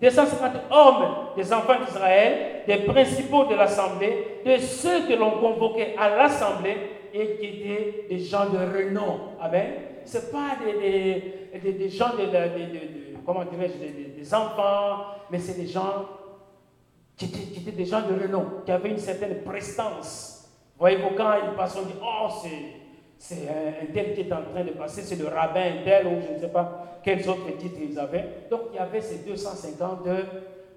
250 0.00 0.52
hommes 0.70 1.04
des 1.36 1.52
enfants 1.52 1.78
d'Israël, 1.84 2.62
des 2.66 2.78
principaux 2.86 3.44
de 3.44 3.54
l'assemblée, 3.54 4.40
de 4.46 4.56
ceux 4.56 5.06
que 5.06 5.12
l'on 5.12 5.32
convoquait 5.32 5.94
à 5.98 6.08
l'assemblée 6.08 6.76
et 7.12 7.36
qui 7.36 7.44
étaient 7.44 8.06
des 8.08 8.18
gens 8.18 8.46
de 8.46 8.56
renom. 8.56 9.20
Amen. 9.42 9.72
Ce 10.06 10.16
n'est 10.16 10.22
pas 10.32 10.56
des, 10.64 11.60
des, 11.60 11.72
des, 11.72 11.90
gens 11.90 12.14
de, 12.16 12.24
comment 13.26 13.44
des, 13.44 14.34
enfants, 14.34 15.04
mais 15.30 15.38
c'est 15.38 15.60
des 15.60 15.66
gens 15.66 16.06
qui 17.26 17.60
étaient, 17.60 17.72
des 17.72 17.84
gens 17.84 18.02
de 18.02 18.20
renom, 18.20 18.44
qui 18.64 18.72
avaient 18.72 18.90
une 18.90 18.98
certaine 18.98 19.42
prestance. 19.42 20.48
Voyez-vous, 20.78 21.14
quand 21.16 21.32
passent, 21.56 21.76
on 21.78 21.86
dit, 21.86 21.94
oh, 22.02 22.28
c'est 23.18 23.48
un, 23.48 23.92
tel 23.92 24.14
qui 24.14 24.22
est 24.22 24.32
en 24.32 24.42
train 24.42 24.64
de 24.64 24.70
passer, 24.70 25.02
c'est 25.02 25.16
le 25.16 25.28
rabbin 25.28 25.82
tel, 25.84 26.06
ou 26.06 26.20
je 26.26 26.34
ne 26.34 26.38
sais 26.38 26.48
pas 26.48 27.00
quels 27.02 27.28
autres 27.28 27.56
titres 27.58 27.76
ils 27.82 27.98
avaient. 27.98 28.46
Donc 28.50 28.60
il 28.72 28.76
y 28.76 28.78
avait 28.78 29.00
ces 29.00 29.18
250 29.18 30.08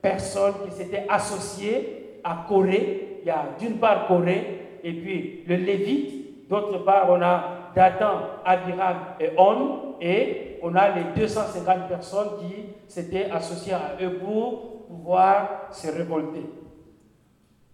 personnes 0.01 0.53
qui 0.65 0.75
s'étaient 0.75 1.05
associées 1.09 2.19
à 2.23 2.45
Corée. 2.47 3.19
Il 3.21 3.27
y 3.27 3.31
a 3.31 3.45
d'une 3.57 3.77
part 3.77 4.07
Corée, 4.07 4.79
et 4.83 4.91
puis 4.91 5.43
le 5.47 5.55
Lévite, 5.55 6.23
D'autre 6.49 6.83
part, 6.83 7.07
on 7.09 7.21
a 7.21 7.71
Dathan, 7.75 8.19
Abiram 8.45 8.97
et 9.19 9.29
On. 9.37 9.95
Et 10.01 10.59
on 10.61 10.75
a 10.75 10.89
les 10.89 11.03
250 11.15 11.87
personnes 11.87 12.27
qui 12.39 12.65
s'étaient 12.87 13.29
associées 13.31 13.73
à 13.73 13.97
eux 14.01 14.19
pour 14.19 14.72
pouvoir 14.93 15.67
se 15.71 15.87
révolter. 15.87 16.45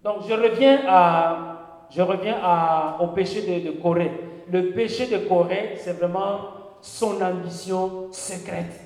Donc 0.03 0.17
je 0.27 0.33
reviens, 0.33 0.79
à, 0.87 1.85
je 1.89 2.01
reviens 2.01 2.37
au 2.99 3.07
péché 3.07 3.61
de, 3.61 3.71
Corée. 3.81 4.11
Le 4.51 4.71
péché 4.71 5.07
de 5.07 5.27
Corée, 5.27 5.73
c'est 5.77 5.93
vraiment 5.93 6.39
son 6.81 7.21
ambition 7.21 8.07
secrète. 8.11 8.79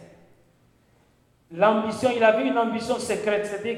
L'ambition, 1.52 2.10
il 2.16 2.24
avait 2.24 2.48
une 2.48 2.58
ambition 2.58 2.96
secrète, 2.98 3.46
c'est-à-dire 3.46 3.78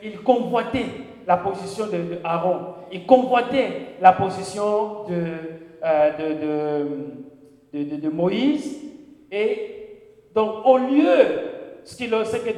qu'il 0.00 0.20
convoitait 0.20 0.86
la 1.26 1.38
position 1.38 1.86
de, 1.86 2.18
Aaron, 2.22 2.74
il 2.92 3.06
convoitait 3.06 3.96
la 4.02 4.12
position 4.12 5.04
de, 5.08 5.24
euh, 5.82 6.86
de, 7.72 8.08
Moïse, 8.10 8.82
et 9.32 10.28
donc 10.34 10.66
au 10.66 10.76
lieu, 10.76 11.16
ce, 11.82 11.96
qu'il, 11.96 12.10
ce 12.10 12.36
que, 12.36 12.50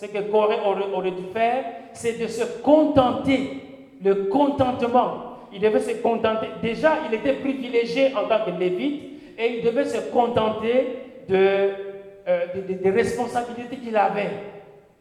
ce 0.00 0.06
que 0.06 0.30
Corée 0.30 0.58
aurait, 0.64 1.10
dû 1.10 1.24
faire, 1.32 1.64
c'est 1.92 2.20
de 2.20 2.26
se 2.26 2.44
contenter, 2.62 3.62
le 4.04 4.26
contentement. 4.26 5.38
Il 5.52 5.60
devait 5.60 5.80
se 5.80 6.02
contenter. 6.02 6.48
Déjà, 6.62 6.98
il 7.08 7.14
était 7.14 7.34
privilégié 7.34 8.14
en 8.14 8.28
tant 8.28 8.44
que 8.44 8.50
lévite, 8.50 9.02
et 9.38 9.58
il 9.58 9.64
devait 9.64 9.84
se 9.84 10.10
contenter 10.10 10.98
de 11.28 11.86
euh, 12.28 12.46
des, 12.66 12.90
responsabilités 12.90 13.76
qu'il 13.76 13.96
avait. 13.96 14.30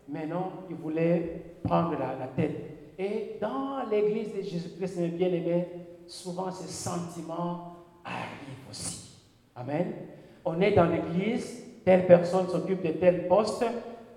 Mais 0.07 0.27
non, 0.27 0.51
il 0.69 0.75
voulait 0.75 1.41
prendre 1.63 1.93
la, 1.97 2.27
tête. 2.27 2.55
Et 2.99 3.37
dans 3.41 3.89
l'église 3.89 4.31
de 4.35 4.41
Jésus-Christ, 4.43 4.99
mes 4.99 5.07
bien-aimés, 5.07 5.67
souvent 6.05 6.51
ces 6.51 6.67
sentiments 6.67 7.77
arrivent 8.03 8.69
aussi. 8.69 9.17
Amen. 9.55 9.91
On 10.45 10.61
est 10.61 10.73
dans 10.73 10.85
l'église, 10.85 11.63
telle 11.83 12.05
personne 12.05 12.47
s'occupe 12.47 12.83
de 12.83 12.91
tel 12.91 13.27
poste, 13.27 13.65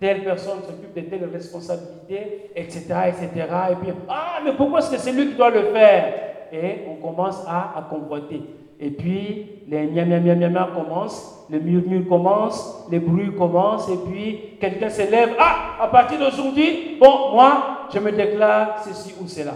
telle 0.01 0.24
personne 0.24 0.61
s'occupe 0.62 0.94
de 0.94 1.01
telle 1.03 1.28
responsabilité, 1.32 2.51
etc., 2.55 2.84
etc. 3.09 3.28
Et 3.72 3.74
puis, 3.76 3.92
ah, 4.09 4.40
mais 4.44 4.53
pourquoi 4.53 4.78
est-ce 4.78 4.90
que 4.90 4.99
c'est 4.99 5.12
lui 5.12 5.28
qui 5.28 5.34
doit 5.34 5.51
le 5.51 5.64
faire? 5.72 6.14
Et 6.53 6.84
on 6.88 6.94
commence 7.07 7.44
à, 7.46 7.78
à 7.78 7.86
convoiter. 7.88 8.42
Et 8.80 8.90
puis, 8.90 9.62
les 9.66 9.86
miam 9.86 10.09
miam 10.09 10.22
miam 10.22 10.53
miam 10.53 10.68
commencent, 10.74 11.46
le 11.51 11.59
murmure 11.59 12.09
commence, 12.09 12.86
les 12.90 13.01
bruits 13.01 13.34
commencent, 13.36 13.88
et 13.88 13.96
puis 14.09 14.57
quelqu'un 14.61 14.88
se 14.88 15.11
lève. 15.11 15.30
Ah, 15.38 15.82
à 15.82 15.88
partir 15.88 16.18
d'aujourd'hui, 16.18 16.96
bon, 17.01 17.32
moi, 17.32 17.86
je 17.92 17.99
me 17.99 18.12
déclare 18.12 18.82
ceci 18.84 19.14
ou 19.20 19.26
cela. 19.26 19.55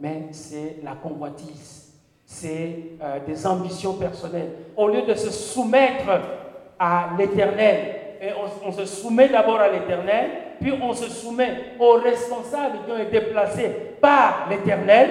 Mais 0.00 0.26
c'est 0.32 0.78
la 0.82 0.92
convoitise, 0.92 1.94
c'est 2.26 2.96
euh, 3.00 3.18
des 3.26 3.46
ambitions 3.46 3.94
personnelles. 3.94 4.50
Au 4.76 4.88
lieu 4.88 5.02
de 5.02 5.14
se 5.14 5.30
soumettre 5.30 6.20
à 6.78 7.10
l'éternel, 7.16 7.93
on, 8.64 8.72
se 8.72 8.84
soumet 8.84 9.28
d'abord 9.28 9.58
à 9.60 9.68
l'éternel, 9.68 10.30
puis 10.60 10.72
on 10.80 10.92
se 10.92 11.10
soumet 11.10 11.74
aux 11.78 11.94
responsables 11.94 12.78
qui 12.84 12.92
ont 12.92 12.98
été 12.98 13.20
placés 13.20 13.70
par 14.00 14.46
l'éternel, 14.50 15.10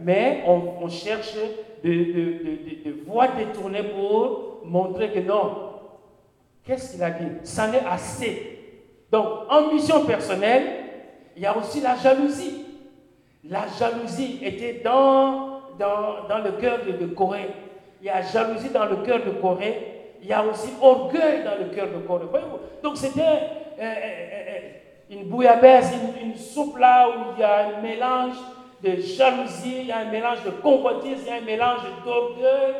mais 0.00 0.42
on, 0.46 0.88
cherche 0.88 1.34
de, 1.84 1.90
de, 1.90 3.04
voix 3.06 3.28
détournées 3.28 3.82
pour 3.82 4.60
montrer 4.64 5.10
que 5.10 5.20
non. 5.20 5.70
Qu'est-ce 6.64 6.92
qu'il 6.92 7.02
a 7.02 7.10
dit? 7.10 7.26
Ça 7.42 7.68
n'est 7.68 7.84
assez. 7.88 8.58
Donc, 9.10 9.26
ambition 9.48 10.04
personnelle, 10.04 10.62
il 11.36 11.42
y 11.42 11.46
a 11.46 11.56
aussi 11.56 11.80
la 11.80 11.96
jalousie. 11.96 12.64
La 13.48 13.66
jalousie 13.78 14.38
était 14.42 14.80
dans, 14.84 15.60
le 15.78 16.60
cœur 16.60 16.80
de, 16.84 17.06
Corée. 17.06 17.48
Il 18.00 18.06
y 18.06 18.10
a 18.10 18.22
jalousie 18.22 18.68
dans 18.70 18.86
le 18.86 18.96
cœur 18.96 19.24
de 19.24 19.30
Corée. 19.30 19.99
Il 20.22 20.28
y 20.28 20.32
a 20.32 20.44
aussi 20.44 20.70
orgueil 20.80 21.44
dans 21.44 21.58
le 21.58 21.74
cœur 21.74 21.88
de 21.88 22.06
Corée. 22.06 22.26
Donc, 22.82 22.96
c'était 22.96 23.20
euh, 23.20 23.82
euh, 23.82 23.84
euh, 23.84 24.58
une 25.10 25.24
bouillabaisse, 25.24 25.92
une, 26.22 26.34
soupe 26.34 26.78
là 26.78 27.08
où 27.08 27.32
il 27.34 27.40
y 27.40 27.44
a 27.44 27.68
un 27.68 27.80
mélange 27.80 28.36
de 28.82 28.96
jalousie, 28.96 29.80
il 29.80 29.86
y 29.86 29.92
a 29.92 29.98
un 29.98 30.10
mélange 30.10 30.44
de 30.44 30.50
convoitise, 30.50 31.18
il 31.22 31.26
y 31.26 31.30
a 31.30 31.36
un 31.36 31.44
mélange 31.44 31.80
d'orgueil. 32.04 32.74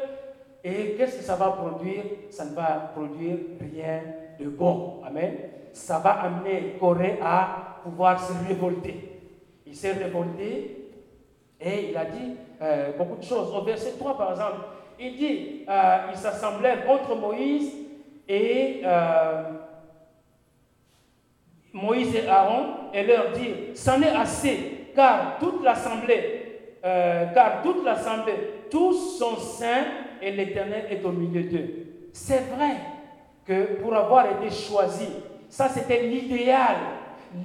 Et 0.63 0.95
qu'est-ce 0.97 1.19
que 1.19 1.25
ça 1.25 1.37
va 1.37 1.49
produire? 1.49 2.03
Ça 2.31 2.45
ne 2.45 2.55
va 2.55 2.93
produire 2.95 3.37
rien 3.61 4.03
de 4.39 4.49
bon. 4.49 5.01
Amen. 5.07 5.37
Ça 5.73 5.99
va 5.99 6.11
amener 6.11 6.77
Corée 6.79 7.19
à 7.23 7.79
pouvoir 7.83 8.21
se 8.21 8.33
révolter. 8.47 9.19
Il 9.67 9.75
s'est 9.75 9.93
révolté 9.93 10.91
et 11.61 11.91
il 11.91 11.97
a 11.97 12.05
dit 12.05 12.37
beaucoup 12.99 13.17
de 13.17 13.23
choses. 13.23 13.55
Au 13.55 13.63
verset 13.63 13.93
3, 13.99 14.19
par 14.19 14.33
exemple, 14.33 14.57
il 15.01 15.17
dit 15.17 15.65
euh, 15.69 15.97
ils 16.11 16.19
s'assemblèrent 16.19 16.85
contre 16.85 17.15
Moïse 17.17 17.73
et 18.29 18.83
euh, 18.85 19.43
Moïse 21.73 22.15
et 22.15 22.29
Aaron 22.29 22.67
et 22.93 23.05
leur 23.05 23.31
dire 23.33 23.55
C'en 23.75 24.03
est 24.03 24.15
assez 24.15 24.81
car 24.95 25.39
toute 25.39 25.63
l'assemblée, 25.63 26.77
euh, 26.85 27.27
car 27.33 27.63
toute 27.63 27.85
l'assemblée, 27.85 28.35
tous 28.71 29.19
sont 29.19 29.37
saints 29.37 29.85
et 30.21 30.33
l'Éternel 30.33 30.87
est 30.91 31.05
au 31.05 31.13
milieu 31.13 31.45
d'eux. 31.45 31.71
C'est 32.13 32.45
vrai 32.55 32.77
que 33.47 33.81
pour 33.81 33.95
avoir 33.95 34.27
été 34.27 34.55
choisi, 34.55 35.09
ça 35.49 35.69
c'était 35.69 36.03
l'idéal. 36.03 36.77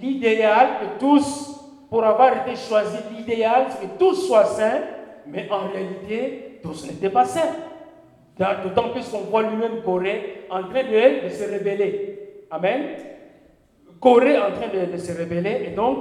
L'idéal 0.02 0.68
que 0.80 1.00
tous, 1.00 1.62
pour 1.90 2.04
avoir 2.04 2.46
été 2.46 2.56
choisi, 2.56 2.98
l'idéal 3.16 3.68
c'est 3.70 3.88
que 3.88 4.00
tous 4.00 4.28
soient 4.28 4.46
saints, 4.46 4.82
mais 5.28 5.48
en 5.50 5.68
réalité, 5.68 6.55
tous 6.66 6.88
n'étaient 6.88 7.10
pas 7.10 7.26
saints. 7.26 7.56
D'autant 8.64 8.90
plus 8.90 9.08
qu'on 9.08 9.20
voit 9.20 9.44
lui-même 9.44 9.82
Corée 9.84 10.46
en 10.50 10.64
train 10.64 10.84
de, 10.84 11.30
se 11.30 11.50
rébeller. 11.50 12.46
Amen. 12.52 12.82
Corée 14.00 14.38
en 14.38 14.52
train 14.52 14.68
de, 14.68 14.98
se 14.98 15.18
rébeller, 15.18 15.68
et 15.68 15.70
donc 15.72 15.98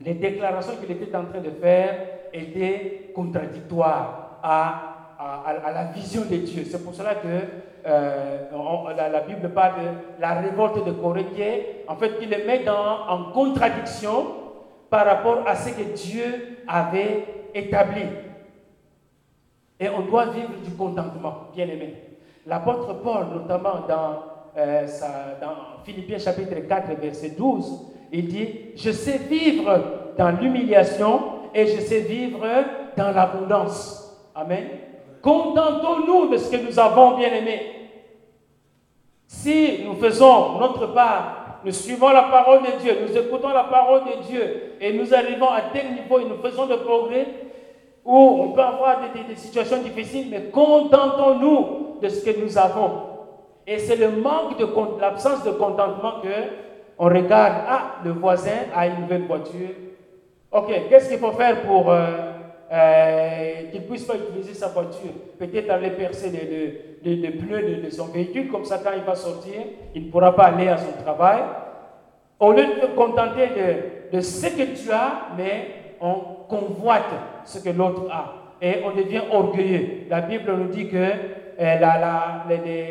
les 0.00 0.14
déclarations 0.14 0.74
qu'il 0.76 0.94
était 0.94 1.16
en 1.16 1.24
train 1.24 1.40
de 1.40 1.50
faire 1.50 1.96
étaient 2.32 3.10
contradictoires 3.14 4.38
à, 4.42 4.98
à, 5.18 5.72
la 5.72 5.84
vision 5.84 6.22
de 6.30 6.36
Dieu. 6.36 6.64
C'est 6.70 6.84
pour 6.84 6.94
cela 6.94 7.14
que 7.14 7.28
euh, 7.86 8.94
la, 8.96 9.20
Bible 9.20 9.48
parle 9.50 9.80
de 9.80 10.20
la 10.20 10.34
révolte 10.34 10.84
de 10.84 10.92
Corée 10.92 11.24
qui 11.34 11.40
est, 11.40 11.84
en 11.88 11.96
fait, 11.96 12.18
qui 12.18 12.26
le 12.26 12.44
met 12.46 12.62
dans, 12.64 13.08
en 13.08 13.32
contradiction 13.32 14.26
par 14.90 15.06
rapport 15.06 15.44
à 15.46 15.54
ce 15.54 15.70
que 15.70 15.94
Dieu 15.94 16.58
avait 16.68 17.24
établi. 17.54 18.02
Et 19.80 19.88
on 19.88 20.02
doit 20.02 20.26
vivre 20.26 20.54
du 20.64 20.70
contentement, 20.72 21.48
bien 21.54 21.66
aimé. 21.66 21.94
L'apôtre 22.46 22.94
Paul, 23.02 23.26
notamment 23.32 23.86
dans, 23.88 24.22
euh, 24.56 24.86
Philippiens 25.84 26.18
chapitre 26.18 26.56
4, 26.68 27.00
verset 27.00 27.30
12, 27.30 27.86
il 28.12 28.26
dit, 28.26 28.48
je 28.74 28.90
sais 28.90 29.18
vivre 29.18 29.80
dans 30.16 30.30
l'humiliation 30.30 31.20
et 31.54 31.66
je 31.66 31.80
sais 31.80 32.00
vivre 32.00 32.44
dans 32.96 33.12
l'abondance. 33.12 34.16
Amen. 34.34 34.66
Contentons-nous 35.22 36.30
de 36.30 36.36
ce 36.38 36.50
que 36.50 36.56
nous 36.56 36.78
avons 36.78 37.16
bien 37.16 37.32
aimé. 37.32 37.60
Si 39.26 39.82
nous 39.84 39.94
faisons 39.96 40.58
notre 40.58 40.86
part, 40.94 41.60
nous 41.64 41.72
suivons 41.72 42.10
la 42.10 42.22
parole 42.22 42.62
de 42.62 42.80
Dieu, 42.80 42.92
nous 43.06 43.16
écoutons 43.16 43.48
la 43.48 43.64
parole 43.64 44.02
de 44.04 44.26
Dieu 44.26 44.74
et 44.80 44.92
nous 44.92 45.12
arrivons 45.12 45.50
à 45.50 45.62
tel 45.72 45.92
niveau 45.92 46.18
et 46.20 46.24
nous 46.24 46.40
faisons 46.42 46.66
de 46.66 46.76
progrès, 46.76 47.26
où 48.08 48.40
on 48.40 48.52
peut 48.52 48.62
avoir 48.62 49.00
des, 49.12 49.36
situations 49.36 49.82
difficiles, 49.82 50.28
mais 50.30 50.44
contentons-nous 50.44 51.98
de 52.00 52.08
ce 52.08 52.24
que 52.24 52.40
nous 52.42 52.56
avons. 52.56 53.02
Et 53.66 53.78
c'est 53.78 53.96
le 53.96 54.12
manque 54.12 54.58
de 54.58 54.66
l'absence 54.98 55.44
de 55.44 55.50
contentement 55.50 56.22
que 56.22 56.28
on 56.98 57.04
regarde, 57.04 57.64
ah, 57.68 57.96
le 58.02 58.12
voisin 58.12 58.64
a 58.74 58.86
une 58.86 59.02
nouvelle 59.02 59.26
voiture. 59.26 59.68
Ok, 60.50 60.72
qu'est-ce 60.88 61.10
qu'il 61.10 61.18
faut 61.18 61.32
faire 61.32 61.60
pour 61.60 61.92
euh, 61.92 62.06
euh, 62.72 63.70
qu'il 63.70 63.82
puisse 63.82 64.04
pas 64.04 64.14
utiliser 64.16 64.54
sa 64.54 64.68
voiture? 64.68 65.12
Peut-être 65.38 65.68
aller 65.70 65.90
percer 65.90 66.30
les, 66.30 67.30
pneus 67.30 67.82
de, 67.82 67.90
son 67.90 68.06
véhicule, 68.06 68.48
comme 68.50 68.64
ça 68.64 68.78
quand 68.78 68.92
il 68.96 69.02
va 69.02 69.14
sortir, 69.16 69.60
il 69.94 70.06
ne 70.06 70.10
pourra 70.10 70.34
pas 70.34 70.44
aller 70.44 70.68
à 70.68 70.78
son 70.78 70.92
travail. 71.04 71.42
Au 72.40 72.52
lieu 72.52 72.64
de 72.64 72.80
te 72.80 72.86
contenter 72.96 73.48
de 74.10 74.20
ce 74.22 74.46
que 74.46 74.82
tu 74.82 74.90
as, 74.90 75.28
mais 75.36 75.94
on 76.00 76.14
convoite 76.48 77.12
ce 77.48 77.58
que 77.58 77.70
l'autre 77.70 78.06
a. 78.10 78.34
Et 78.60 78.82
on 78.84 78.94
devient 78.94 79.22
orgueilleux. 79.30 80.06
La 80.10 80.20
Bible 80.20 80.54
nous 80.54 80.68
dit 80.68 80.88
que 80.88 81.10
euh, 81.60 82.90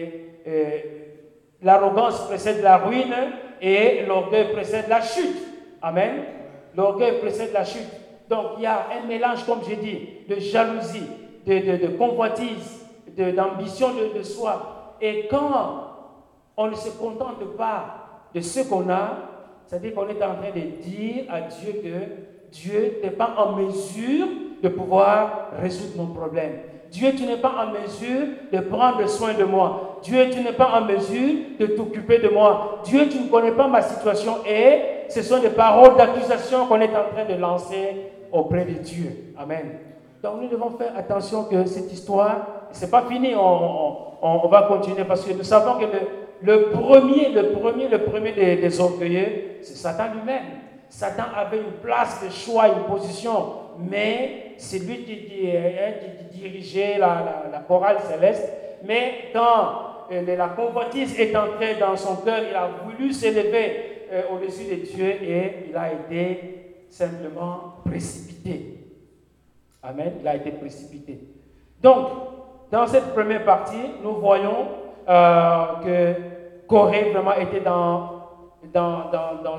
l'arrogance 1.62 2.26
précède 2.28 2.64
la 2.64 2.78
ruine 2.78 3.14
et 3.62 4.03
l'orgueil 4.08 4.51
précède 4.51 4.86
la 4.89 5.01
chute. 5.01 5.38
Amen. 5.82 6.24
L'orgueil 6.76 7.20
précède 7.20 7.51
la 7.53 7.66
chute. 7.66 7.88
Donc 8.30 8.45
il 8.58 8.64
y 8.64 8.66
a 8.66 8.88
un 8.99 9.05
mélange, 9.08 9.45
comme 9.45 9.60
j'ai 9.68 9.76
dit, 9.76 9.99
de 10.28 10.39
jalousie, 10.39 11.08
de, 11.45 11.88
convoitise, 11.97 12.84
d'ambition 13.16 13.89
de, 14.16 14.24
soi. 14.24 14.95
Et 14.99 15.28
quand 15.30 15.84
on 16.58 16.68
ne 16.68 16.76
se 16.76 16.89
contente 16.97 17.55
pas 17.55 18.26
de 18.34 18.41
ce 18.41 18.68
qu'on 18.68 18.89
a, 18.89 19.12
c'est-à-dire 19.68 19.93
qu'on 19.93 20.08
est 20.08 20.24
en 20.24 20.34
train 20.36 20.51
de 20.55 20.82
dire 20.82 21.26
à 21.30 21.41
Dieu 21.41 21.74
que 21.84 22.51
Dieu 22.51 22.99
n'est 23.03 23.12
pas 23.12 23.36
en 23.38 23.51
mesure 23.53 24.28
de 24.62 24.70
pouvoir 24.70 25.49
résoudre 25.62 25.97
mon 25.97 26.08
problème. 26.08 26.51
Dieu, 26.91 27.12
tu 27.16 27.24
n'es 27.26 27.38
pas 27.38 27.53
en 27.66 27.72
mesure 27.72 28.28
de 28.51 28.60
prendre 28.60 29.08
soin 29.08 29.34
de 29.34 29.43
moi. 29.43 29.99
Dieu, 30.03 30.30
tu 30.32 30.39
n'es 30.41 30.53
pas 30.53 30.70
en 30.80 30.86
mesure 30.86 31.36
de 31.60 31.66
t'occuper 31.68 32.20
de 32.20 32.30
moi. 32.30 32.80
Dieu, 32.86 33.08
tu 33.10 33.20
ne 33.20 33.28
connais 33.28 33.51
pas 33.51 33.68
ma 33.68 33.82
situation. 33.82 34.38
Et 34.47 35.10
ce 35.10 35.22
sont 35.22 35.39
des 35.39 35.49
paroles 35.49 35.97
d'accusation 35.97 36.66
qu'on 36.68 36.80
est 36.80 36.95
en 36.95 37.10
train 37.14 37.26
de 37.30 37.39
lancer 37.39 38.12
auprès 38.32 38.66
de 38.66 38.74
Dieu. 38.74 39.34
Amen. 39.38 39.80
Donc 40.24 40.41
nous 40.41 40.47
devons 40.47 40.72
faire 40.72 40.93
attention 40.97 41.43
que 41.45 41.66
cette 41.66 41.91
histoire, 41.91 42.47
c'est 42.72 42.89
pas 42.89 43.03
fini, 43.03 43.34
on, 43.36 44.47
va 44.49 44.64
continuer 44.64 45.03
parce 45.03 45.24
que 45.24 45.34
nous 45.34 45.43
savons 45.43 45.80
que 45.80 45.86
le, 46.41 46.70
premier, 46.70 47.30
le 47.30 47.51
premier, 47.51 47.88
le 47.88 47.99
premier 47.99 48.32
des, 48.32 48.55
des 48.58 48.80
orgueilleux, 48.82 49.58
c'est 49.62 49.76
Satan 49.76 50.05
lui-même. 50.14 50.43
Satan 50.89 51.24
avait 51.36 51.58
une 51.60 51.80
place 51.84 52.24
de 52.24 52.30
choix, 52.30 52.68
une 52.70 52.84
position, 52.84 53.45
mais 53.78 54.47
c'est 54.58 54.80
lui 54.80 55.03
qui, 55.03 55.47
hein, 55.47 55.93
dirigeait 56.32 56.97
la, 56.97 57.64
chorale 57.68 57.97
céleste. 58.01 58.51
Mais 58.84 59.30
quand 59.34 60.08
euh, 60.12 60.36
la 60.36 60.49
convoitise 60.49 61.20
est 61.20 61.36
entrée 61.36 61.76
dans 61.80 61.95
son 61.95 62.18
cœur, 62.18 62.39
il 62.49 62.55
a 62.55 62.70
voulu 62.84 63.12
s'élever 63.12 64.08
euh, 64.12 64.22
au-dessus 64.34 64.66
de 64.66 64.76
Dieu 64.76 65.05
et 65.05 65.70
il 65.70 65.76
a 65.76 65.91
été 65.93 66.86
simplement 66.89 67.76
précipité. 67.86 68.86
Amen. 69.84 70.14
Il 70.22 70.28
a 70.28 70.36
été 70.36 70.51
précipité. 70.51 71.20
Donc, 71.82 72.08
dans 72.72 72.88
cette 72.88 73.14
première 73.14 73.45
partie, 73.45 73.91
nous 74.03 74.16
voyons 74.16 74.68
euh, 75.08 75.66
que 75.84 76.20
Corée 76.68 77.12
vraiment 77.12 77.36
était 77.36 77.62
dans 77.62 78.24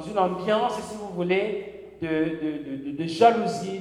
une 0.06 0.18
ambiance, 0.18 0.74
si 0.80 0.96
vous 0.96 1.14
voulez, 1.14 1.77
de, 2.00 2.06
de, 2.08 2.90
de, 2.92 3.02
de 3.02 3.06
jalousie, 3.08 3.80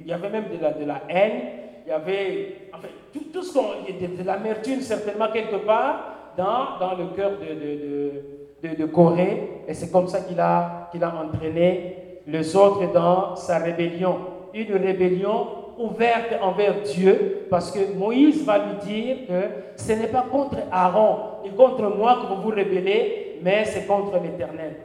il 0.00 0.06
y 0.06 0.12
avait 0.12 0.30
même 0.30 0.44
de 0.54 0.62
la, 0.62 0.72
de 0.72 0.84
la 0.84 1.02
haine, 1.08 1.40
il 1.86 1.90
y 1.90 1.92
avait 1.92 2.56
enfin, 2.72 2.88
tout, 3.12 3.24
tout 3.32 3.42
ce 3.42 3.52
qu'on. 3.54 3.62
de, 3.62 4.24
l'amertume 4.26 4.80
certainement 4.80 5.28
quelque 5.32 5.56
part 5.64 6.32
dans, 6.36 6.78
dans 6.78 6.94
le 6.96 7.06
cœur 7.16 7.32
de, 7.40 8.74
de, 8.76 8.84
Corée, 8.86 9.64
et 9.66 9.74
c'est 9.74 9.90
comme 9.90 10.08
ça 10.08 10.20
qu'il 10.20 10.38
a, 10.38 10.88
qu'il 10.92 11.02
a 11.02 11.12
entraîné 11.14 12.20
les 12.26 12.54
autres 12.54 12.92
dans 12.92 13.34
sa 13.34 13.58
rébellion. 13.58 14.16
Une 14.54 14.76
rébellion 14.76 15.46
ouverte 15.78 16.34
envers 16.40 16.82
Dieu, 16.82 17.46
parce 17.50 17.70
que 17.70 17.92
Moïse 17.96 18.44
va 18.44 18.58
lui 18.58 18.76
dire 18.86 19.16
que 19.26 19.82
ce 19.82 19.92
n'est 19.92 20.06
pas 20.06 20.26
contre 20.30 20.58
Aaron 20.70 21.16
et 21.44 21.50
contre 21.50 21.82
moi 21.96 22.20
que 22.22 22.34
vous 22.34 22.42
vous 22.42 22.54
rébellez, 22.54 23.38
mais 23.42 23.64
c'est 23.64 23.86
contre 23.86 24.20
l'Éternel. 24.22 24.76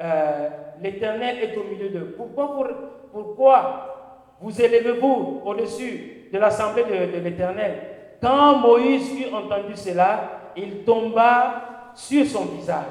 Euh, 0.00 0.48
L'Éternel 0.80 1.38
est 1.42 1.56
au 1.56 1.64
milieu 1.64 1.88
d'eux. 1.88 2.14
Pourquoi, 2.16 2.56
pourquoi 3.12 4.34
vous 4.40 4.60
élevez-vous 4.60 5.42
au-dessus 5.44 6.28
de 6.32 6.38
l'assemblée 6.38 6.84
de, 6.84 7.18
l'Éternel? 7.18 7.74
Quand 8.22 8.58
Moïse 8.58 9.12
eut 9.12 9.34
entendu 9.34 9.74
cela, 9.74 10.52
il 10.56 10.84
tomba 10.84 11.90
sur 11.94 12.24
son 12.26 12.44
visage. 12.44 12.84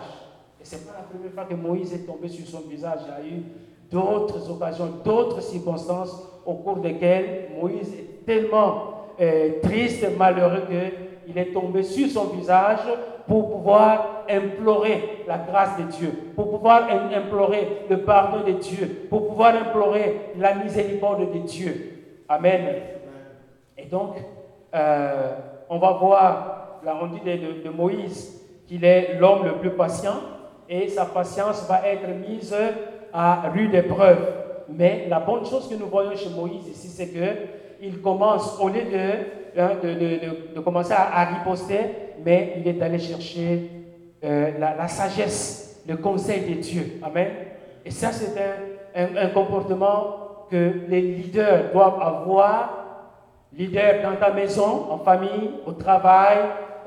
Et 0.59 0.65
ce 0.65 0.75
n'est 0.75 0.81
pas 0.81 0.97
la 0.97 1.03
première 1.03 1.31
fois 1.31 1.45
que 1.45 1.53
Moïse 1.53 1.93
est 1.93 2.05
tombé 2.05 2.27
sur 2.27 2.45
son 2.45 2.67
visage. 2.67 2.99
Il 3.07 3.29
y 3.29 3.33
a 3.33 3.37
eu 3.37 3.43
d'autres 3.89 4.49
occasions, 4.51 4.89
d'autres 5.03 5.41
circonstances 5.41 6.21
au 6.45 6.55
cours 6.55 6.77
desquelles 6.77 7.51
Moïse 7.59 7.93
est 7.93 8.25
tellement 8.25 9.05
euh, 9.19 9.61
triste, 9.61 10.05
malheureux 10.17 10.63
qu'il 11.25 11.37
est 11.37 11.53
tombé 11.53 11.83
sur 11.83 12.09
son 12.09 12.25
visage 12.25 12.79
pour 13.27 13.51
pouvoir 13.51 14.23
implorer 14.29 15.23
la 15.27 15.37
grâce 15.37 15.77
de 15.77 15.83
Dieu, 15.83 16.11
pour 16.35 16.49
pouvoir 16.49 16.87
implorer 17.13 17.85
le 17.89 17.97
pardon 17.99 18.45
de 18.45 18.53
Dieu, 18.53 19.07
pour 19.09 19.27
pouvoir 19.27 19.53
implorer 19.55 20.31
la 20.37 20.55
miséricorde 20.55 21.33
de 21.33 21.39
Dieu. 21.39 22.23
Amen. 22.29 22.61
Et 23.77 23.85
donc, 23.85 24.15
euh, 24.73 25.31
on 25.69 25.77
va 25.77 25.91
voir, 25.91 26.79
la 26.83 26.95
on 26.95 27.07
de, 27.07 27.63
de 27.63 27.69
Moïse 27.69 28.41
qu'il 28.65 28.83
est 28.83 29.17
l'homme 29.19 29.45
le 29.45 29.53
plus 29.53 29.71
patient 29.71 30.15
et 30.69 30.87
sa 30.89 31.05
patience 31.05 31.67
va 31.67 31.87
être 31.87 32.07
mise 32.07 32.55
à 33.13 33.49
rude 33.53 33.73
épreuve. 33.75 34.19
Mais 34.69 35.07
la 35.09 35.19
bonne 35.19 35.45
chose 35.45 35.69
que 35.69 35.75
nous 35.75 35.87
voyons 35.87 36.15
chez 36.15 36.29
Moïse 36.29 36.67
ici, 36.67 36.87
c'est 36.87 37.09
qu'il 37.09 38.01
commence, 38.01 38.59
au 38.59 38.67
lieu 38.67 38.83
de, 38.83 39.59
hein, 39.61 39.71
de, 39.81 40.55
de 40.55 40.59
commencer 40.59 40.93
à, 40.93 41.21
à 41.21 41.25
riposter, 41.25 42.06
mais 42.25 42.53
il 42.57 42.67
est 42.67 42.81
allé 42.81 42.99
chercher 42.99 43.69
euh, 44.23 44.51
la, 44.59 44.87
sagesse, 44.87 45.81
le 45.87 45.97
conseil 45.97 46.41
de 46.41 46.61
Dieu. 46.61 46.99
Amen. 47.03 47.27
Et 47.85 47.91
ça, 47.91 48.11
c'est 48.11 48.33
un, 48.95 49.27
comportement 49.29 50.45
que 50.49 50.71
les 50.87 51.01
leaders 51.01 51.71
doivent 51.71 52.01
avoir. 52.01 52.85
Leader 53.53 54.01
dans 54.03 54.15
ta 54.15 54.31
maison, 54.33 54.87
en 54.91 54.97
famille, 54.99 55.51
au 55.65 55.71
travail, 55.71 56.37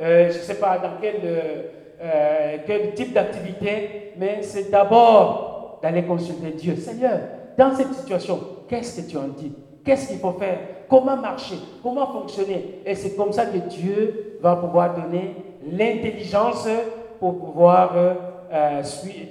euh, 0.00 0.30
je 0.30 0.38
ne 0.38 0.42
sais 0.42 0.54
pas 0.54 0.78
dans 0.78 1.00
quel, 1.00 1.16
euh, 1.24 2.56
quel 2.66 2.94
type 2.94 3.12
d'activité, 3.12 4.12
mais 4.16 4.42
c'est 4.42 4.70
d'abord 4.70 5.78
d'aller 5.82 6.02
consulter 6.02 6.50
Dieu. 6.50 6.76
Seigneur, 6.76 7.20
dans 7.56 7.74
cette 7.74 7.92
situation, 7.94 8.40
qu'est-ce 8.68 9.02
que 9.02 9.10
tu 9.10 9.16
en 9.16 9.28
dis? 9.28 9.52
Qu'est-ce 9.84 10.08
qu'il 10.08 10.18
faut 10.18 10.32
faire? 10.32 10.58
Comment 10.90 11.16
marcher? 11.16 11.60
Comment 11.84 12.08
fonctionner? 12.08 12.82
Et 12.84 12.96
c'est 12.96 13.14
comme 13.14 13.32
ça 13.32 13.46
que 13.46 13.58
Dieu 13.58 14.38
va 14.42 14.56
pouvoir 14.56 14.96
donner 14.96 15.36
l'intelligence 15.70 16.66
pour 17.20 17.38
pouvoir, 17.38 17.92
euh, 17.94 18.82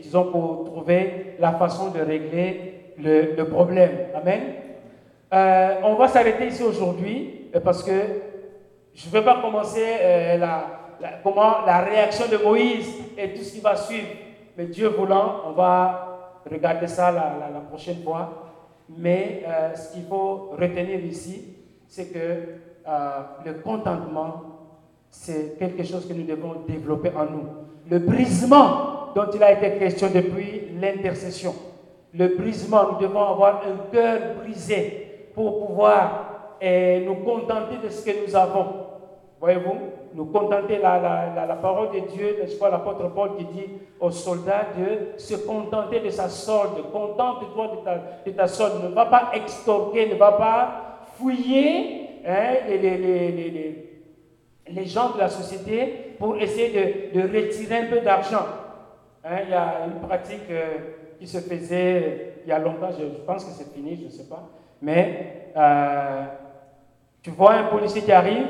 disons, 0.01 0.31
pour 0.31 0.63
trouver 0.63 1.35
la 1.37 1.51
façon 1.51 1.89
de 1.89 1.99
régler 1.99 2.93
le, 2.97 3.43
problème. 3.43 3.91
Amen? 4.15 4.39
Euh, 5.33 5.75
on 5.83 5.95
va 5.95 6.07
s'arrêter 6.07 6.47
ici 6.47 6.63
aujourd'hui 6.63 7.49
euh, 7.53 7.59
parce 7.59 7.83
que 7.83 7.91
je 8.95 9.07
ne 9.07 9.11
veux 9.11 9.23
pas 9.23 9.41
commencer 9.41 9.83
la, 10.39 11.81
réaction 11.81 12.25
de 12.31 12.37
Moïse 12.37 12.89
et 13.17 13.33
tout 13.33 13.43
ce 13.43 13.53
qui 13.53 13.59
va 13.59 13.75
suivre. 13.75 14.07
Mais 14.57 14.65
Dieu 14.65 14.87
voulant, 14.87 15.41
on 15.45 15.51
va 15.51 16.41
regarder 16.49 16.87
ça 16.87 17.11
la 17.11 17.59
prochaine 17.69 18.01
fois. 18.01 18.48
Mais 18.97 19.43
ce 19.75 19.93
qu'il 19.93 20.03
faut 20.03 20.51
retenir 20.59 20.99
ici, 21.05 21.55
c'est 21.87 22.11
que 22.11 23.45
le 23.45 23.53
contentement, 23.61 24.43
c'est 25.09 25.57
quelque 25.57 25.83
chose 25.83 26.07
que 26.07 26.13
nous 26.13 26.25
devons 26.25 26.63
développer 26.67 27.11
en 27.15 27.25
nous 27.25 27.45
le 27.89 27.99
brisement 27.99 29.13
dont 29.15 29.25
il 29.33 29.41
a 29.43 29.51
été 29.51 29.79
question 29.79 30.09
depuis 30.13 30.69
l'intercession. 30.79 31.53
Le 32.13 32.27
brisement, 32.37 32.93
nous 32.93 32.99
devons 32.99 33.23
avoir 33.23 33.61
un 33.65 33.91
cœur 33.91 34.19
brisé 34.41 35.29
pour 35.33 35.67
pouvoir 35.67 36.57
nous 36.61 37.15
contenter 37.15 37.77
de 37.83 37.89
ce 37.89 38.05
que 38.05 38.25
nous 38.25 38.35
avons. 38.35 38.65
Voyez-vous 39.39 39.75
Nous 40.13 40.25
contenter 40.25 40.79
la, 40.79 40.99
la, 40.99 41.45
la, 41.45 41.55
parole 41.55 41.91
de 41.91 41.99
Dieu, 42.11 42.37
n'est-ce 42.39 42.61
l'apôtre 42.61 43.09
Paul 43.13 43.37
qui 43.37 43.45
dit 43.45 43.67
aux 43.99 44.11
soldats 44.11 44.67
de 44.77 45.19
se 45.19 45.35
contenter 45.35 46.01
de 46.01 46.09
sa 46.09 46.27
solde. 46.27 46.91
Contente-toi 46.91 47.67
de 47.67 47.83
ta, 47.83 47.97
de 48.25 48.31
ta 48.31 48.47
solde. 48.47 48.83
Ne 48.83 48.89
va 48.89 49.05
pas 49.05 49.31
extorquer, 49.33 50.09
ne 50.09 50.15
va 50.15 50.33
pas 50.33 51.07
fouiller 51.17 52.09
hein, 52.25 52.67
les, 52.67 52.77
les, 52.77 52.97
les 52.97 53.89
les 54.71 54.85
gens 54.85 55.11
de 55.11 55.19
la 55.19 55.29
société 55.29 56.15
pour 56.17 56.37
essayer 56.37 57.11
de, 57.13 57.21
retirer 57.21 57.77
un 57.77 57.85
peu 57.87 57.99
d'argent. 58.01 58.45
Hein, 59.23 59.37
il 59.45 59.49
y 59.49 59.53
a 59.53 59.85
une 59.85 60.07
pratique 60.07 60.49
euh, 60.49 60.77
qui 61.19 61.27
se 61.27 61.39
faisait 61.39 62.03
euh, 62.03 62.29
il 62.45 62.49
y 62.49 62.51
a 62.51 62.59
longtemps, 62.59 62.89
je, 62.97 63.05
pense 63.25 63.43
que 63.43 63.51
c'est 63.51 63.73
fini, 63.73 63.97
je 63.97 64.05
ne 64.05 64.09
sais 64.09 64.29
pas. 64.29 64.47
Mais 64.81 65.51
euh, 65.55 66.25
tu 67.21 67.31
vois 67.31 67.53
un 67.53 67.63
policier 67.65 68.01
qui 68.01 68.11
arrive, 68.11 68.47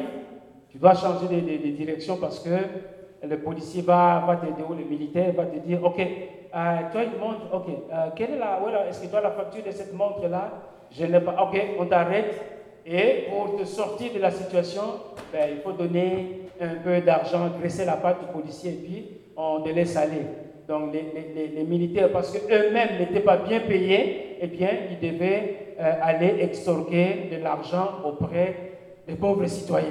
tu 0.71 0.77
dois 0.77 0.93
changer 0.95 1.27
de, 1.27 1.69
direction 1.71 2.17
parce 2.17 2.39
que 2.39 3.27
le 3.27 3.37
policier 3.39 3.81
va, 3.81 4.23
va 4.25 4.35
t'aider 4.37 4.63
ou 4.67 4.73
le 4.73 4.85
militaire 4.85 5.33
va 5.33 5.45
te 5.45 5.57
dire, 5.57 5.83
OK, 5.83 5.97
toi 6.51 7.03
une 7.03 7.19
montre, 7.19 7.41
OK, 7.53 7.65
quelle 8.15 8.31
est 8.31 8.37
la, 8.37 8.59
est-ce 8.87 9.01
que 9.01 9.07
tu 9.07 9.15
as 9.15 9.21
la 9.21 9.31
facture 9.31 9.63
de 9.63 9.71
cette 9.71 9.93
montre-là 9.93 10.51
Je 10.91 11.05
n'ai 11.05 11.19
pas, 11.19 11.35
OK, 11.43 11.59
on 11.79 11.85
t'arrête 11.85 12.59
et 12.85 13.25
pour 13.29 13.55
te 13.55 13.65
sortir 13.65 14.13
de 14.13 14.19
la 14.19 14.31
situation, 14.31 14.81
ben, 15.31 15.49
il 15.51 15.61
faut 15.61 15.73
donner 15.73 16.49
un 16.59 16.75
peu 16.83 17.01
d'argent, 17.01 17.49
graisser 17.59 17.85
la 17.85 17.97
patte 17.97 18.19
du 18.21 18.31
policier 18.31 18.71
et 18.71 18.75
puis 18.75 19.05
on 19.37 19.61
te 19.61 19.69
laisse 19.69 19.95
aller. 19.95 20.25
Donc 20.67 20.93
les, 20.93 21.63
militaires, 21.63 22.11
parce 22.11 22.31
qu'eux-mêmes 22.31 22.99
n'étaient 22.99 23.19
pas 23.21 23.37
bien 23.37 23.59
payés, 23.61 24.37
eh 24.41 24.47
bien, 24.47 24.69
ils 24.91 24.99
devaient 24.99 25.75
euh, 25.79 25.93
aller 26.01 26.37
extorquer 26.41 27.29
de 27.31 27.43
l'argent 27.43 27.87
auprès 28.05 28.55
des 29.07 29.15
pauvres 29.15 29.45
citoyens. 29.47 29.87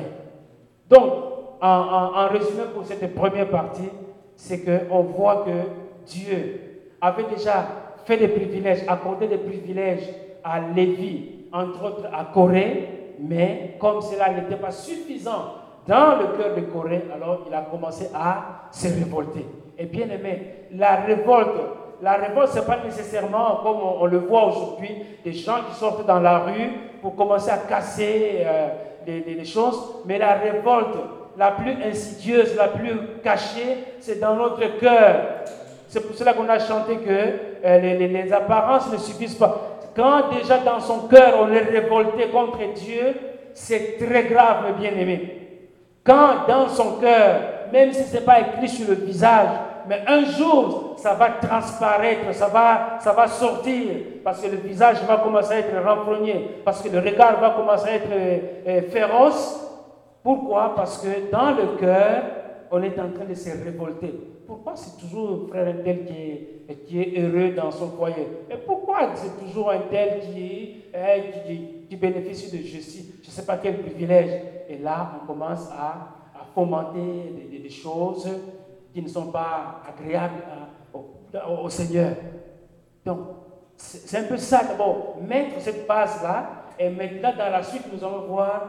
Donc, 0.88 1.12
en, 1.60 2.28
résumé 2.28 2.62
pour 2.74 2.84
cette 2.84 3.14
première 3.14 3.48
partie, 3.48 3.88
c'est 4.36 4.64
qu'on 4.64 5.02
voit 5.02 5.44
que 5.44 6.06
Dieu 6.06 6.60
avait 7.00 7.24
déjà 7.24 7.66
fait 8.04 8.16
des 8.16 8.28
privilèges, 8.28 8.84
accordé 8.88 9.26
des 9.26 9.38
privilèges 9.38 10.08
à 10.44 10.60
Lévi, 10.60 11.46
entre 11.52 11.84
autres 11.84 12.08
à 12.12 12.26
Corée, 12.32 13.14
mais 13.20 13.76
comme 13.78 14.00
cela 14.00 14.32
n'était 14.32 14.56
pas 14.56 14.70
suffisant 14.70 15.54
dans 15.86 16.18
le 16.18 16.36
cœur 16.36 16.54
de 16.54 16.60
Corée, 16.62 17.04
alors 17.12 17.44
il 17.48 17.54
a 17.54 17.62
commencé 17.62 18.08
à 18.14 18.68
se 18.70 18.88
révolter. 18.88 19.46
Et 19.76 19.86
bien 19.86 20.08
aimé, 20.08 20.66
la 20.72 20.96
révolte, 20.96 21.60
la 22.02 22.14
révolte, 22.14 22.50
ce 22.50 22.58
n'est 22.60 22.66
pas 22.66 22.78
nécessairement, 22.84 23.60
comme 23.62 23.78
on, 24.00 24.04
le 24.06 24.18
voit 24.18 24.46
aujourd'hui, 24.48 24.90
des 25.24 25.32
gens 25.32 25.58
qui 25.68 25.74
sortent 25.76 26.06
dans 26.06 26.20
la 26.20 26.38
rue 26.40 26.70
pour 27.00 27.16
commencer 27.16 27.50
à 27.50 27.58
casser 27.58 28.38
euh, 28.40 28.68
les, 29.06 29.44
choses, 29.44 29.80
mais 30.04 30.18
la 30.18 30.34
révolte 30.34 30.96
la 31.36 31.52
plus 31.52 31.76
insidieuse, 31.84 32.56
la 32.56 32.68
plus 32.68 32.92
cachée, 33.22 33.84
c'est 34.00 34.20
dans 34.20 34.34
notre 34.34 34.78
cœur. 34.78 35.16
C'est 35.88 36.06
pour 36.06 36.16
cela 36.16 36.34
qu'on 36.34 36.48
a 36.48 36.58
chanté 36.58 36.96
que 36.96 37.10
euh, 37.64 37.78
les, 37.78 38.08
les, 38.08 38.32
apparences 38.32 38.92
ne 38.92 38.98
suffisent 38.98 39.36
pas. 39.36 39.80
Quand 39.96 40.30
déjà 40.36 40.58
dans 40.58 40.80
son 40.80 41.08
cœur 41.08 41.38
on 41.40 41.50
est 41.50 41.62
révolté 41.62 42.28
contre 42.28 42.58
Dieu, 42.74 43.14
c'est 43.54 43.96
très 43.98 44.24
grave, 44.24 44.64
mes 44.66 44.88
bien-aimés. 44.88 45.48
Quand 46.04 46.46
dans 46.46 46.68
son 46.68 46.96
cœur, 47.00 47.40
même 47.72 47.92
si 47.92 48.04
ce 48.04 48.14
n'est 48.14 48.22
pas 48.22 48.40
écrit 48.40 48.68
sur 48.68 48.88
le 48.88 48.94
visage, 48.94 49.48
mais 49.88 50.02
un 50.06 50.24
jour, 50.24 50.96
ça 50.98 51.14
va 51.14 51.30
transparaître, 51.30 52.34
ça 52.34 52.48
va, 52.48 52.98
ça 53.00 53.12
va 53.12 53.26
sortir, 53.26 53.86
parce 54.22 54.42
que 54.42 54.48
le 54.48 54.58
visage 54.58 55.02
va 55.04 55.16
commencer 55.16 55.54
à 55.54 55.58
être 55.60 55.82
renfrogné, 55.82 56.60
parce 56.64 56.82
que 56.82 56.90
le 56.90 56.98
regard 56.98 57.40
va 57.40 57.50
commencer 57.50 57.88
à 57.88 57.94
être 57.94 58.12
euh, 58.12 58.38
euh, 58.66 58.82
féroce. 58.82 59.64
Pourquoi? 60.22 60.74
Parce 60.74 60.98
que 60.98 61.30
dans 61.32 61.52
le 61.52 61.78
cœur, 61.78 62.22
on 62.70 62.82
est 62.82 62.98
en 62.98 63.10
train 63.10 63.24
de 63.24 63.34
se 63.34 63.48
révolter. 63.64 64.12
Pourquoi 64.46 64.74
c'est 64.76 64.98
toujours 64.98 65.48
frère 65.48 65.68
un 65.68 65.82
tel 65.82 66.04
qui 66.04 67.00
est, 67.00 67.18
heureux 67.18 67.54
dans 67.54 67.70
son 67.70 67.88
foyer? 67.90 68.26
Et 68.50 68.56
pourquoi 68.56 69.10
c'est 69.14 69.42
toujours 69.42 69.70
un 69.70 69.80
tel 69.90 70.20
qui, 70.20 70.84
qui, 71.88 71.96
bénéficie 71.96 72.54
de 72.54 72.62
justice 72.62 73.20
Je 73.22 73.28
ne 73.28 73.32
sais 73.32 73.46
pas 73.46 73.56
quel 73.56 73.78
privilège. 73.78 74.42
Et 74.68 74.78
là, 74.78 75.12
on 75.22 75.26
commence 75.26 75.68
à, 75.70 76.08
à 76.34 76.44
fomenter 76.54 77.32
des, 77.50 77.58
des 77.58 77.70
choses 77.70 78.28
qui 78.92 79.02
ne 79.02 79.08
sont 79.08 79.30
pas 79.30 79.82
agréables 79.86 80.42
au, 80.92 81.68
Seigneur. 81.68 82.12
Donc, 83.04 83.18
c'est 83.76 84.18
un 84.18 84.24
peu 84.24 84.36
ça 84.36 84.62
d'abord, 84.64 85.18
mettre 85.20 85.60
cette 85.60 85.86
base-là, 85.86 86.50
et 86.78 86.88
maintenant 86.90 87.32
dans 87.36 87.50
la 87.50 87.62
suite, 87.62 87.84
nous 87.92 88.02
allons 88.04 88.26
voir 88.26 88.62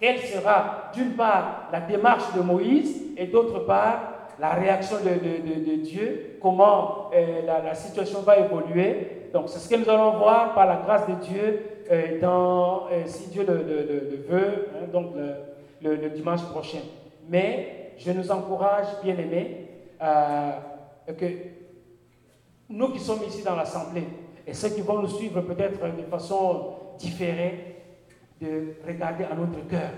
quelle 0.00 0.18
sera 0.18 0.90
d'une 0.94 1.12
part 1.12 1.68
la 1.70 1.80
démarche 1.80 2.34
de 2.34 2.40
Moïse 2.40 3.02
et 3.16 3.26
d'autre 3.26 3.60
part 3.60 4.10
la 4.40 4.50
réaction 4.50 4.96
de, 5.04 5.76
Dieu, 5.82 6.38
comment 6.40 7.10
euh, 7.14 7.42
la, 7.44 7.74
situation 7.74 8.20
va 8.20 8.38
évoluer. 8.38 9.28
Donc 9.34 9.48
c'est 9.48 9.58
ce 9.58 9.68
que 9.68 9.76
nous 9.76 9.88
allons 9.88 10.16
voir 10.16 10.54
par 10.54 10.66
la 10.66 10.76
grâce 10.76 11.06
de 11.06 11.14
Dieu, 11.22 11.62
euh, 11.90 12.18
euh, 12.22 13.02
si 13.04 13.28
Dieu 13.28 13.44
le, 13.46 14.24
veut, 14.28 14.68
hein, 14.74 14.86
donc 14.90 15.12
le, 15.82 16.08
dimanche 16.08 16.42
prochain. 16.44 16.80
Mais 17.28 17.79
je 18.00 18.10
nous 18.12 18.30
encourage, 18.30 18.86
bien 19.02 19.14
aimés, 19.14 19.68
euh, 20.02 20.52
que 21.18 21.26
nous 22.70 22.88
qui 22.92 22.98
sommes 22.98 23.20
ici 23.28 23.42
dans 23.42 23.56
l'Assemblée, 23.56 24.06
et 24.46 24.54
ceux 24.54 24.70
qui 24.70 24.80
vont 24.80 25.00
nous 25.00 25.08
suivre 25.08 25.42
peut-être 25.42 25.80
de 25.80 26.02
façon 26.10 26.74
différée, 26.98 27.76
de 28.40 28.74
regarder 28.86 29.24
à 29.24 29.34
notre 29.34 29.66
cœur. 29.68 29.90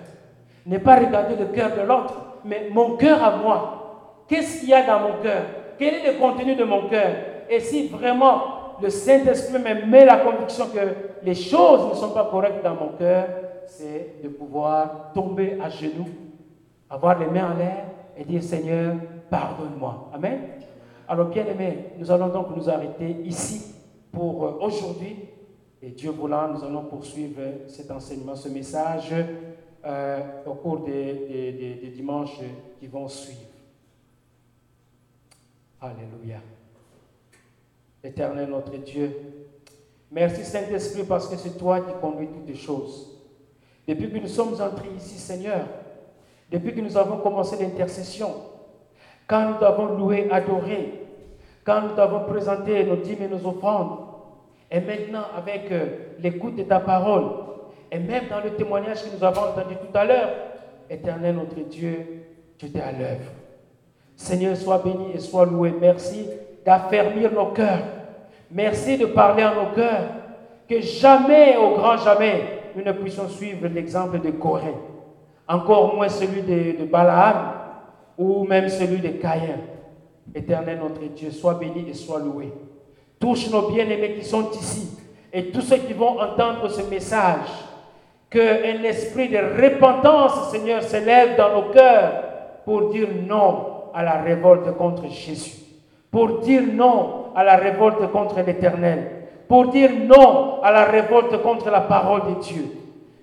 Ne 0.67 0.79
pas 0.79 0.97
regarder 0.97 1.37
le 1.37 1.47
cœur 1.47 1.77
de 1.77 1.83
l'autre, 1.83 2.15
mais 2.45 2.69
mon 2.73 2.97
cœur 2.97 3.23
à 3.23 3.37
moi. 3.37 4.25
Qu'est-ce 4.27 4.61
qu'il 4.61 4.71
y 4.71 4.75
a 4.75 4.85
dans 4.85 5.01
mon 5.01 5.23
cœur? 5.23 5.43
Quel 5.79 5.95
est 5.95 6.13
le 6.13 6.19
contenu 6.19 6.57
de 6.57 6.65
mon 6.65 6.89
cœur? 6.89 7.15
Et 7.49 7.61
si 7.61 7.87
vraiment 7.87 8.43
le 8.83 8.91
Saint-Esprit 8.91 9.61
me 9.61 9.87
met 9.87 10.05
la 10.05 10.17
conviction 10.17 10.67
que 10.67 11.25
les 11.25 11.35
choses 11.35 11.89
ne 11.89 11.95
sont 11.95 12.11
pas 12.11 12.29
correctes 12.31 12.65
dans 12.65 12.75
mon 12.75 12.89
cœur, 12.99 13.27
c'est 13.67 14.17
de 14.25 14.29
pouvoir 14.29 15.13
tomber 15.15 15.57
à 15.63 15.69
genoux, 15.69 16.09
avoir 16.93 17.19
les 17.19 17.27
mains 17.27 17.53
en 17.53 17.57
l'air 17.57 17.87
et 18.17 18.25
dire 18.25 18.43
Seigneur, 18.43 18.97
pardonne-moi. 19.31 20.11
Amen. 20.13 20.41
Alors 21.09 21.29
bien 21.29 21.47
aimé, 21.47 21.87
nous 21.99 22.11
allons 22.11 22.29
donc 22.29 22.55
nous 22.55 22.69
arrêter 22.69 23.11
ici 23.25 23.75
pour 24.13 24.45
euh, 24.45 24.59
aujourd'hui. 24.61 25.17
Et 25.81 25.91
Dieu 25.91 26.11
voulant, 26.11 26.53
nous 26.53 26.63
allons 26.63 26.85
poursuivre 26.85 27.41
cet 27.67 27.91
enseignement, 27.91 28.37
ce 28.37 28.49
message 28.49 29.13
euh, 29.85 30.21
au 30.47 30.55
cours 30.55 30.81
des, 30.81 31.79
des 31.81 31.89
dimanches 31.89 32.39
qui 32.79 32.87
vont 32.87 33.09
suivre. 33.09 33.41
Alléluia. 35.81 36.39
Éternel 38.05 38.51
notre 38.51 38.77
Dieu, 38.77 39.17
merci 40.11 40.45
Saint-Esprit 40.45 41.05
parce 41.05 41.27
que 41.27 41.37
c'est 41.37 41.57
toi 41.57 41.81
qui 41.81 41.93
conduis 42.01 42.29
toutes 42.29 42.47
les 42.47 42.55
choses. 42.55 43.19
Depuis 43.89 44.11
que 44.11 44.19
nous 44.19 44.29
sommes 44.29 44.55
entrés 44.55 44.91
ici, 44.97 45.19
Seigneur, 45.19 45.67
depuis 46.53 46.75
que 46.75 46.81
nous 46.81 46.97
avons 46.99 47.17
commencé 47.17 47.57
l'intercession, 47.59 48.29
quand 49.27 49.49
nous 49.51 49.65
avons 49.65 49.97
loué, 49.97 50.29
adoré, 50.31 51.01
quand 51.65 51.81
nous 51.83 51.99
avons 51.99 52.27
présenté 52.31 52.85
nos 52.85 52.97
dîmes 52.97 53.23
et 53.23 53.29
nos 53.29 53.47
offrandes, 53.49 53.99
et 54.71 54.81
maintenant 54.81 55.25
avec 55.37 55.73
euh, 55.73 55.87
l'écoute 56.21 56.57
de 56.57 56.65
ta 56.65 56.81
parole, 56.81 57.25
et 57.91 57.99
même 57.99 58.25
dans 58.29 58.41
le 58.41 58.51
témoignage 58.51 59.03
que 59.03 59.17
nous 59.17 59.25
avons 59.25 59.41
entendu 59.43 59.77
tout 59.77 59.97
à 59.97 60.05
l'heure, 60.05 60.31
éternel 60.91 61.37
notre 61.37 61.69
Dieu, 61.69 62.25
tu 62.59 62.67
es 62.67 62.81
à 62.81 62.93
l'œuvre. 62.93 63.31
Seigneur, 64.15 64.57
sois 64.57 64.79
béni 64.79 65.13
et 65.15 65.19
sois 65.19 65.47
loué. 65.47 65.73
Merci 65.81 66.27
d'affermir 66.65 67.33
nos 67.33 67.47
cœurs. 67.47 67.83
Merci 68.51 68.99
de 68.99 69.07
parler 69.07 69.43
à 69.43 69.55
nos 69.55 69.75
cœurs. 69.75 70.09
Que 70.69 70.81
jamais, 70.81 71.57
au 71.57 71.75
grand 71.77 71.97
jamais, 71.97 72.43
nous 72.77 72.85
ne 72.85 72.93
puissions 72.93 73.29
suivre 73.29 73.67
l'exemple 73.69 74.21
de 74.21 74.31
Corée 74.31 74.75
encore 75.53 75.95
moins 75.95 76.09
celui 76.09 76.43
de, 76.43 76.85
Balaam 76.85 77.53
ou 78.17 78.45
même 78.45 78.69
celui 78.69 78.99
de 78.99 79.09
Caïn. 79.09 79.59
Éternel 80.35 80.79
notre 80.79 81.03
Dieu, 81.15 81.31
sois 81.31 81.55
béni 81.55 81.87
et 81.89 81.95
sois 81.95 82.21
loué. 82.21 82.53
Touche 83.21 83.51
nos 83.51 83.69
bien-aimés 83.71 84.15
qui 84.15 84.25
sont 84.25 84.51
ici 84.53 84.99
et 85.33 85.51
tous 85.51 85.61
ceux 85.61 85.77
qui 85.77 85.93
vont 85.93 86.19
entendre 86.19 86.69
ce 86.69 86.83
message. 86.89 87.49
Qu'un 88.31 88.83
esprit 88.85 89.29
de 89.29 89.37
repentance, 89.37 90.51
Seigneur, 90.51 90.83
s'élève 90.83 91.37
dans 91.37 91.53
nos 91.53 91.71
cœurs 91.71 92.25
pour 92.65 92.89
dire 92.89 93.09
non 93.27 93.91
à 93.93 94.03
la 94.03 94.23
révolte 94.23 94.75
contre 94.79 95.07
Jésus. 95.09 95.59
Pour 96.11 96.39
dire 96.39 96.63
non 96.63 97.27
à 97.35 97.45
la 97.45 97.57
révolte 97.57 98.11
contre 98.11 98.41
l'Éternel. 98.41 99.11
Pour 99.49 99.69
dire 99.69 99.91
non 99.91 100.63
à 100.63 100.73
la 100.73 100.85
révolte 100.85 101.43
contre 101.43 101.71
la 101.71 101.83
parole 101.83 102.23
de 102.37 102.41
Dieu 102.41 102.82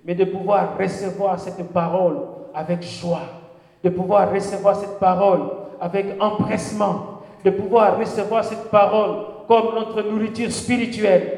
mais 0.10 0.16
de 0.16 0.26
pouvoir 0.26 0.76
recevoir 0.76 1.40
cette 1.40 1.72
parole 1.72 2.18
avec 2.56 2.82
joie, 2.82 3.28
de 3.84 3.92
pouvoir 3.92 4.34
recevoir 4.34 4.76
cette 4.76 4.98
parole 4.98 5.42
avec 5.80 6.20
empressement, 6.20 7.22
de 7.46 7.52
pouvoir 7.52 7.96
recevoir 8.00 8.44
cette 8.44 8.72
parole 8.72 9.18
comme 9.48 9.76
notre 9.76 10.02
nourriture 10.02 10.52
spirituelle. 10.52 11.38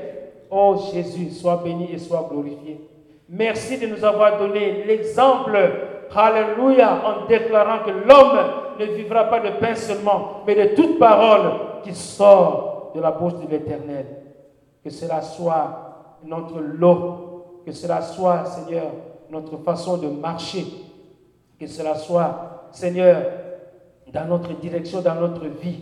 Oh 0.50 0.78
Jésus, 0.94 1.32
sois 1.32 1.62
béni 1.62 1.90
et 1.92 1.98
sois 1.98 2.30
glorifié. 2.32 2.80
Merci 3.28 3.78
de 3.78 3.88
nous 3.88 4.06
avoir 4.06 4.40
donné 4.40 4.86
l'exemple, 4.86 5.58
Alléluia, 6.16 7.02
en 7.06 7.28
déclarant 7.28 7.84
que 7.84 7.92
l'homme 7.92 8.40
ne 8.80 8.86
vivra 8.86 9.26
pas 9.26 9.42
de 9.42 9.50
pain 9.60 9.76
seulement, 9.76 10.44
mais 10.48 10.56
de 10.56 10.76
toute 10.76 10.98
parole 10.98 11.82
qui 11.84 11.94
sort 11.94 12.94
de 12.96 13.02
la 13.02 13.12
bouche 13.12 13.34
de 13.34 13.52
l'Éternel. 13.52 14.06
Que 14.82 14.90
cela 14.90 15.22
soit 15.22 16.22
notre 16.24 16.62
lot 16.62 17.31
que 17.66 17.72
cela 17.72 18.02
soit, 18.02 18.46
Seigneur, 18.46 18.92
notre 19.30 19.58
façon 19.58 19.98
de 19.98 20.08
marcher, 20.08 20.66
que 21.60 21.68
cela 21.68 21.96
soit, 21.96 22.70
Seigneur, 22.72 23.24
dans 24.12 24.26
notre 24.26 24.54
direction, 24.60 25.02
dans 25.02 25.16
notre 25.16 25.46
vie. 25.46 25.80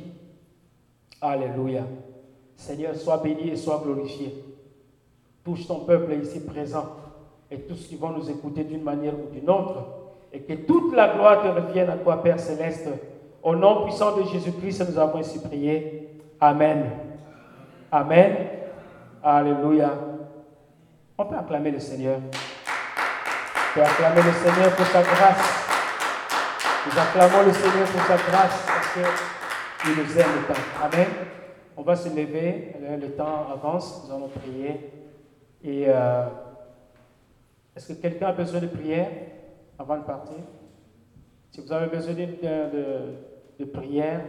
Alléluia. 1.22 1.84
Seigneur, 2.56 2.96
sois 2.96 3.18
béni 3.18 3.50
et 3.50 3.56
sois 3.56 3.82
glorifié. 3.84 4.44
Touche 5.44 5.66
ton 5.68 5.80
peuple 5.80 6.14
ici 6.22 6.42
présent 6.42 6.86
et 7.50 7.60
tous 7.62 7.88
qui 7.88 7.96
vont 7.96 8.10
nous 8.10 8.30
écouter 8.30 8.64
d'une 8.64 8.84
manière 8.84 9.14
ou 9.14 9.34
d'une 9.34 9.50
autre. 9.50 9.86
Et 10.32 10.42
que 10.42 10.54
toute 10.54 10.94
la 10.94 11.16
gloire 11.16 11.42
te 11.42 11.48
revienne 11.48 11.90
à 11.90 11.98
toi, 11.98 12.22
Père 12.22 12.40
céleste. 12.40 12.88
Au 13.42 13.56
nom 13.56 13.86
puissant 13.86 14.18
de 14.18 14.24
Jésus-Christ, 14.24 14.86
nous 14.90 15.00
avons 15.00 15.18
ainsi 15.18 15.40
prié. 15.40 16.10
Amen. 16.40 16.92
Amen. 17.92 18.36
Alléluia. 19.24 20.09
On 21.22 21.26
peut 21.26 21.36
acclamer 21.36 21.72
le 21.72 21.80
Seigneur. 21.80 22.18
On 22.22 23.74
peut 23.74 23.82
acclamer 23.82 24.22
le 24.22 24.32
Seigneur 24.32 24.74
pour 24.74 24.86
sa 24.86 25.02
grâce. 25.02 25.68
Nous 26.86 26.98
acclamons 26.98 27.46
le 27.46 27.52
Seigneur 27.52 27.86
pour 27.90 28.02
sa 28.04 28.16
grâce 28.16 28.66
parce 28.66 28.94
qu'il 28.94 30.02
nous 30.02 30.18
aime 30.18 30.46
tant. 30.48 30.86
Amen. 30.86 31.08
On 31.76 31.82
va 31.82 31.98
se 31.98 32.08
lever, 32.08 32.74
le 32.80 33.10
temps 33.18 33.48
avance, 33.52 34.06
nous 34.08 34.16
allons 34.16 34.30
prier. 34.30 34.94
Et 35.62 35.88
euh, 35.90 36.28
est-ce 37.76 37.92
que 37.92 38.02
quelqu'un 38.02 38.28
a 38.28 38.32
besoin 38.32 38.62
de 38.62 38.68
prière 38.68 39.10
avant 39.78 39.98
de 39.98 40.04
partir? 40.04 40.38
Si 41.52 41.60
vous 41.60 41.74
avez 41.74 41.88
besoin 41.88 42.14
de 42.14 43.66
prière, 43.74 44.22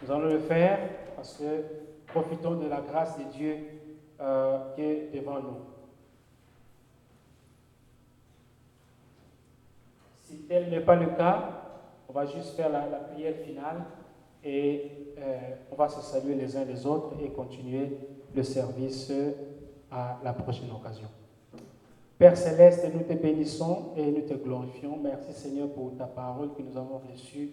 nous 0.00 0.12
allons 0.12 0.28
le 0.28 0.38
faire 0.38 0.78
parce 1.16 1.38
que 1.38 1.64
profitons 2.06 2.54
de 2.54 2.68
la 2.68 2.82
grâce 2.82 3.18
de 3.18 3.24
Dieu 3.32 3.56
euh, 4.20 4.58
qui 4.76 4.82
est 4.82 5.10
devant 5.12 5.40
nous. 5.40 5.73
Si 10.34 10.40
tel 10.48 10.68
n'est 10.68 10.80
pas 10.80 10.96
le 10.96 11.06
cas, 11.16 11.62
on 12.08 12.12
va 12.12 12.26
juste 12.26 12.56
faire 12.56 12.68
la, 12.68 12.80
prière 12.80 13.36
finale 13.44 13.84
et 14.42 15.14
euh, 15.16 15.38
on 15.70 15.76
va 15.76 15.88
se 15.88 16.00
saluer 16.00 16.34
les 16.34 16.56
uns 16.56 16.64
les 16.64 16.84
autres 16.86 17.12
et 17.22 17.28
continuer 17.28 17.96
le 18.34 18.42
service 18.42 19.12
à 19.92 20.18
la 20.24 20.32
prochaine 20.32 20.70
occasion. 20.74 21.06
Père 22.18 22.36
céleste, 22.36 22.84
nous 22.92 23.02
te 23.02 23.12
bénissons 23.12 23.92
et 23.96 24.10
nous 24.10 24.22
te 24.22 24.34
glorifions. 24.34 24.98
Merci 25.00 25.32
Seigneur 25.32 25.68
pour 25.68 25.96
ta 25.96 26.06
parole 26.06 26.52
que 26.54 26.62
nous 26.62 26.76
avons 26.76 27.00
reçue. 27.12 27.50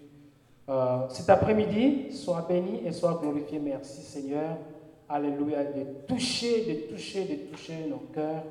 Euh, 0.67 1.07
cet 1.09 1.29
après-midi, 1.29 2.11
sois 2.11 2.47
béni 2.49 2.81
et 2.83 2.91
sois 2.91 3.19
glorifié. 3.21 3.59
Merci 3.59 4.01
Seigneur. 4.01 4.57
Alléluia. 5.07 5.65
De 5.65 5.83
toucher, 6.07 6.65
de 6.65 6.91
toucher, 6.91 7.25
de 7.25 7.51
toucher 7.51 7.85
nos 7.87 8.01
cœurs 8.11 8.43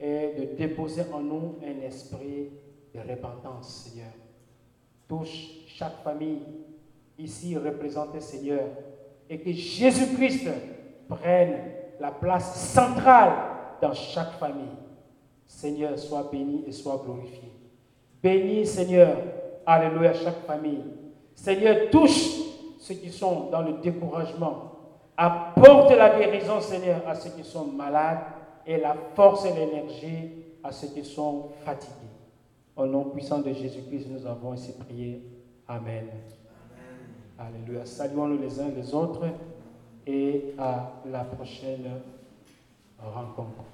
et 0.00 0.32
de 0.38 0.56
déposer 0.56 1.02
en 1.12 1.20
nous 1.20 1.56
un 1.62 1.86
esprit 1.86 2.48
de 2.96 3.10
repentance, 3.10 3.84
Seigneur. 3.84 4.12
Touche 5.08 5.64
chaque 5.66 6.02
famille 6.02 6.42
ici 7.18 7.56
représentée, 7.56 8.20
Seigneur, 8.20 8.64
et 9.28 9.38
que 9.38 9.52
Jésus-Christ 9.52 10.48
prenne 11.08 11.58
la 12.00 12.10
place 12.10 12.72
centrale 12.72 13.32
dans 13.80 13.92
chaque 13.94 14.32
famille. 14.32 14.76
Seigneur, 15.46 15.98
sois 15.98 16.28
béni 16.30 16.64
et 16.66 16.72
sois 16.72 17.00
glorifié. 17.04 17.52
Bénis, 18.22 18.66
Seigneur, 18.66 19.16
alléluia, 19.64 20.12
chaque 20.12 20.44
famille. 20.46 20.84
Seigneur, 21.34 21.90
touche 21.90 22.30
ceux 22.78 22.94
qui 22.94 23.10
sont 23.10 23.50
dans 23.50 23.62
le 23.62 23.74
découragement. 23.74 24.72
Apporte 25.16 25.90
la 25.92 26.18
guérison, 26.18 26.60
Seigneur, 26.60 27.06
à 27.06 27.14
ceux 27.14 27.30
qui 27.30 27.44
sont 27.44 27.66
malades 27.66 28.24
et 28.66 28.78
la 28.78 28.94
force 29.14 29.46
et 29.46 29.52
l'énergie 29.52 30.30
à 30.62 30.72
ceux 30.72 30.88
qui 30.88 31.04
sont 31.04 31.50
fatigués. 31.64 32.05
Au 32.76 32.84
nom 32.84 33.04
puissant 33.04 33.40
de 33.40 33.52
Jésus-Christ, 33.54 34.06
nous 34.10 34.26
avons 34.26 34.52
ainsi 34.52 34.72
prié. 34.72 35.22
Amen. 35.66 36.08
Alléluia. 37.38 37.86
Saluons-nous 37.86 38.38
les 38.38 38.60
uns 38.60 38.68
les 38.68 38.94
autres 38.94 39.26
et 40.06 40.54
à 40.58 40.92
la 41.10 41.24
prochaine 41.24 42.02
rencontre. 42.98 43.64